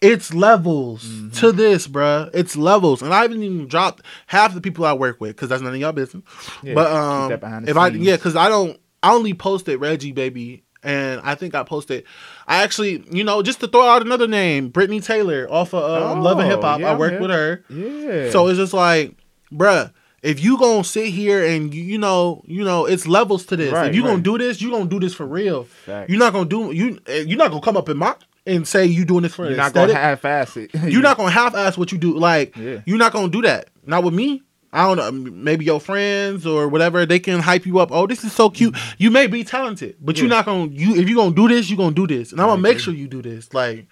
[0.00, 1.38] it's levels Mhm.
[1.38, 2.28] to this, bruh.
[2.34, 5.62] It's levels, and I haven't even dropped half the people I work with because that's
[5.62, 6.24] none of y'all business.
[6.62, 9.80] Yeah, but um, that behind the if I yeah, because I don't, I only posted
[9.80, 12.04] Reggie baby, and I think I posted.
[12.46, 16.20] I actually, you know, just to throw out another name, Brittany Taylor off of um,
[16.22, 16.80] Love and Oh, Hip Hop.
[16.80, 18.30] yeah, I worked with her, Yeah.
[18.30, 19.16] so it's just like,
[19.52, 19.92] bruh.
[20.22, 23.72] If you gonna sit here and you, know, you know, it's levels to this.
[23.72, 25.64] Right, if you gonna do this, you gonna do this for real.
[25.64, 26.08] Fact.
[26.08, 27.00] You're not gonna do you.
[27.08, 28.14] eh, You're not gonna come up in my
[28.46, 29.94] and say you doing this for You're not aesthetic.
[29.96, 30.70] gonna half-ass it.
[30.84, 32.16] You're not gonna half ass what you do.
[32.16, 32.82] Like Yeah.
[32.86, 33.70] you're not gonna do that.
[33.84, 34.42] Not with me.
[34.72, 35.30] I don't know.
[35.32, 37.90] Maybe your friends or whatever they can hype you up.
[37.92, 38.74] Oh, this is so cute.
[38.74, 38.94] Mm-hmm.
[38.98, 40.70] You may be talented, but you're not gonna.
[40.70, 42.94] You if you gonna do this, you gonna do this, and I'm gonna make sure
[42.94, 43.52] you do this.
[43.52, 43.86] Like,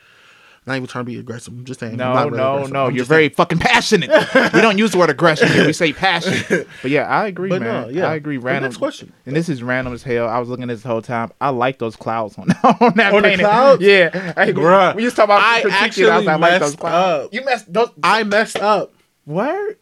[0.66, 1.52] not even trying to be aggressive.
[1.52, 1.97] I'm just saying.
[1.97, 2.73] No, really no, aggressive.
[2.73, 2.86] no.
[2.86, 4.09] I'm You're very fucking passionate.
[4.55, 5.66] we don't use the word aggression here.
[5.66, 6.66] We say passion.
[6.82, 7.82] But yeah, I agree, But man.
[7.82, 8.07] no, yeah.
[8.09, 8.36] I agree.
[8.36, 8.44] saying.
[8.47, 8.65] Random.
[8.65, 9.12] Next question.
[9.27, 10.28] And this is random as hell.
[10.28, 11.31] I was looking at this the whole time.
[11.43, 12.51] I like those clouds on,
[12.81, 13.82] on that On the clouds?
[13.82, 14.11] Yeah.
[14.35, 17.27] Hey, Bruh, we just talk about I actually I like, I like those messed clouds.
[17.27, 17.35] up.
[17.35, 17.90] You messed those.
[18.02, 18.94] I messed up.
[19.27, 19.77] Word.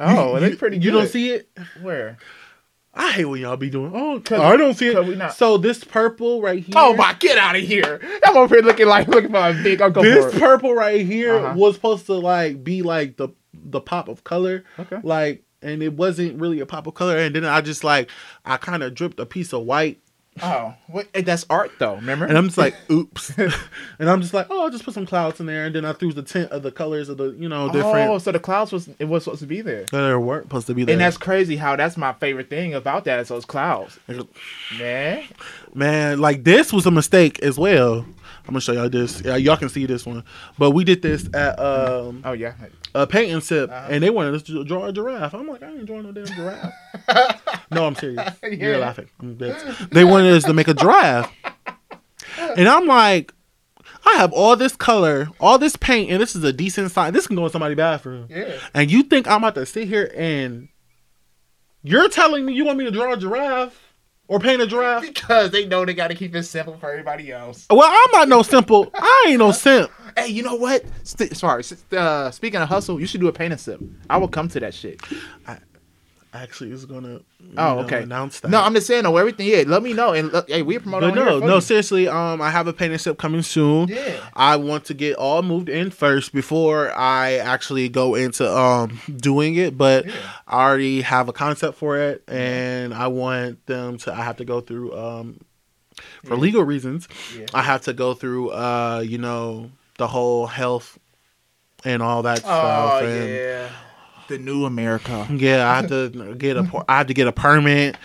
[0.00, 0.84] Oh, you, that's pretty good.
[0.84, 1.48] You don't see it.
[1.82, 2.18] where?
[2.92, 3.92] I hate when y'all be doing.
[3.94, 5.32] Oh, 'Cause- I don't see it.
[5.34, 6.74] So this purple right here.
[6.76, 7.12] Oh my!
[7.20, 8.00] Get out of here!
[8.26, 9.80] I'm over here looking like looking for a big.
[9.80, 11.54] I'll this purple right here Uh-huh.
[11.56, 14.98] was supposed to like be like the the pop of color Okay.
[15.04, 18.08] like and it wasn't really a pop of color and then i just like
[18.46, 20.00] i kind of dripped a piece of white
[20.42, 21.08] Oh, what?
[21.12, 21.96] That's art though.
[21.96, 22.24] Remember?
[22.24, 23.36] and i'm just like oops
[23.98, 25.92] and i'm just like oh i'll just put some clouds in there and then i
[25.92, 28.10] threw the tint of the colors of the you know different.
[28.10, 29.84] Oh, so the clouds was it was supposed to be there.
[29.86, 33.04] that weren't supposed to be there And that's crazy how that's my favorite thing about
[33.04, 33.98] that is those clouds.
[34.78, 35.24] Man.
[35.74, 38.06] man like this was a mistake as well
[38.46, 40.24] i'm gonna show y'all this yeah, y'all can see this one
[40.58, 42.54] but we did this at um Oh yeah.
[42.94, 43.88] a painting sip, Uh-huh.
[43.90, 45.32] and they wanted us to draw a giraffe.
[45.34, 46.74] I'm like, I ain't drawing no damn giraffe.
[47.70, 48.28] no, I'm serious.
[48.42, 49.08] You're laughing.
[49.92, 51.32] They wanted us to make a giraffe,
[52.56, 53.32] and I'm like,
[54.04, 57.12] I have all this color, all this paint, and this is a decent size.
[57.12, 58.26] This can go in somebody's bathroom.
[58.28, 58.58] Yeah.
[58.74, 60.68] And you think I'm about to sit here and
[61.82, 63.89] you're telling me you want me to draw a giraffe
[64.30, 65.02] or paint a giraffe?
[65.02, 67.66] Because they know they got to keep it simple for everybody else.
[67.68, 68.88] Well, I'm not no simple.
[68.94, 69.90] I ain't no simp.
[70.16, 70.84] Hey, you know what?
[71.02, 71.60] St- sorry.
[71.60, 73.80] s- Uh, speaking of hustle, you should do a paint and sip.
[74.08, 75.00] I will come to that shit.
[76.32, 77.20] Actually, is gonna
[77.58, 78.04] Oh, know, okay.
[78.04, 78.52] announce that.
[78.52, 79.02] No, I'm just saying.
[79.02, 79.48] though, everything.
[79.48, 80.12] Yeah, let me know.
[80.12, 81.60] And look, hey, we promote But no, no, you.
[81.60, 82.06] seriously.
[82.06, 83.88] Um, I have a paint and sip coming soon.
[83.88, 84.16] Yeah.
[84.36, 89.56] I want to get all moved in first before I actually go into um doing
[89.56, 89.76] it.
[89.76, 90.12] But Yeah.
[90.46, 94.12] I already have a concept for it, and I want them to.
[94.12, 95.40] I have to go through um
[96.24, 96.40] for Yeah.
[96.40, 97.08] legal reasons.
[97.36, 97.46] Yeah.
[97.52, 100.96] I have to go through uh you know the whole health
[101.84, 102.92] and all that stuff.
[103.02, 103.68] Oh and, yeah.
[104.30, 105.26] The new America.
[105.30, 107.96] yeah, I have to get a I have to get a permit,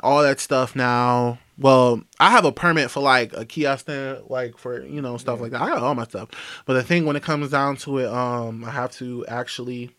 [0.00, 1.38] all that stuff now.
[1.58, 5.40] Well, I have a permit for like a kiosk stand, like for you know stuff
[5.40, 5.62] like that.
[5.62, 6.30] I got all my stuff,
[6.66, 9.90] but the thing when it comes down to it, um, I have to actually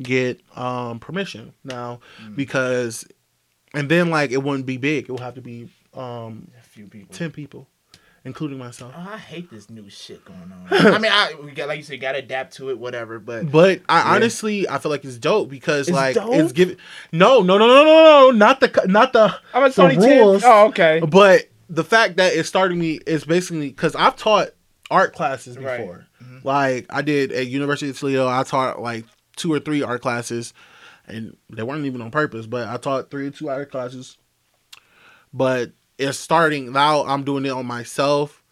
[0.00, 2.36] get um permission now Mm.
[2.36, 3.04] because,
[3.74, 5.04] and then like it wouldn't be big.
[5.08, 7.14] It would have to be um A few people.
[7.14, 7.68] ten people,
[8.24, 8.92] including myself.
[8.96, 10.66] Oh, I hate this new shit going on.
[10.70, 13.18] I mean, I we got like you said, got to adapt to it, whatever.
[13.18, 14.14] But But I Yeah.
[14.16, 16.34] honestly, I feel like it's dope because It's like dope?
[16.34, 16.76] it's giving.
[17.12, 20.42] No, no, no, no, no, no, not the not the I'm at the rules.
[20.44, 21.00] Oh, okay.
[21.00, 24.50] But the fact that it started me is basically because I've taught
[24.90, 25.78] art classes Right.
[25.78, 26.06] before.
[26.22, 26.44] Mhm.
[26.44, 29.04] Like I did at University of Toledo, I taught like
[29.36, 30.52] two or three art classes,
[31.08, 32.46] and they weren't even on purpose.
[32.46, 34.18] But I taught three or two art classes.
[35.32, 35.72] But
[36.08, 37.04] it's starting now.
[37.04, 38.42] I'm doing it on myself.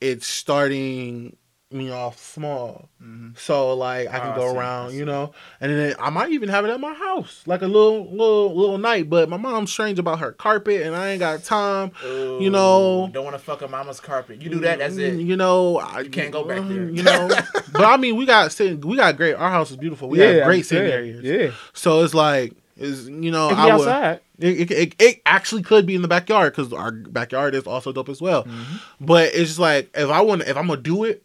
[0.00, 1.36] It's starting
[1.72, 2.88] me off small.
[3.00, 3.38] Mhm.
[3.38, 5.30] So like I Oh, can I go I around, you know,
[5.60, 8.78] and then I might even have it at my house, like a little little little
[8.78, 9.08] night.
[9.08, 11.92] But my mom's strange about her carpet, and I ain't got time.
[12.04, 14.42] You know- don't want to fuck a mama's carpet.
[14.42, 15.20] You do that, that's it.
[15.20, 16.88] You know, I, You can't go back there.
[16.90, 17.28] You know,
[17.72, 19.34] but I mean, we got sitting, we got great.
[19.34, 20.08] Our house is beautiful.
[20.08, 21.22] We have great sitting areas.
[21.22, 23.88] Yeah, So it's like, is you know, I would.
[23.88, 24.20] outside.
[24.38, 27.92] It, it, it, it actually could be in the backyard because our backyard is also
[27.92, 28.44] dope as well.
[28.44, 29.04] Mm-hmm.
[29.04, 31.22] But it's just like if I want, if I'm gonna do it,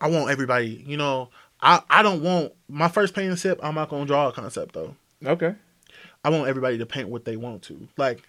[0.00, 0.84] I want everybody.
[0.86, 1.30] You know,
[1.60, 3.58] I I don't want my first painting sip.
[3.62, 4.94] I'm not gonna draw a concept though.
[5.24, 5.54] Okay.
[6.24, 7.86] I want everybody to paint what they want to.
[7.98, 8.22] Like,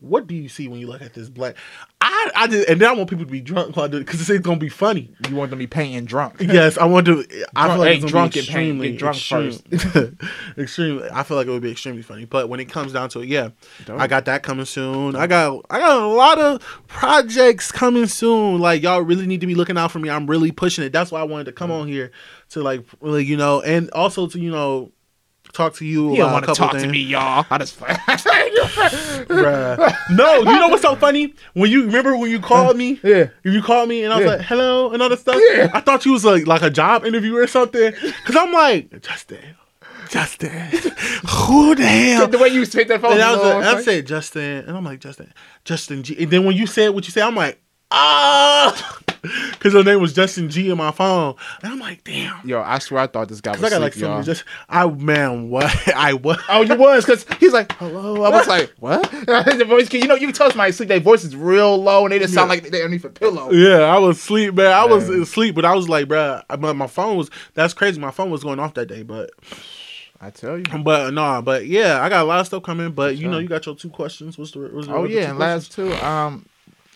[0.00, 1.56] what do you see when you look at this black?
[2.00, 4.28] I I just and then I want people to be drunk while I do because
[4.28, 5.10] it's gonna be funny.
[5.28, 6.36] You want them to be painting drunk.
[6.40, 7.24] Yes, I want to.
[7.56, 10.18] I feel like it's drunk and paint- get drunk extreme-
[10.58, 11.08] extremely.
[11.10, 12.26] I feel like it would be extremely funny.
[12.26, 13.50] But when it comes down to it, yeah,
[13.86, 13.98] Dope.
[14.00, 15.16] I got that coming soon.
[15.16, 18.60] I got I got a lot of projects coming soon.
[18.60, 20.10] Like y'all really need to be looking out for me.
[20.10, 20.92] I'm really pushing it.
[20.92, 22.10] That's why I wanted to come on here
[22.50, 24.92] to like really you know and also to you know
[25.54, 26.10] talk to you.
[26.10, 27.46] You don't want to talk to me, y'all.
[27.50, 27.80] I just
[30.10, 31.34] No, you know what's so funny?
[31.54, 33.28] When you remember when you called me, Yeah.
[33.42, 34.30] you called me and I was Yeah.
[34.32, 35.40] like, "Hello," and all that stuff.
[35.52, 35.70] Yeah.
[35.72, 37.92] I thought you was like like a job interview or something.
[38.24, 39.38] Cause I'm like, Justin,
[40.10, 40.50] Justin,
[41.28, 42.28] who the hell?
[42.28, 43.12] the way you take that phone.
[43.12, 45.32] And I, was like, I said Justin, and I'm like Justin,
[45.64, 46.16] Justin G.
[46.22, 47.60] And then when you said what you said, I'm like,
[47.90, 48.98] ah,
[49.52, 52.46] because her name was Justin G in my phone, and I'm like, damn.
[52.46, 54.16] Yo, I swear I thought this guy was I got like y'all.
[54.18, 56.38] some just I man what I was.
[56.48, 58.22] Oh, you was because he's like, hello.
[58.24, 59.10] I was like, what?
[59.10, 60.88] the voice, you know, you can tell somebody sleep.
[60.88, 63.50] Their voice is real low and they just sound like they're underneath a pillow.
[63.50, 64.72] Yeah, I was asleep, man.
[64.72, 65.22] I was Man.
[65.22, 67.30] asleep, but I was like, bruh, my, my phone was.
[67.54, 68.00] That's crazy.
[68.00, 69.30] My phone was going off that day, but
[70.20, 70.64] I tell you.
[70.82, 72.92] but no, but yeah, I got a lot of stuff coming.
[72.92, 74.38] But you know, you got your two questions.
[74.38, 74.60] What's the?
[74.60, 75.92] What's the Oh yeah, and last two.
[75.94, 76.46] Um,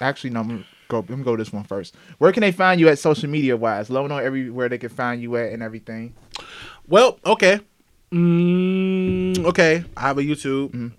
[0.00, 0.62] actually, no.
[0.90, 1.12] Let me go.
[1.12, 1.94] Let me go this one first.
[2.18, 3.90] Where can they find you at social media wise?
[3.90, 6.14] Let them know everywhere they can find you at and everything.
[6.86, 7.60] Well, okay.
[8.12, 10.70] Mm, okay, I have a YouTube.
[10.70, 10.92] Mhm.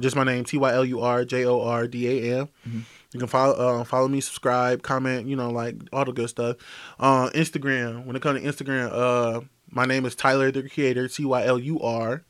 [0.00, 2.48] Just my name, T Y L U R J O R D A M.
[2.68, 2.82] Mhm.
[3.12, 6.56] You can follow uh, follow me, subscribe, comment, you know, like all the good stuff.
[6.98, 8.04] Uh, Instagram.
[8.06, 9.40] When it comes to Instagram, uh,
[9.70, 11.08] my name is Tylur the Creator.
[11.08, 12.22] T Y L U R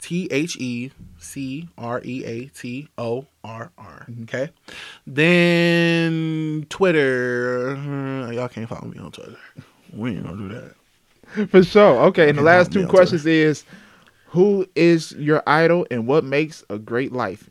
[0.00, 0.90] T H E
[1.22, 4.06] C R E A T O R R.
[4.22, 4.50] Okay.
[5.06, 7.76] Then Twitter.
[7.76, 9.36] uh, y'all can't follow me on Twitter.
[9.92, 11.48] We ain't gonna do that.
[11.50, 12.02] For sure.
[12.08, 13.64] Okay, and the last two on questions is,
[14.26, 17.48] who is your idol and what makes a great life?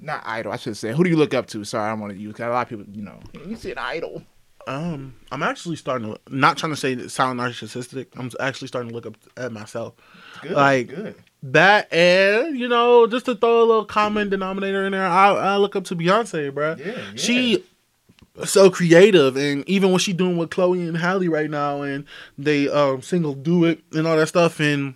[0.00, 0.92] Not idol, I should say.
[0.92, 1.64] Who do you look up to?
[1.64, 2.38] Sorry, I don't want to use.
[2.38, 4.22] A lot of people, you know, you see an idol.
[4.66, 8.08] Um, I'm actually starting to not trying to say sound narcissistic.
[8.16, 9.94] I'm actually starting to look up at myself.
[10.42, 11.14] Good, Like, good.
[11.42, 15.56] That and you know, just to throw a little common denominator in there, I, I
[15.56, 16.78] look up to Beyonce, bruh.
[16.78, 17.02] Yeah, yeah.
[17.14, 17.64] She
[18.44, 22.06] so creative, and even what she doing with Chloe and Halle right now, and
[22.36, 24.94] they um single do it and all that stuff, and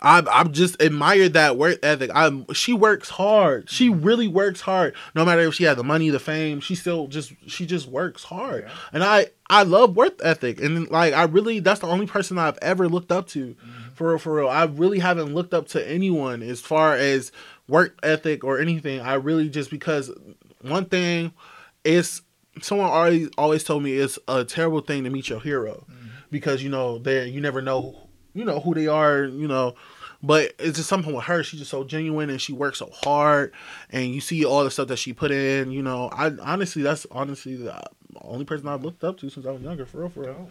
[0.00, 2.10] I I just admire that work ethic.
[2.14, 3.68] I she works hard.
[3.68, 4.94] She really works hard.
[5.14, 8.24] No matter if she has the money, the fame, she still just she just works
[8.24, 8.64] hard.
[8.66, 8.74] Yeah.
[8.92, 10.60] And I I love work ethic.
[10.60, 13.56] And like I really that's the only person I've ever looked up to.
[13.98, 14.48] For real, for real.
[14.48, 17.32] I really haven't looked up to anyone as far as
[17.66, 19.00] work ethic or anything.
[19.00, 20.08] I really just because
[20.62, 21.32] one thing
[21.82, 22.22] is
[22.62, 25.84] someone already always told me it's a terrible thing to meet your hero.
[26.30, 29.74] Because you know they you never know you know who they are you know.
[30.22, 31.42] But it's just something with her.
[31.42, 33.52] She's just so genuine and she works so hard
[33.90, 36.08] and you see all the stuff that she put in you know.
[36.12, 37.82] I honestly that's honestly the
[38.22, 40.50] only person i've looked up to since i was younger for real for real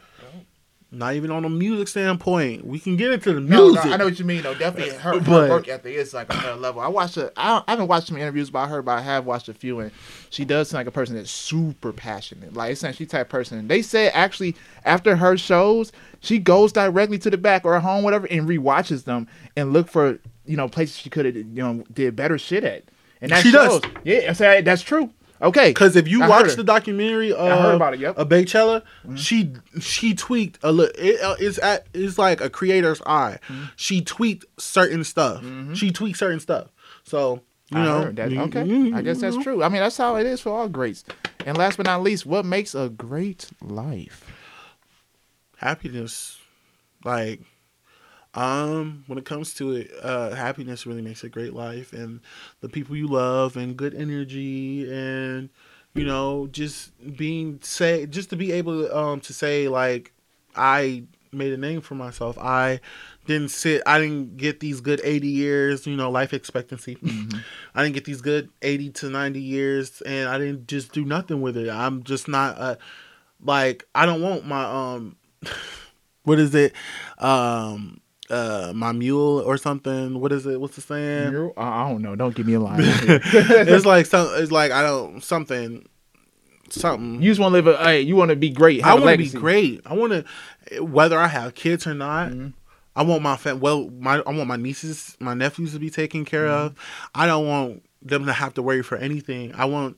[0.89, 4.05] not even on a music standpoint we can get into the music no, I know
[4.05, 4.41] what you mean.
[4.41, 4.53] though.
[4.55, 6.81] definitely her, her But- work ethic is like another level.
[6.81, 9.49] I watched a, I, I haven't watched some interviews about her, but I have watched
[9.49, 9.91] a few, and
[10.29, 12.53] she does seem like a person that's super passionate.
[12.53, 13.67] Like it's like she type person.
[13.67, 14.55] They say actually
[14.85, 15.91] after her shows,
[16.21, 19.27] she goes directly to the back or home, whatever, and rewatches them
[19.57, 22.85] and look for you know places she could have you know did better shit at.
[23.19, 23.81] And that She does.
[24.03, 25.11] Yeah, I say that's true.
[25.41, 28.15] Okay, Because if you I watch the documentary, uh, I heard about it, yep.
[28.15, 29.15] Mm-hmm.
[29.15, 30.95] she she tweaked a little.
[30.97, 33.39] It, uh, it's at it's like a creator's eye.
[33.47, 33.65] Mm-hmm.
[33.75, 35.43] She tweaked certain stuff.
[35.75, 36.71] She tweaked certain stuff.
[37.03, 38.31] So you I know, heard that.
[38.31, 39.61] Okay, I guess that's true.
[39.63, 41.03] I mean, that's how it is for all greats.
[41.45, 44.25] And last but not least, what makes a great life?
[45.57, 46.39] Happiness,
[47.03, 47.41] like,
[48.37, 52.19] um, when it comes to it, uh, happiness really makes a great life, and
[52.61, 55.49] the people you love, and good energy, and
[55.95, 60.13] you know, just being say, just to be able to, um, to say like,
[60.55, 62.37] I made a name for myself.
[62.37, 62.79] I
[63.25, 63.81] didn't sit.
[63.87, 65.87] I didn't get these good eighty years.
[65.87, 66.95] You know, life expectancy.
[67.75, 71.41] I didn't get these good eighty to ninety years, and I didn't just do nothing
[71.41, 71.69] with it.
[71.69, 72.77] I'm just not a.
[73.43, 75.15] like I don't want my um,
[76.23, 76.73] what is it,
[77.17, 80.19] um, uh, my mule or something.
[80.19, 80.59] What is it?
[80.59, 81.31] What's the saying?
[81.31, 82.15] You're- I don't know.
[82.15, 82.79] Don't give me a line.
[82.81, 84.27] it's like some.
[84.35, 85.87] It's like I don't something,
[86.69, 87.21] something.
[87.21, 87.77] you just want to live a.
[87.83, 88.83] Hey, you want to be great.
[88.83, 89.81] I want to be great.
[89.85, 90.25] I want
[90.71, 92.31] to, whether I have kids or not.
[92.31, 92.53] Mhm.
[92.95, 96.25] I want my fam- well, my I want my nieces, my nephews to be taken
[96.25, 96.73] care of.
[97.13, 99.53] I don't want them to have to worry for anything.
[99.55, 99.97] I want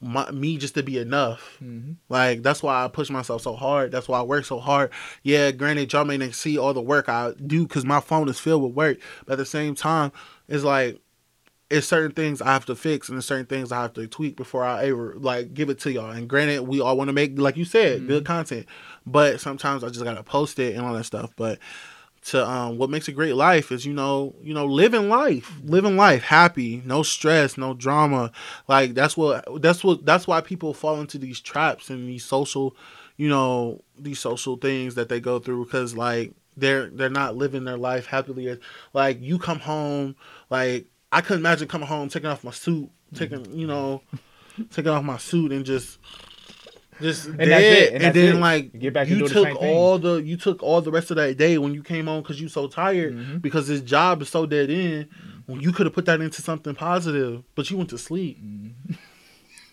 [0.00, 1.58] my, me just to be enough.
[1.62, 1.96] Mhm.
[2.08, 3.90] Like that's why I push myself so hard.
[3.90, 4.90] That's why I work so hard.
[5.22, 8.38] Yeah, granted, y'all may not see all the work I do because my phone is
[8.38, 8.98] filled with work.
[9.26, 10.12] But at the same time,
[10.48, 11.00] it's like
[11.70, 14.36] it's certain things I have to fix and there's certain things I have to tweak
[14.36, 16.10] before I ever like give it to y'all.
[16.10, 18.66] And granted, we all want to make like you said, good content.
[19.04, 21.32] But sometimes I just gotta post it and all that stuff.
[21.36, 21.58] But
[22.28, 25.96] to um what makes a great life is you know you know living life living
[25.96, 28.30] life happy no stress no drama.
[28.68, 32.76] Like that's what that's what that's why people fall into these traps and these social
[33.16, 37.64] you know these social things that they go through because like they're they're not living
[37.64, 38.58] their life happily.
[38.92, 40.16] Like you come home
[40.50, 44.02] like i couldn't imagine coming home taking off my suit taking you know
[44.70, 45.98] taking off my suit and just
[47.00, 48.40] just And dead, that's it, and and, that's then it.
[48.40, 49.76] like You get back you do the took same thing.
[49.76, 52.40] all the you took all the rest of that day when you came home because
[52.40, 53.40] you so tired Mhm.
[53.42, 55.08] because this job is so dead in.
[55.46, 58.38] Well, you could have put that into something positive, but you went to sleep.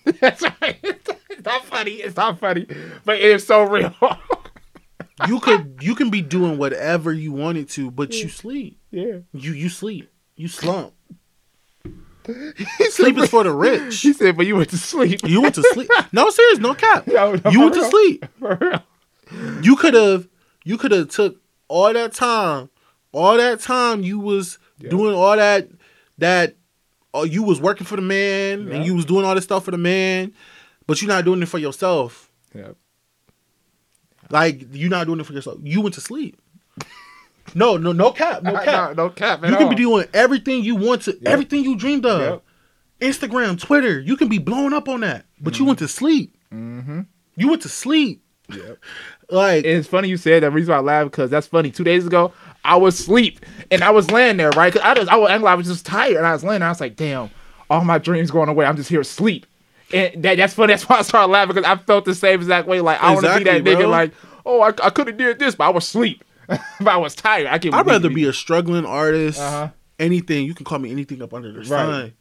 [0.21, 0.77] That's right.
[0.83, 1.91] It's not funny.
[1.93, 2.67] It's not funny,
[3.03, 3.93] but it's so real.
[5.29, 8.79] You could you can be doing whatever you wanted to, but you sleep.
[8.91, 9.19] yeah.
[9.31, 10.09] You you sleep.
[10.35, 10.91] You slump.
[12.77, 14.01] He Sleep is for the rich.
[14.01, 15.21] He said, but you went to sleep.
[15.25, 15.89] You went to sleep.
[16.11, 17.05] No serious, no cap.
[17.15, 18.25] No, no, You went to sleep.
[18.39, 19.61] For real.
[19.61, 20.27] You could have
[20.63, 22.69] you could have took all that time,
[23.11, 24.89] all that time you was Yeah.
[24.89, 25.69] doing all that
[26.17, 26.55] that
[27.13, 28.75] oh, you was working for the man Yeah.
[28.75, 30.33] and you was doing all this stuff for the man,
[30.87, 32.29] but you're not doing it for yourself.
[32.53, 32.71] Yeah.
[34.29, 35.59] Like you're not doing it for yourself.
[35.63, 36.41] You went to sleep.
[37.53, 38.95] No, no, no cap, no cap.
[38.95, 39.69] No, no cap you can all.
[39.69, 42.21] be doing everything you want to, everything you dreamed of.
[42.21, 42.43] Yep.
[43.01, 46.35] Instagram, Twitter, you can be blowing up on that, but you went to sleep.
[46.53, 47.01] Mm-hmm.
[47.35, 48.23] You went to sleep.
[48.49, 48.77] Yep.
[49.31, 50.51] Like It's funny you said that.
[50.51, 51.71] Reason why I laugh because that's funny.
[51.71, 52.31] Two days ago,
[52.63, 54.71] I was asleep and I was laying there, right?
[54.71, 56.59] Cause I was, I was, I was just tired and I was laying.
[56.59, 56.67] there.
[56.67, 57.31] I was like, damn,
[57.71, 58.67] all my dreams going away.
[58.67, 59.47] I'm just here asleep.
[59.91, 60.73] And that, that's funny.
[60.73, 62.81] That's why I started laughing because I felt the same exact way.
[62.81, 63.79] Like I want to be that Exactly, nigga.
[63.79, 63.89] bro.
[63.89, 64.13] Like,
[64.45, 66.23] oh, I, I could have did this, but I was asleep.
[66.79, 67.47] but I was tired.
[67.47, 67.73] I can.
[67.73, 69.39] I'd rather be a struggling artist.
[69.39, 69.69] Uh-huh.
[69.97, 72.13] Anything you can call me anything up under the sun,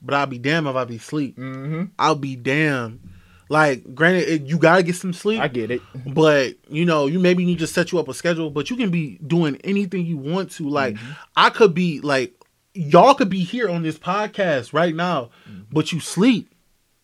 [0.00, 1.36] but I'll be damn if I be sleep.
[1.36, 1.84] Mm-hmm.
[1.98, 3.00] I'll be damn.
[3.48, 5.80] Like, granted, it, you gotta get some sleep, I get it.
[6.06, 8.50] but you know, you maybe need to set you up a schedule.
[8.50, 10.68] But you can be doing anything you want to.
[10.68, 11.12] Like, Mm-hmm.
[11.36, 12.34] I could be like,
[12.74, 15.62] y'all could be here on this podcast right now, Mm-hmm.
[15.72, 16.52] but you sleep.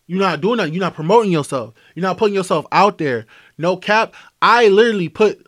[0.05, 0.73] You're not doing that.
[0.73, 1.73] You're not promoting yourself.
[1.95, 3.25] You're not putting yourself out there.
[3.57, 4.13] No cap.
[4.41, 5.47] I literally put.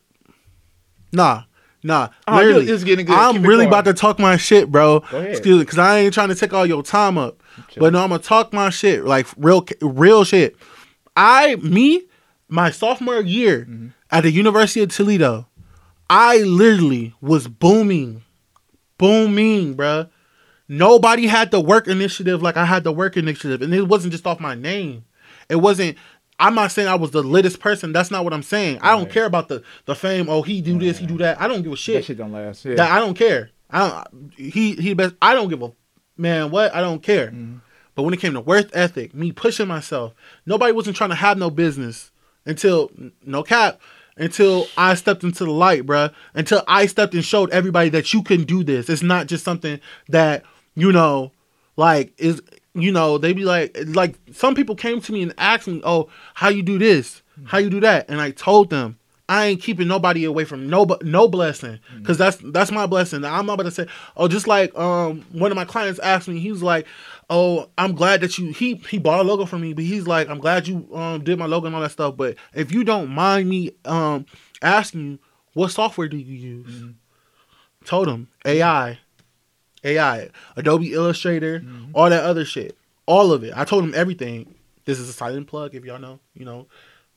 [1.16, 1.44] Nah,
[1.84, 2.10] nah.
[2.28, 3.16] Oh, literally, it's getting good.
[3.18, 4.98] I'm Keep really about to talk my shit, bro.
[5.14, 7.42] Excuse me, because I ain't trying to take all your time up.
[7.78, 10.56] But no, I'm gonna talk my shit, like real, real shit.
[11.16, 12.04] I, me,
[12.50, 13.88] my sophomore year Mm-hmm.
[14.12, 15.48] at the University of Toledo,
[16.10, 18.24] I literally was booming,
[18.98, 20.10] booming, bruh.
[20.68, 24.26] Nobody had the work initiative like I had the work initiative, and it wasn't just
[24.28, 25.06] off my name.
[25.48, 25.98] It wasn't.
[26.40, 27.94] I'm not saying I was the littest person.
[27.94, 28.80] That's not what I'm saying.
[28.82, 30.30] I don't care about the the fame.
[30.30, 31.40] Oh, he do this, he do that.
[31.40, 31.96] I don't give a shit.
[31.96, 32.18] That shit.
[32.18, 32.66] don't last.
[32.66, 32.76] Yeah.
[32.76, 33.52] That I don't care.
[33.70, 35.16] I don't, he he best.
[35.22, 35.72] I don't give a
[36.18, 36.74] man what.
[36.76, 37.28] I don't care.
[37.32, 37.62] Mhm.
[37.96, 40.14] But when it came to worth ethic, me pushing myself,
[40.46, 42.12] nobody wasn't trying to have no business
[42.46, 42.92] until
[43.26, 43.80] no cap
[44.18, 46.14] until I stepped into the light, bruh.
[46.34, 48.90] Until I stepped and showed everybody that you can do this.
[48.90, 49.80] It's not just something
[50.10, 50.44] that
[50.76, 51.32] you know,
[51.78, 52.42] like is
[52.76, 56.10] you know they be like like some people came to me and asked me, oh,
[56.36, 58.98] how you do this, how you do that, and I told them.
[59.28, 63.26] I ain't keeping nobody away from no no blessing because that's that's my blessing.
[63.26, 66.38] I'm not about to say oh just like um one of my clients asked me
[66.38, 66.86] he was like
[67.32, 70.30] oh I'm glad that you he he bought a logo for me but he's like
[70.30, 73.10] I'm glad you um did my logo and all that stuff but if you don't
[73.10, 74.28] mind me um
[74.62, 75.20] asking you
[75.54, 76.84] what software do you use
[77.84, 79.00] told him AI
[79.86, 81.92] AI Adobe Illustrator mm-hmm.
[81.94, 84.56] all that other shit all of it I told him everything
[84.86, 86.68] this is a silent plug if y'all know you know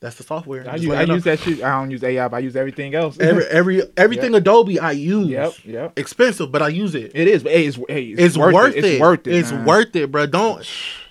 [0.01, 1.63] that's the software I use, I use that shit.
[1.63, 3.19] I don't use AI, but I use everything else.
[3.19, 5.27] every every everything Adobe I use.
[5.27, 5.99] yep, yep.
[5.99, 7.11] Expensive, but I use it.
[7.15, 8.85] It is, but hey, it's, hey, It's, worth, it.
[8.85, 9.35] It's worth it.
[9.35, 9.65] It's man.
[9.65, 10.27] worth it, bro.
[10.27, 10.65] Don't.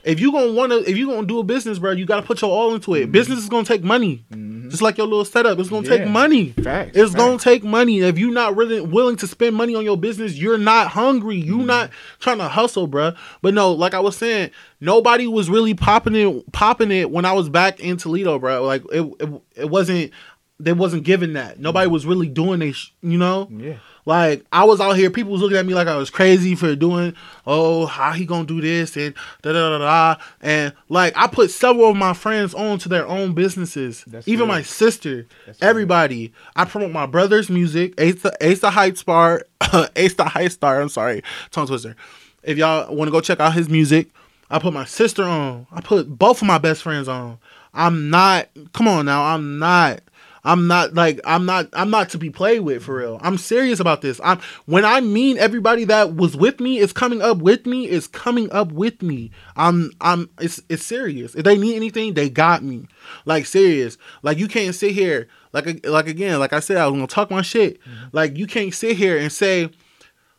[0.05, 2.49] if you gonna wanna if you gonna do a business, bro, you gotta put your
[2.49, 3.03] all into it.
[3.03, 3.11] Mm-hmm.
[3.11, 4.23] Business is gonna take money.
[4.31, 4.46] Mm-hmm.
[4.69, 6.11] Just like your little setup, it's gonna take Mm-hmm.
[6.13, 6.49] Money.
[6.51, 7.99] Facts, It's gonna take money.
[7.99, 11.37] If you're not really willing to spend money on your business, you're not hungry.
[11.37, 11.65] You Mm-hmm.
[11.65, 11.89] not
[12.19, 13.15] trying to hustle, bruh.
[13.41, 17.33] But no, like I was saying, nobody was really popping it, popping it when I
[17.33, 18.63] was back in Toledo, bro.
[18.63, 20.11] Like it, it, it wasn't.
[20.59, 21.59] They wasn't giving that.
[21.59, 21.91] Nobody mm.
[21.91, 22.75] was really doing it.
[23.01, 23.47] You know.
[23.51, 23.77] Yeah.
[24.07, 26.73] Like I was out here, people was looking at me like I was crazy for
[26.77, 27.13] doing,
[27.45, 30.23] oh, how he gonna do this and da da da da.
[30.39, 34.05] And like I put several of my friends on to their own businesses.
[34.07, 34.53] That's Even good.
[34.53, 35.65] my sister, That's good.
[35.65, 36.31] everybody.
[36.55, 39.45] I promote my brother's music, Ace the Ace the Hype Star,
[39.97, 40.79] Ace the Hype Star.
[40.79, 41.21] I'm sorry,
[41.51, 41.97] tongue twister.
[42.43, 44.09] If y'all want to go check out his music,
[44.49, 45.67] I put my sister on.
[45.69, 47.39] I put both of my best friends on.
[47.73, 48.47] I'm not.
[48.71, 49.99] Come on now, I'm not.
[50.43, 53.19] I'm not like I'm not I'm not to be played with for real.
[53.21, 54.19] I'm serious about this.
[54.23, 58.07] I'm when I mean everybody that was with me is coming up with me is
[58.07, 59.31] coming up with me.
[59.55, 61.35] I'm I'm it's it's serious.
[61.35, 62.87] If they need anything, they got me.
[63.25, 63.97] Like serious.
[64.23, 67.31] Like you can't sit here like like again like I said I was gonna talk
[67.31, 67.81] my shit.
[67.81, 68.05] Mm-hmm.
[68.11, 69.69] Like you can't sit here and say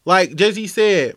[0.04, 1.16] like Jay Z said.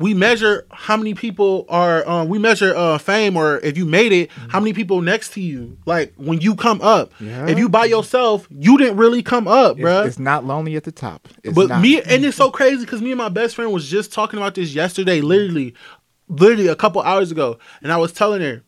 [0.00, 2.08] We measure how many people are.
[2.08, 5.40] Um, we measure uh, fame, or if you made it, how many people next to
[5.40, 5.76] you.
[5.86, 7.46] Like when you come up, Yeah.
[7.46, 10.06] if you by yourself, you didn't really come up, bruh.
[10.06, 11.28] it's not lonely at the top.
[11.44, 11.82] It's but not.
[11.82, 14.54] me and it's so crazy because me and my best friend was just talking about
[14.54, 15.74] this yesterday, literally,
[16.28, 18.62] literally a couple hours ago, and I was telling her,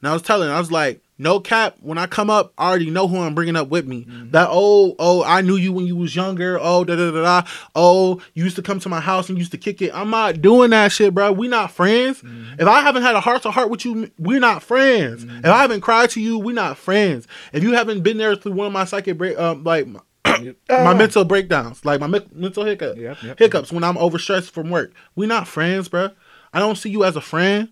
[0.00, 2.68] and I was telling her, I was like, no cap, when I come up, I
[2.68, 4.06] already know who I'm bringing up with me.
[4.30, 6.58] That oh oh, I knew you when you was younger.
[6.60, 7.48] Oh da da da da.
[7.74, 9.92] Oh, you used to come to my house and used to kick it.
[9.94, 11.32] I'm not doing that shit, bro.
[11.32, 12.22] We not friends.
[12.58, 15.24] If I haven't had a heart to heart with you, we're not friends.
[15.24, 17.26] If I haven't cried to you, we're not friends.
[17.52, 20.00] If you haven't been there through one of my psychic break, um, like my
[20.70, 20.94] Ah.
[20.96, 23.38] mental breakdowns, like my me- mental hiccup, Yep, yep.
[23.38, 24.92] hiccups when I'm overstressed from work.
[25.16, 26.10] We not friends, bro.
[26.52, 27.70] I don't see you as a friend.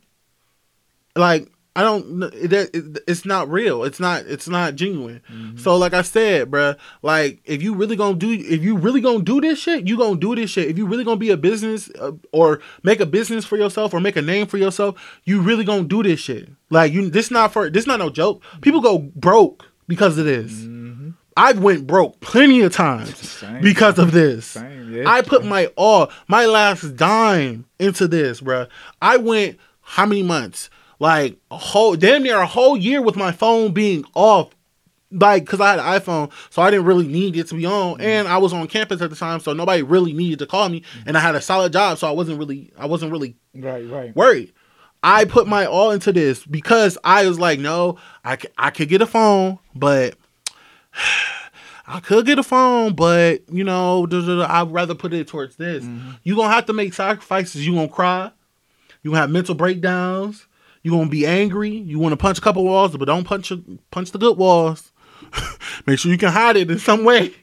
[1.15, 2.23] Like I don't.
[2.35, 3.85] It, it, it's not real.
[3.85, 4.23] It's not.
[4.27, 5.21] It's not genuine.
[5.31, 5.59] Mm-hmm.
[5.59, 6.75] So like I said, bro.
[7.03, 10.19] Like if you really gonna do, if you really gonna do this shit, you gonna
[10.19, 10.69] do this shit.
[10.69, 14.01] If you really gonna be a business uh, or make a business for yourself or
[14.01, 16.49] make a name for yourself, you really gonna do this shit.
[16.71, 17.69] Like you, this not for.
[17.69, 18.43] This not no joke.
[18.63, 20.67] People go broke because of this.
[21.37, 23.61] I've went broke plenty of times Same.
[23.61, 24.47] because of this.
[24.47, 25.05] Same, yeah.
[25.07, 28.69] I put my all, my last dime into this, bruh.
[29.03, 30.71] I went how many months?
[30.99, 34.51] Like a whole, damn near a whole year with my phone being off.
[35.13, 37.73] Like, cause I had an iPhone, so I didn't really need it to be Mm-hmm.
[37.73, 40.69] on, and I was on campus at the time, so nobody really needed to call
[40.69, 43.89] me, and I had a solid job, so I wasn't really, I wasn't really right,
[43.89, 44.17] right.
[44.17, 44.53] worried.
[45.05, 48.89] I put my all into this because I was like, no, I, c- I could
[48.89, 50.17] get a phone, but
[51.87, 55.85] I could get a phone, but you know, I'd rather put it towards this.
[56.25, 57.65] You're gonna have to make sacrifices.
[57.65, 58.33] You're gonna cry.
[59.03, 60.47] You're gonna have mental breakdowns.
[60.87, 61.71] You're gonna be angry.
[61.71, 63.51] You want to punch a couple walls, but don't punch
[63.91, 64.93] punch the good walls.
[65.87, 67.35] Make sure you can hide it in some way.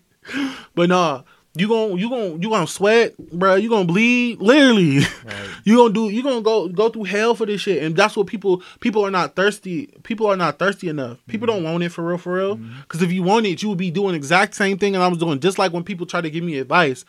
[0.73, 3.55] But nah, you gonna you gonna you gonna sweat, bro.
[3.55, 5.01] You gonna bleed, literally.
[5.65, 8.27] you gonna do you gonna go go through hell for this shit, and that's what
[8.27, 9.87] people people are not thirsty.
[10.03, 11.17] People are not thirsty enough.
[11.27, 11.73] People don't mm-hmm.
[11.73, 12.55] want it for real, for real.
[12.55, 12.79] Mm-hmm.
[12.83, 15.17] Because if you want it, you would be doing exact same thing, and I was
[15.17, 17.03] doing just like when people try to give me advice.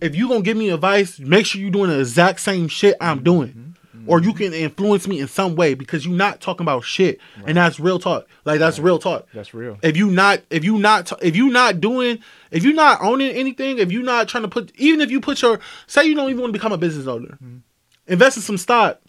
[0.00, 3.22] If you gonna give me advice, make sure you're doing the exact same shit I'm
[3.22, 3.50] doing.
[3.50, 3.66] Mm-hmm.
[4.06, 7.56] Or you can influence me in some way because you're not talking about shit, and
[7.56, 8.26] that's real talk.
[8.44, 9.78] Like that's real talk That's real.
[9.82, 12.18] if you not if you not if you not doing
[12.50, 15.42] if you not owning anything if you not trying to put even if you put
[15.42, 17.58] your say you don't even want to become a business owner mm-hmm.
[18.06, 19.00] invest in some stock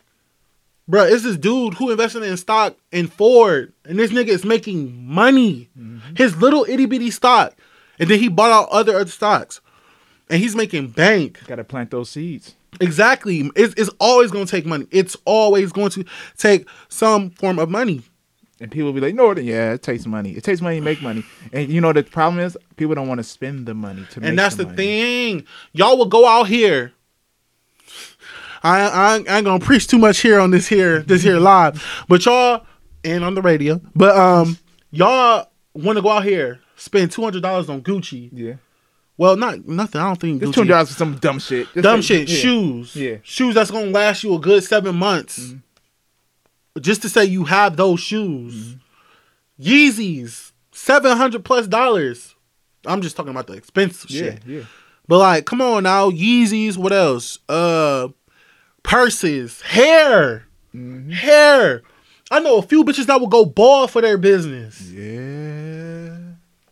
[0.87, 1.03] bro.
[1.03, 5.69] it's this dude who invested in stock in Ford, and this nigga is making money.
[5.77, 6.15] Mm-hmm.
[6.15, 7.55] His little itty bitty stock,
[7.99, 9.61] and then he bought out other other stocks,
[10.29, 11.45] and he's making bank.
[11.47, 12.55] Got to plant those seeds.
[12.79, 14.87] Exactly, it's, it's always going to take money.
[14.91, 16.05] It's always going to
[16.37, 18.03] take some form of money.
[18.59, 20.31] And people be like, no, yeah, it takes money.
[20.31, 21.23] It takes money to make money.
[21.53, 24.29] And you know, the problem is people don't want to spend the money to make
[24.29, 24.75] And that's the, money.
[24.77, 25.45] thing.
[25.73, 26.93] Y'all will go out here.
[28.63, 31.83] I, I, I ain't gonna preach too much here on this here this here live,
[32.09, 32.65] but y'all
[33.03, 33.79] and on the radio.
[33.95, 34.57] But um,
[34.89, 38.29] y'all want to go out here spend two hundred dollars on Gucci.
[38.33, 38.55] Yeah.
[39.17, 39.99] Well, not nothing.
[39.99, 40.65] I don't think Just Gucci.
[40.67, 41.65] $2 for some dumb shit.
[41.73, 42.29] Just Dumb say- shit.
[42.29, 42.35] yeah.
[42.39, 42.95] Shoes.
[42.95, 43.09] Yeah.
[43.11, 43.21] Mm-hmm.
[43.23, 45.53] Shoes that's gonna last you a good seven months.
[46.79, 48.75] Just to say you have those shoes.
[49.59, 49.67] Mm-hmm.
[49.67, 52.35] Yeezys, seven hundred plus dollars.
[52.85, 54.39] I'm just talking about the expensive Yeah, shit.
[54.45, 54.61] yeah.
[55.07, 56.77] But like, come on now, Yeezys.
[56.77, 57.39] What else?
[57.49, 58.09] Uh,
[58.83, 60.45] purses, hair,
[60.75, 61.09] Mm-hmm.
[61.11, 61.81] hair.
[62.29, 64.81] I know a few bitches that will go bald for their business.
[64.91, 65.56] Yeah.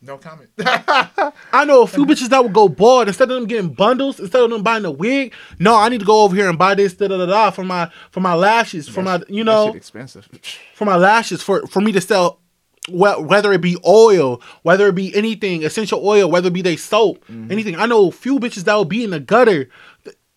[0.06, 0.49] No comment.
[0.60, 4.44] I know a few bitches that would go bald instead of them getting bundles, instead
[4.44, 5.34] of them buying a wig.
[5.60, 7.64] No, I need to go over here and buy this da da da da for
[7.64, 10.30] my for my lashes, for my you know expensive.
[10.76, 12.40] for my lashes for for me to sell
[12.88, 16.76] wh- whether it be oil whether it be anything essential oil whether it be they
[16.76, 17.76] soap anything.
[17.76, 19.69] I know a few bitches that will be in the gutter.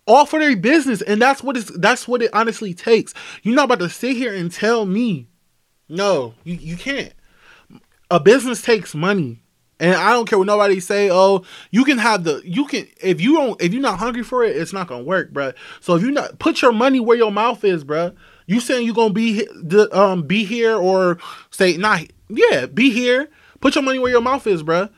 [0.07, 3.13] All for their business and that's what it's that's what it honestly takes.
[3.43, 5.27] You're not about to sit here and tell me
[5.91, 7.13] no you, you can't.
[8.11, 9.43] A business takes money
[9.81, 11.11] and I don't care what nobody say.
[11.11, 14.45] Oh, you can have the you can if you don't if you're not hungry for
[14.45, 15.55] it, it's not gonna work, bruh.
[15.81, 18.15] So if you not put your money where your mouth is, bruh.
[18.47, 21.19] You saying you gonna be the um be here or
[21.51, 22.03] say not?
[22.29, 23.29] Yeah, be here.
[23.61, 24.91] Put your money where your mouth is, bruh.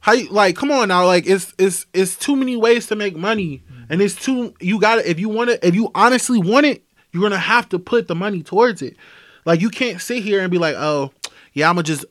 [0.00, 0.56] How you like?
[0.56, 4.14] Come on now, like it's it's it's too many ways to make money, and it's
[4.14, 7.38] too you got to If you want it, if you honestly want it, you're gonna
[7.38, 8.96] have to put the money towards it.
[9.44, 11.12] Like you can't sit here and be like, oh
[11.54, 12.04] yeah, I'm gonna just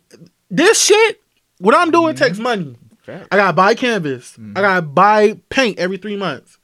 [0.49, 1.21] this shit.
[1.65, 2.23] What I'm doing mm-hmm.
[2.23, 2.75] takes money.
[3.01, 3.27] Fact.
[3.31, 4.37] I gotta buy canvas.
[4.55, 4.93] I gotta mm-hmm.
[4.93, 6.59] buy paint every three months.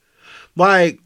[0.55, 0.99] Like,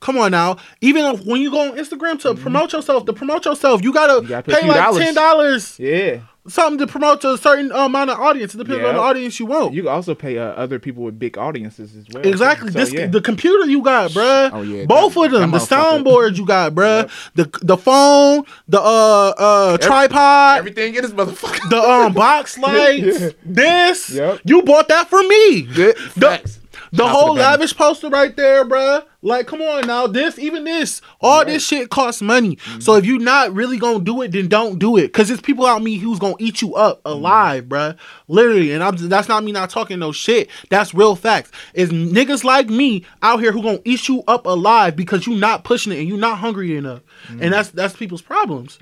[0.00, 0.56] come on now.
[0.80, 2.42] Even when you go on Instagram to mm-hmm.
[2.42, 6.20] promote yourself, to promote yourself, you gotta, You gotta pay like ten dollars Yeah.
[6.46, 8.54] Something to promote to a certain amount of audience.
[8.54, 9.72] It depends on the audience you want.
[9.74, 12.26] You can also pay uh, other people with big audiences as well.
[12.26, 12.70] Exactly.
[12.70, 13.06] So, this yeah.
[13.06, 14.50] the computer you got, bruh.
[14.52, 14.84] Oh, yeah.
[14.86, 15.50] Both That- of them.
[15.52, 17.10] The soundboard you got, bruh.
[17.34, 21.70] The the phone, the uh uh tripod, Everything in this motherfucker.
[21.70, 23.28] the um box lights, Yeah.
[23.44, 24.10] this.
[24.10, 24.40] Yep.
[24.44, 25.62] You bought that for me.
[25.62, 26.60] The, Facts.
[26.96, 29.04] The Shout out to whole lavish poster right there, bruh.
[29.20, 30.06] Like, come on now.
[30.06, 31.46] This, even this, all Right.
[31.48, 32.56] this shit costs money.
[32.56, 32.80] Mm-hmm.
[32.80, 35.12] So if you're not really gonna do it, then don't do it.
[35.12, 37.08] Cause it's people out me who's gonna eat you up Mm-hmm.
[37.18, 37.96] alive, bruh.
[38.28, 38.72] Literally.
[38.72, 40.48] And I'm that's not me not talking no shit.
[40.70, 41.50] That's real facts.
[41.72, 45.64] Is niggas like me out here who gonna eat you up alive because you not
[45.64, 47.00] pushing it and you not hungry enough.
[47.28, 47.42] Mm-hmm.
[47.42, 48.78] And that's that's people's problems.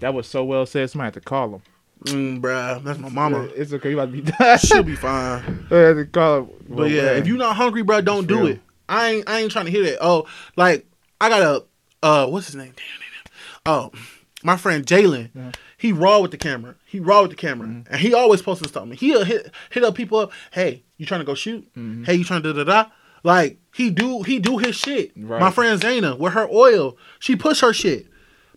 [0.00, 0.90] That was so well said.
[0.90, 1.62] Somebody had to call him.
[2.04, 2.82] Mm, bruh.
[2.84, 3.48] That's my mama.
[3.56, 3.90] It's okay.
[3.90, 4.58] You about to be done.
[4.58, 5.66] She'll be fine.
[5.70, 6.50] I had to call him.
[6.68, 8.46] But yeah, if you're not hungry, bro, don't It's do real.
[8.48, 8.60] it.
[8.88, 9.98] I ain't I ain't trying to hear that.
[10.00, 10.26] Oh,
[10.56, 10.86] like
[11.20, 11.64] I got a
[12.06, 12.72] uh what's his name?
[12.76, 13.72] Damn, damn, damn.
[13.74, 13.90] Oh,
[14.42, 15.30] my friend Jalen.
[15.34, 15.50] Yeah.
[15.76, 16.74] He raw with the camera.
[16.86, 17.92] He raw with the camera, Mm-hmm.
[17.92, 18.96] and he always posting something.
[18.96, 20.32] He'll hit hit up people up.
[20.52, 21.64] Hey, you trying to go shoot?
[21.74, 22.04] Mm-hmm.
[22.04, 22.90] Hey, you trying to da da da?
[23.24, 25.12] Like he do he do his shit.
[25.16, 25.40] Right.
[25.40, 28.06] My friend Zayna with her oil, she push her shit.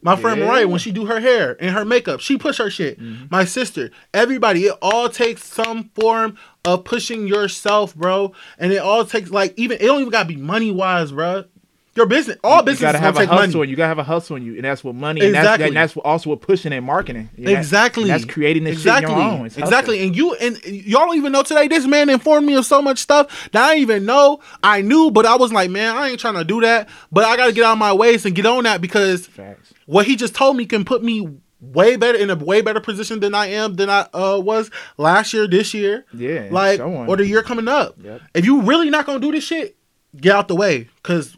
[0.02, 0.48] My friend Yeah.
[0.48, 3.00] Mariah, when she do her hair and her makeup, she push her shit.
[3.00, 3.26] Mm-hmm.
[3.30, 8.34] My sister, everybody, it all takes some form of pushing yourself, bro.
[8.58, 11.46] And it all takes like even it don't even gotta be money wise, bro.
[11.94, 13.70] Your business, all you business gotta have a hustle, money.
[13.70, 15.20] you gotta have a hustle in you, and that's what money.
[15.20, 15.68] And that's, Exactly.
[15.68, 17.30] and that's what, also what pushing and marketing.
[17.38, 18.04] Exactly.
[18.04, 19.08] and that's creating this exactly.
[19.10, 19.46] shit on your own.
[19.48, 19.68] It's hustle.
[19.68, 20.04] exactly.
[20.06, 21.68] And you and y'all don't even know today.
[21.68, 24.40] This man informed me of so much stuff that I didn't even know.
[24.64, 26.88] I knew, but I was like, man, I ain't trying to do that.
[27.12, 29.74] But I gotta get out of my ways and get on that because Facts.
[29.86, 31.28] what he just told me can put me
[31.60, 35.34] way better in a way better position than I am than I uh, was last
[35.34, 36.48] year, this year, Yeah.
[36.52, 37.96] like so or the year coming up.
[38.02, 38.22] Yep.
[38.34, 39.76] If you really not gonna do this shit,
[40.16, 41.36] get out the way because.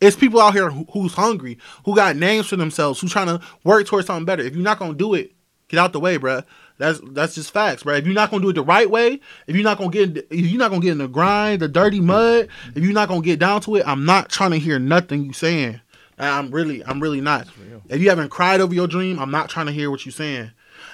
[0.00, 3.40] It's people out here who, who's hungry, who got names for themselves, who trying to
[3.64, 4.42] work towards something better.
[4.42, 5.32] If you're not gonna do it,
[5.68, 6.44] get out the way, bruh.
[6.78, 7.98] That's that's just facts, bruh.
[7.98, 10.30] If you're not gonna do it the right way, if you're not gonna get, if
[10.30, 13.40] you're not gonna get in the grind, the dirty mud, if you're not gonna get
[13.40, 15.80] down to it, I'm not trying to hear nothing you saying.
[16.18, 17.46] I'm really, I'm really not.
[17.88, 20.50] If you haven't cried over your dream, I'm not trying to hear what you're saying.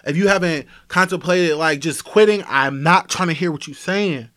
[0.06, 4.28] If you haven't contemplated like just quitting, I'm not trying to hear what you're saying.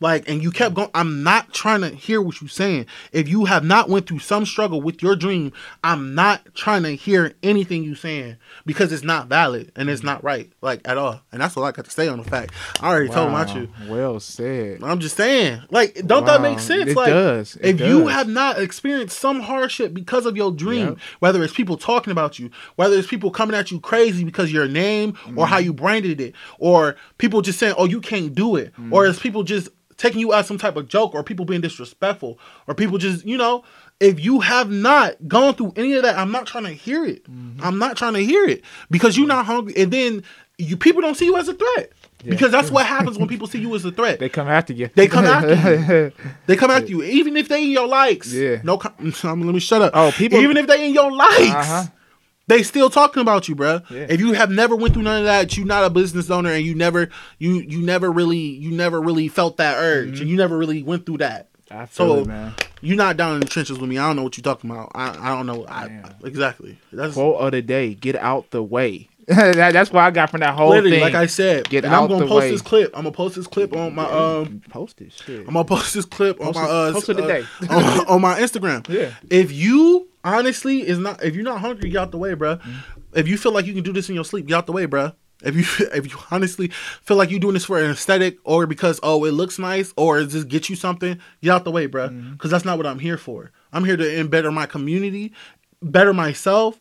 [0.00, 0.90] Like, and you kept going.
[0.92, 2.86] I'm not trying to hear what you're saying.
[3.12, 5.52] If you have not went through some struggle with your dream,
[5.84, 10.22] I'm not trying to hear anything you saying because it's not valid and it's not
[10.22, 11.20] right, like at all.
[11.32, 12.52] And that's all I got to say on the fact.
[12.80, 13.52] I already told my Wow.
[13.52, 13.70] truth.
[13.88, 14.82] Well said.
[14.82, 16.90] I'm just saying, like, don't that make sense?
[16.90, 17.56] It like, does.
[17.56, 20.98] It if you have not experienced some hardship because of your dream, Yep.
[21.20, 24.66] whether it's people talking about you, whether it's people coming at you crazy because your
[24.68, 25.40] name or Mm-hmm.
[25.44, 28.92] how you branded it, or people just saying, "Oh, you can't do it," Mm-hmm.
[28.92, 29.68] or it's people just
[30.04, 33.38] taking you as some type of joke, or people being disrespectful, or people just, you
[33.38, 33.64] know.
[34.00, 37.22] If you have not gone through any of that, I'm not trying to hear it.
[37.30, 37.60] Mm-hmm.
[37.64, 40.24] I'm not trying to hear it because you're not hungry, and then
[40.58, 41.92] you people don't see you as a threat.
[42.24, 44.18] Because that's what happens when people see you as a threat.
[44.18, 44.90] They come after you.
[44.96, 46.12] They come after you.
[46.46, 48.32] They come after you, even if they in your likes.
[48.32, 48.60] Yeah.
[48.64, 49.92] No, com- let me shut up.
[49.94, 51.84] Oh, people- Even if they in your likes, Uh-huh.
[52.46, 53.88] They still talking about you, bruh.
[53.90, 54.06] Yeah.
[54.08, 56.64] If you have never went through none of that, you not a business owner, and
[56.64, 57.08] you never,
[57.38, 61.06] you you never really, you never really felt that urge, and you never really went
[61.06, 61.48] through that.
[61.70, 62.54] I feel So it, man.
[62.82, 63.98] you're not down in the trenches with me.
[63.98, 64.92] I don't know what you're talking about.
[64.94, 65.66] I, I don't know.
[65.66, 66.14] I, Man.
[66.22, 66.78] exactly.
[66.92, 69.08] That's Quote of the day: Get out the way.
[69.26, 71.00] that, that's what I got from that whole literally thing.
[71.00, 71.66] like I said.
[71.70, 72.50] Get and I'm out gonna the post way.
[72.50, 72.90] this clip.
[72.94, 74.60] I'm gonna post this clip on my um.
[74.68, 75.14] post it.
[75.14, 75.40] Shit.
[75.40, 77.46] I'm gonna post this clip on my uh, post it uh, today.
[77.70, 78.86] on, on my Instagram.
[78.86, 79.12] Yeah.
[79.30, 82.58] If you honestly is not if you're not hungry, get out the way, bruh.
[82.60, 83.18] Mm-hmm.
[83.18, 84.86] If you feel like you can do this in your sleep, get out the way,
[84.86, 85.14] bruh.
[85.42, 86.68] If you if you honestly
[87.02, 90.18] feel like you're doing this for an aesthetic or because oh it looks nice or
[90.18, 92.08] it just get you something, get out the way, bro.
[92.08, 92.48] Because Mm-hmm.
[92.48, 93.52] that's not what I'm here for.
[93.72, 95.32] I'm here to better my community,
[95.82, 96.80] better myself,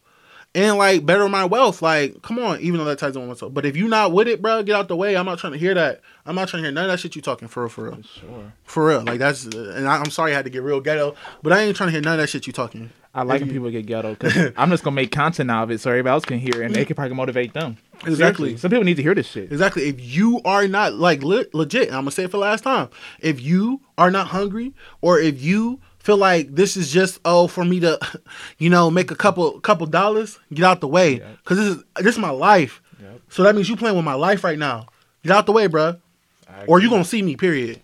[0.56, 1.82] and like better my wealth.
[1.82, 3.54] Like, come on, even though that ties on myself.
[3.54, 5.18] But if you not with it, bro, get out the way.
[5.18, 6.02] I'm not trying to hear that.
[6.26, 8.00] I'm not trying to hear none of that shit you talking for real, for real,
[8.04, 8.54] Sure.
[8.64, 9.02] for real.
[9.04, 9.46] Like that's.
[9.46, 11.92] And I, I'm sorry I had to get real ghetto, but I ain't trying to
[11.92, 12.92] hear none of that shit you talking.
[13.16, 15.80] I like when people get ghetto because I'm just gonna make content out of it
[15.80, 17.78] so everybody else can hear it and they can probably motivate them.
[18.06, 18.16] Exactly.
[18.16, 18.58] Seriously.
[18.58, 19.52] Some people need to hear this shit.
[19.52, 19.88] Exactly.
[19.88, 22.90] If you are not like le- legit, I'm gonna say it for the last time.
[23.20, 27.64] If you are not hungry, or if you feel like this is just oh for
[27.64, 28.00] me to,
[28.58, 32.16] you know, make a couple couple dollars, get out the way, because this is this
[32.16, 32.82] is my life.
[33.00, 33.22] Yep.
[33.30, 34.88] So that means you playing with my life right now.
[35.24, 35.98] Get out the way, bro,
[36.68, 37.36] or you gonna see me.
[37.36, 37.80] Period.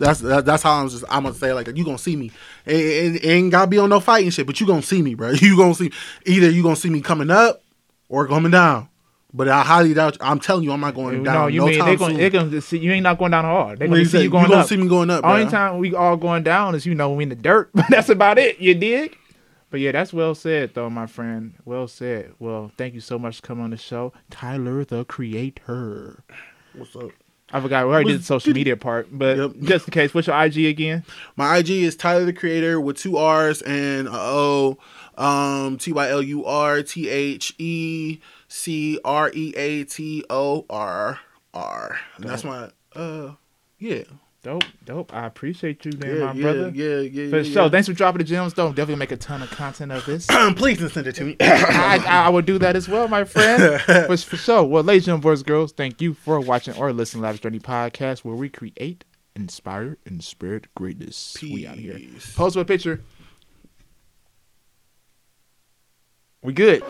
[0.00, 2.32] That's that, that's how I'm just I'm gonna say like you gonna see me.
[2.66, 5.14] It, it, it ain't gotta be on no fighting shit, but you gonna see me,
[5.14, 5.30] bro.
[5.40, 5.92] You gonna see
[6.26, 7.62] either you gonna see me coming up
[8.08, 8.88] or coming down.
[9.32, 10.16] But I highly doubt.
[10.20, 11.34] I'm telling you, I'm not going down.
[11.34, 12.18] no, you no mean time they going soon.
[12.20, 13.78] they gonna see you ain't not going down hard.
[13.78, 14.22] They What gonna you see say?
[14.24, 14.66] you going gonna up.
[14.68, 15.24] see me going up.
[15.24, 15.50] Only bruh.
[15.50, 18.38] time we all going down is you know we in the dirt, but that's about
[18.38, 18.58] it.
[18.58, 19.16] You dig?
[19.70, 21.54] But yeah, that's well said though, my friend.
[21.64, 22.32] Well said.
[22.40, 26.24] Well, thank you so much for coming on the show, Tylur the Creator.
[26.74, 27.10] What's up?
[27.52, 29.52] I forgot we already did the Was- social media part, but Yep.
[29.62, 31.04] just in case, what's your IG again?
[31.36, 34.78] My IG is Tylur the Creator with two R's and a O.
[35.18, 40.64] Um, T Y L U R T H E C R E A T O
[40.70, 41.18] R
[41.52, 42.00] R.
[42.18, 43.32] That's my uh
[43.78, 44.04] yeah.
[44.42, 45.14] Dope, dope.
[45.14, 46.72] I appreciate you, man, Yeah, my yeah, brother.
[46.74, 47.68] yeah, yeah, For yeah, sure.
[47.68, 48.68] Thanks for dropping the gems, though.
[48.68, 50.26] Definitely make a ton of content of this.
[50.56, 51.36] Please don't send it to me.
[51.40, 53.80] I, I, I would do that as well, my friend.
[54.06, 54.64] for, for sure.
[54.64, 58.20] Well, ladies and boys, girls, thank you for watching or listening to Lavish Journey Podcast,
[58.20, 59.04] where we create,
[59.36, 61.36] inspire, and spread greatness.
[61.42, 61.98] We out here.
[61.98, 63.02] Post Pose with a picture.
[66.42, 66.82] We good.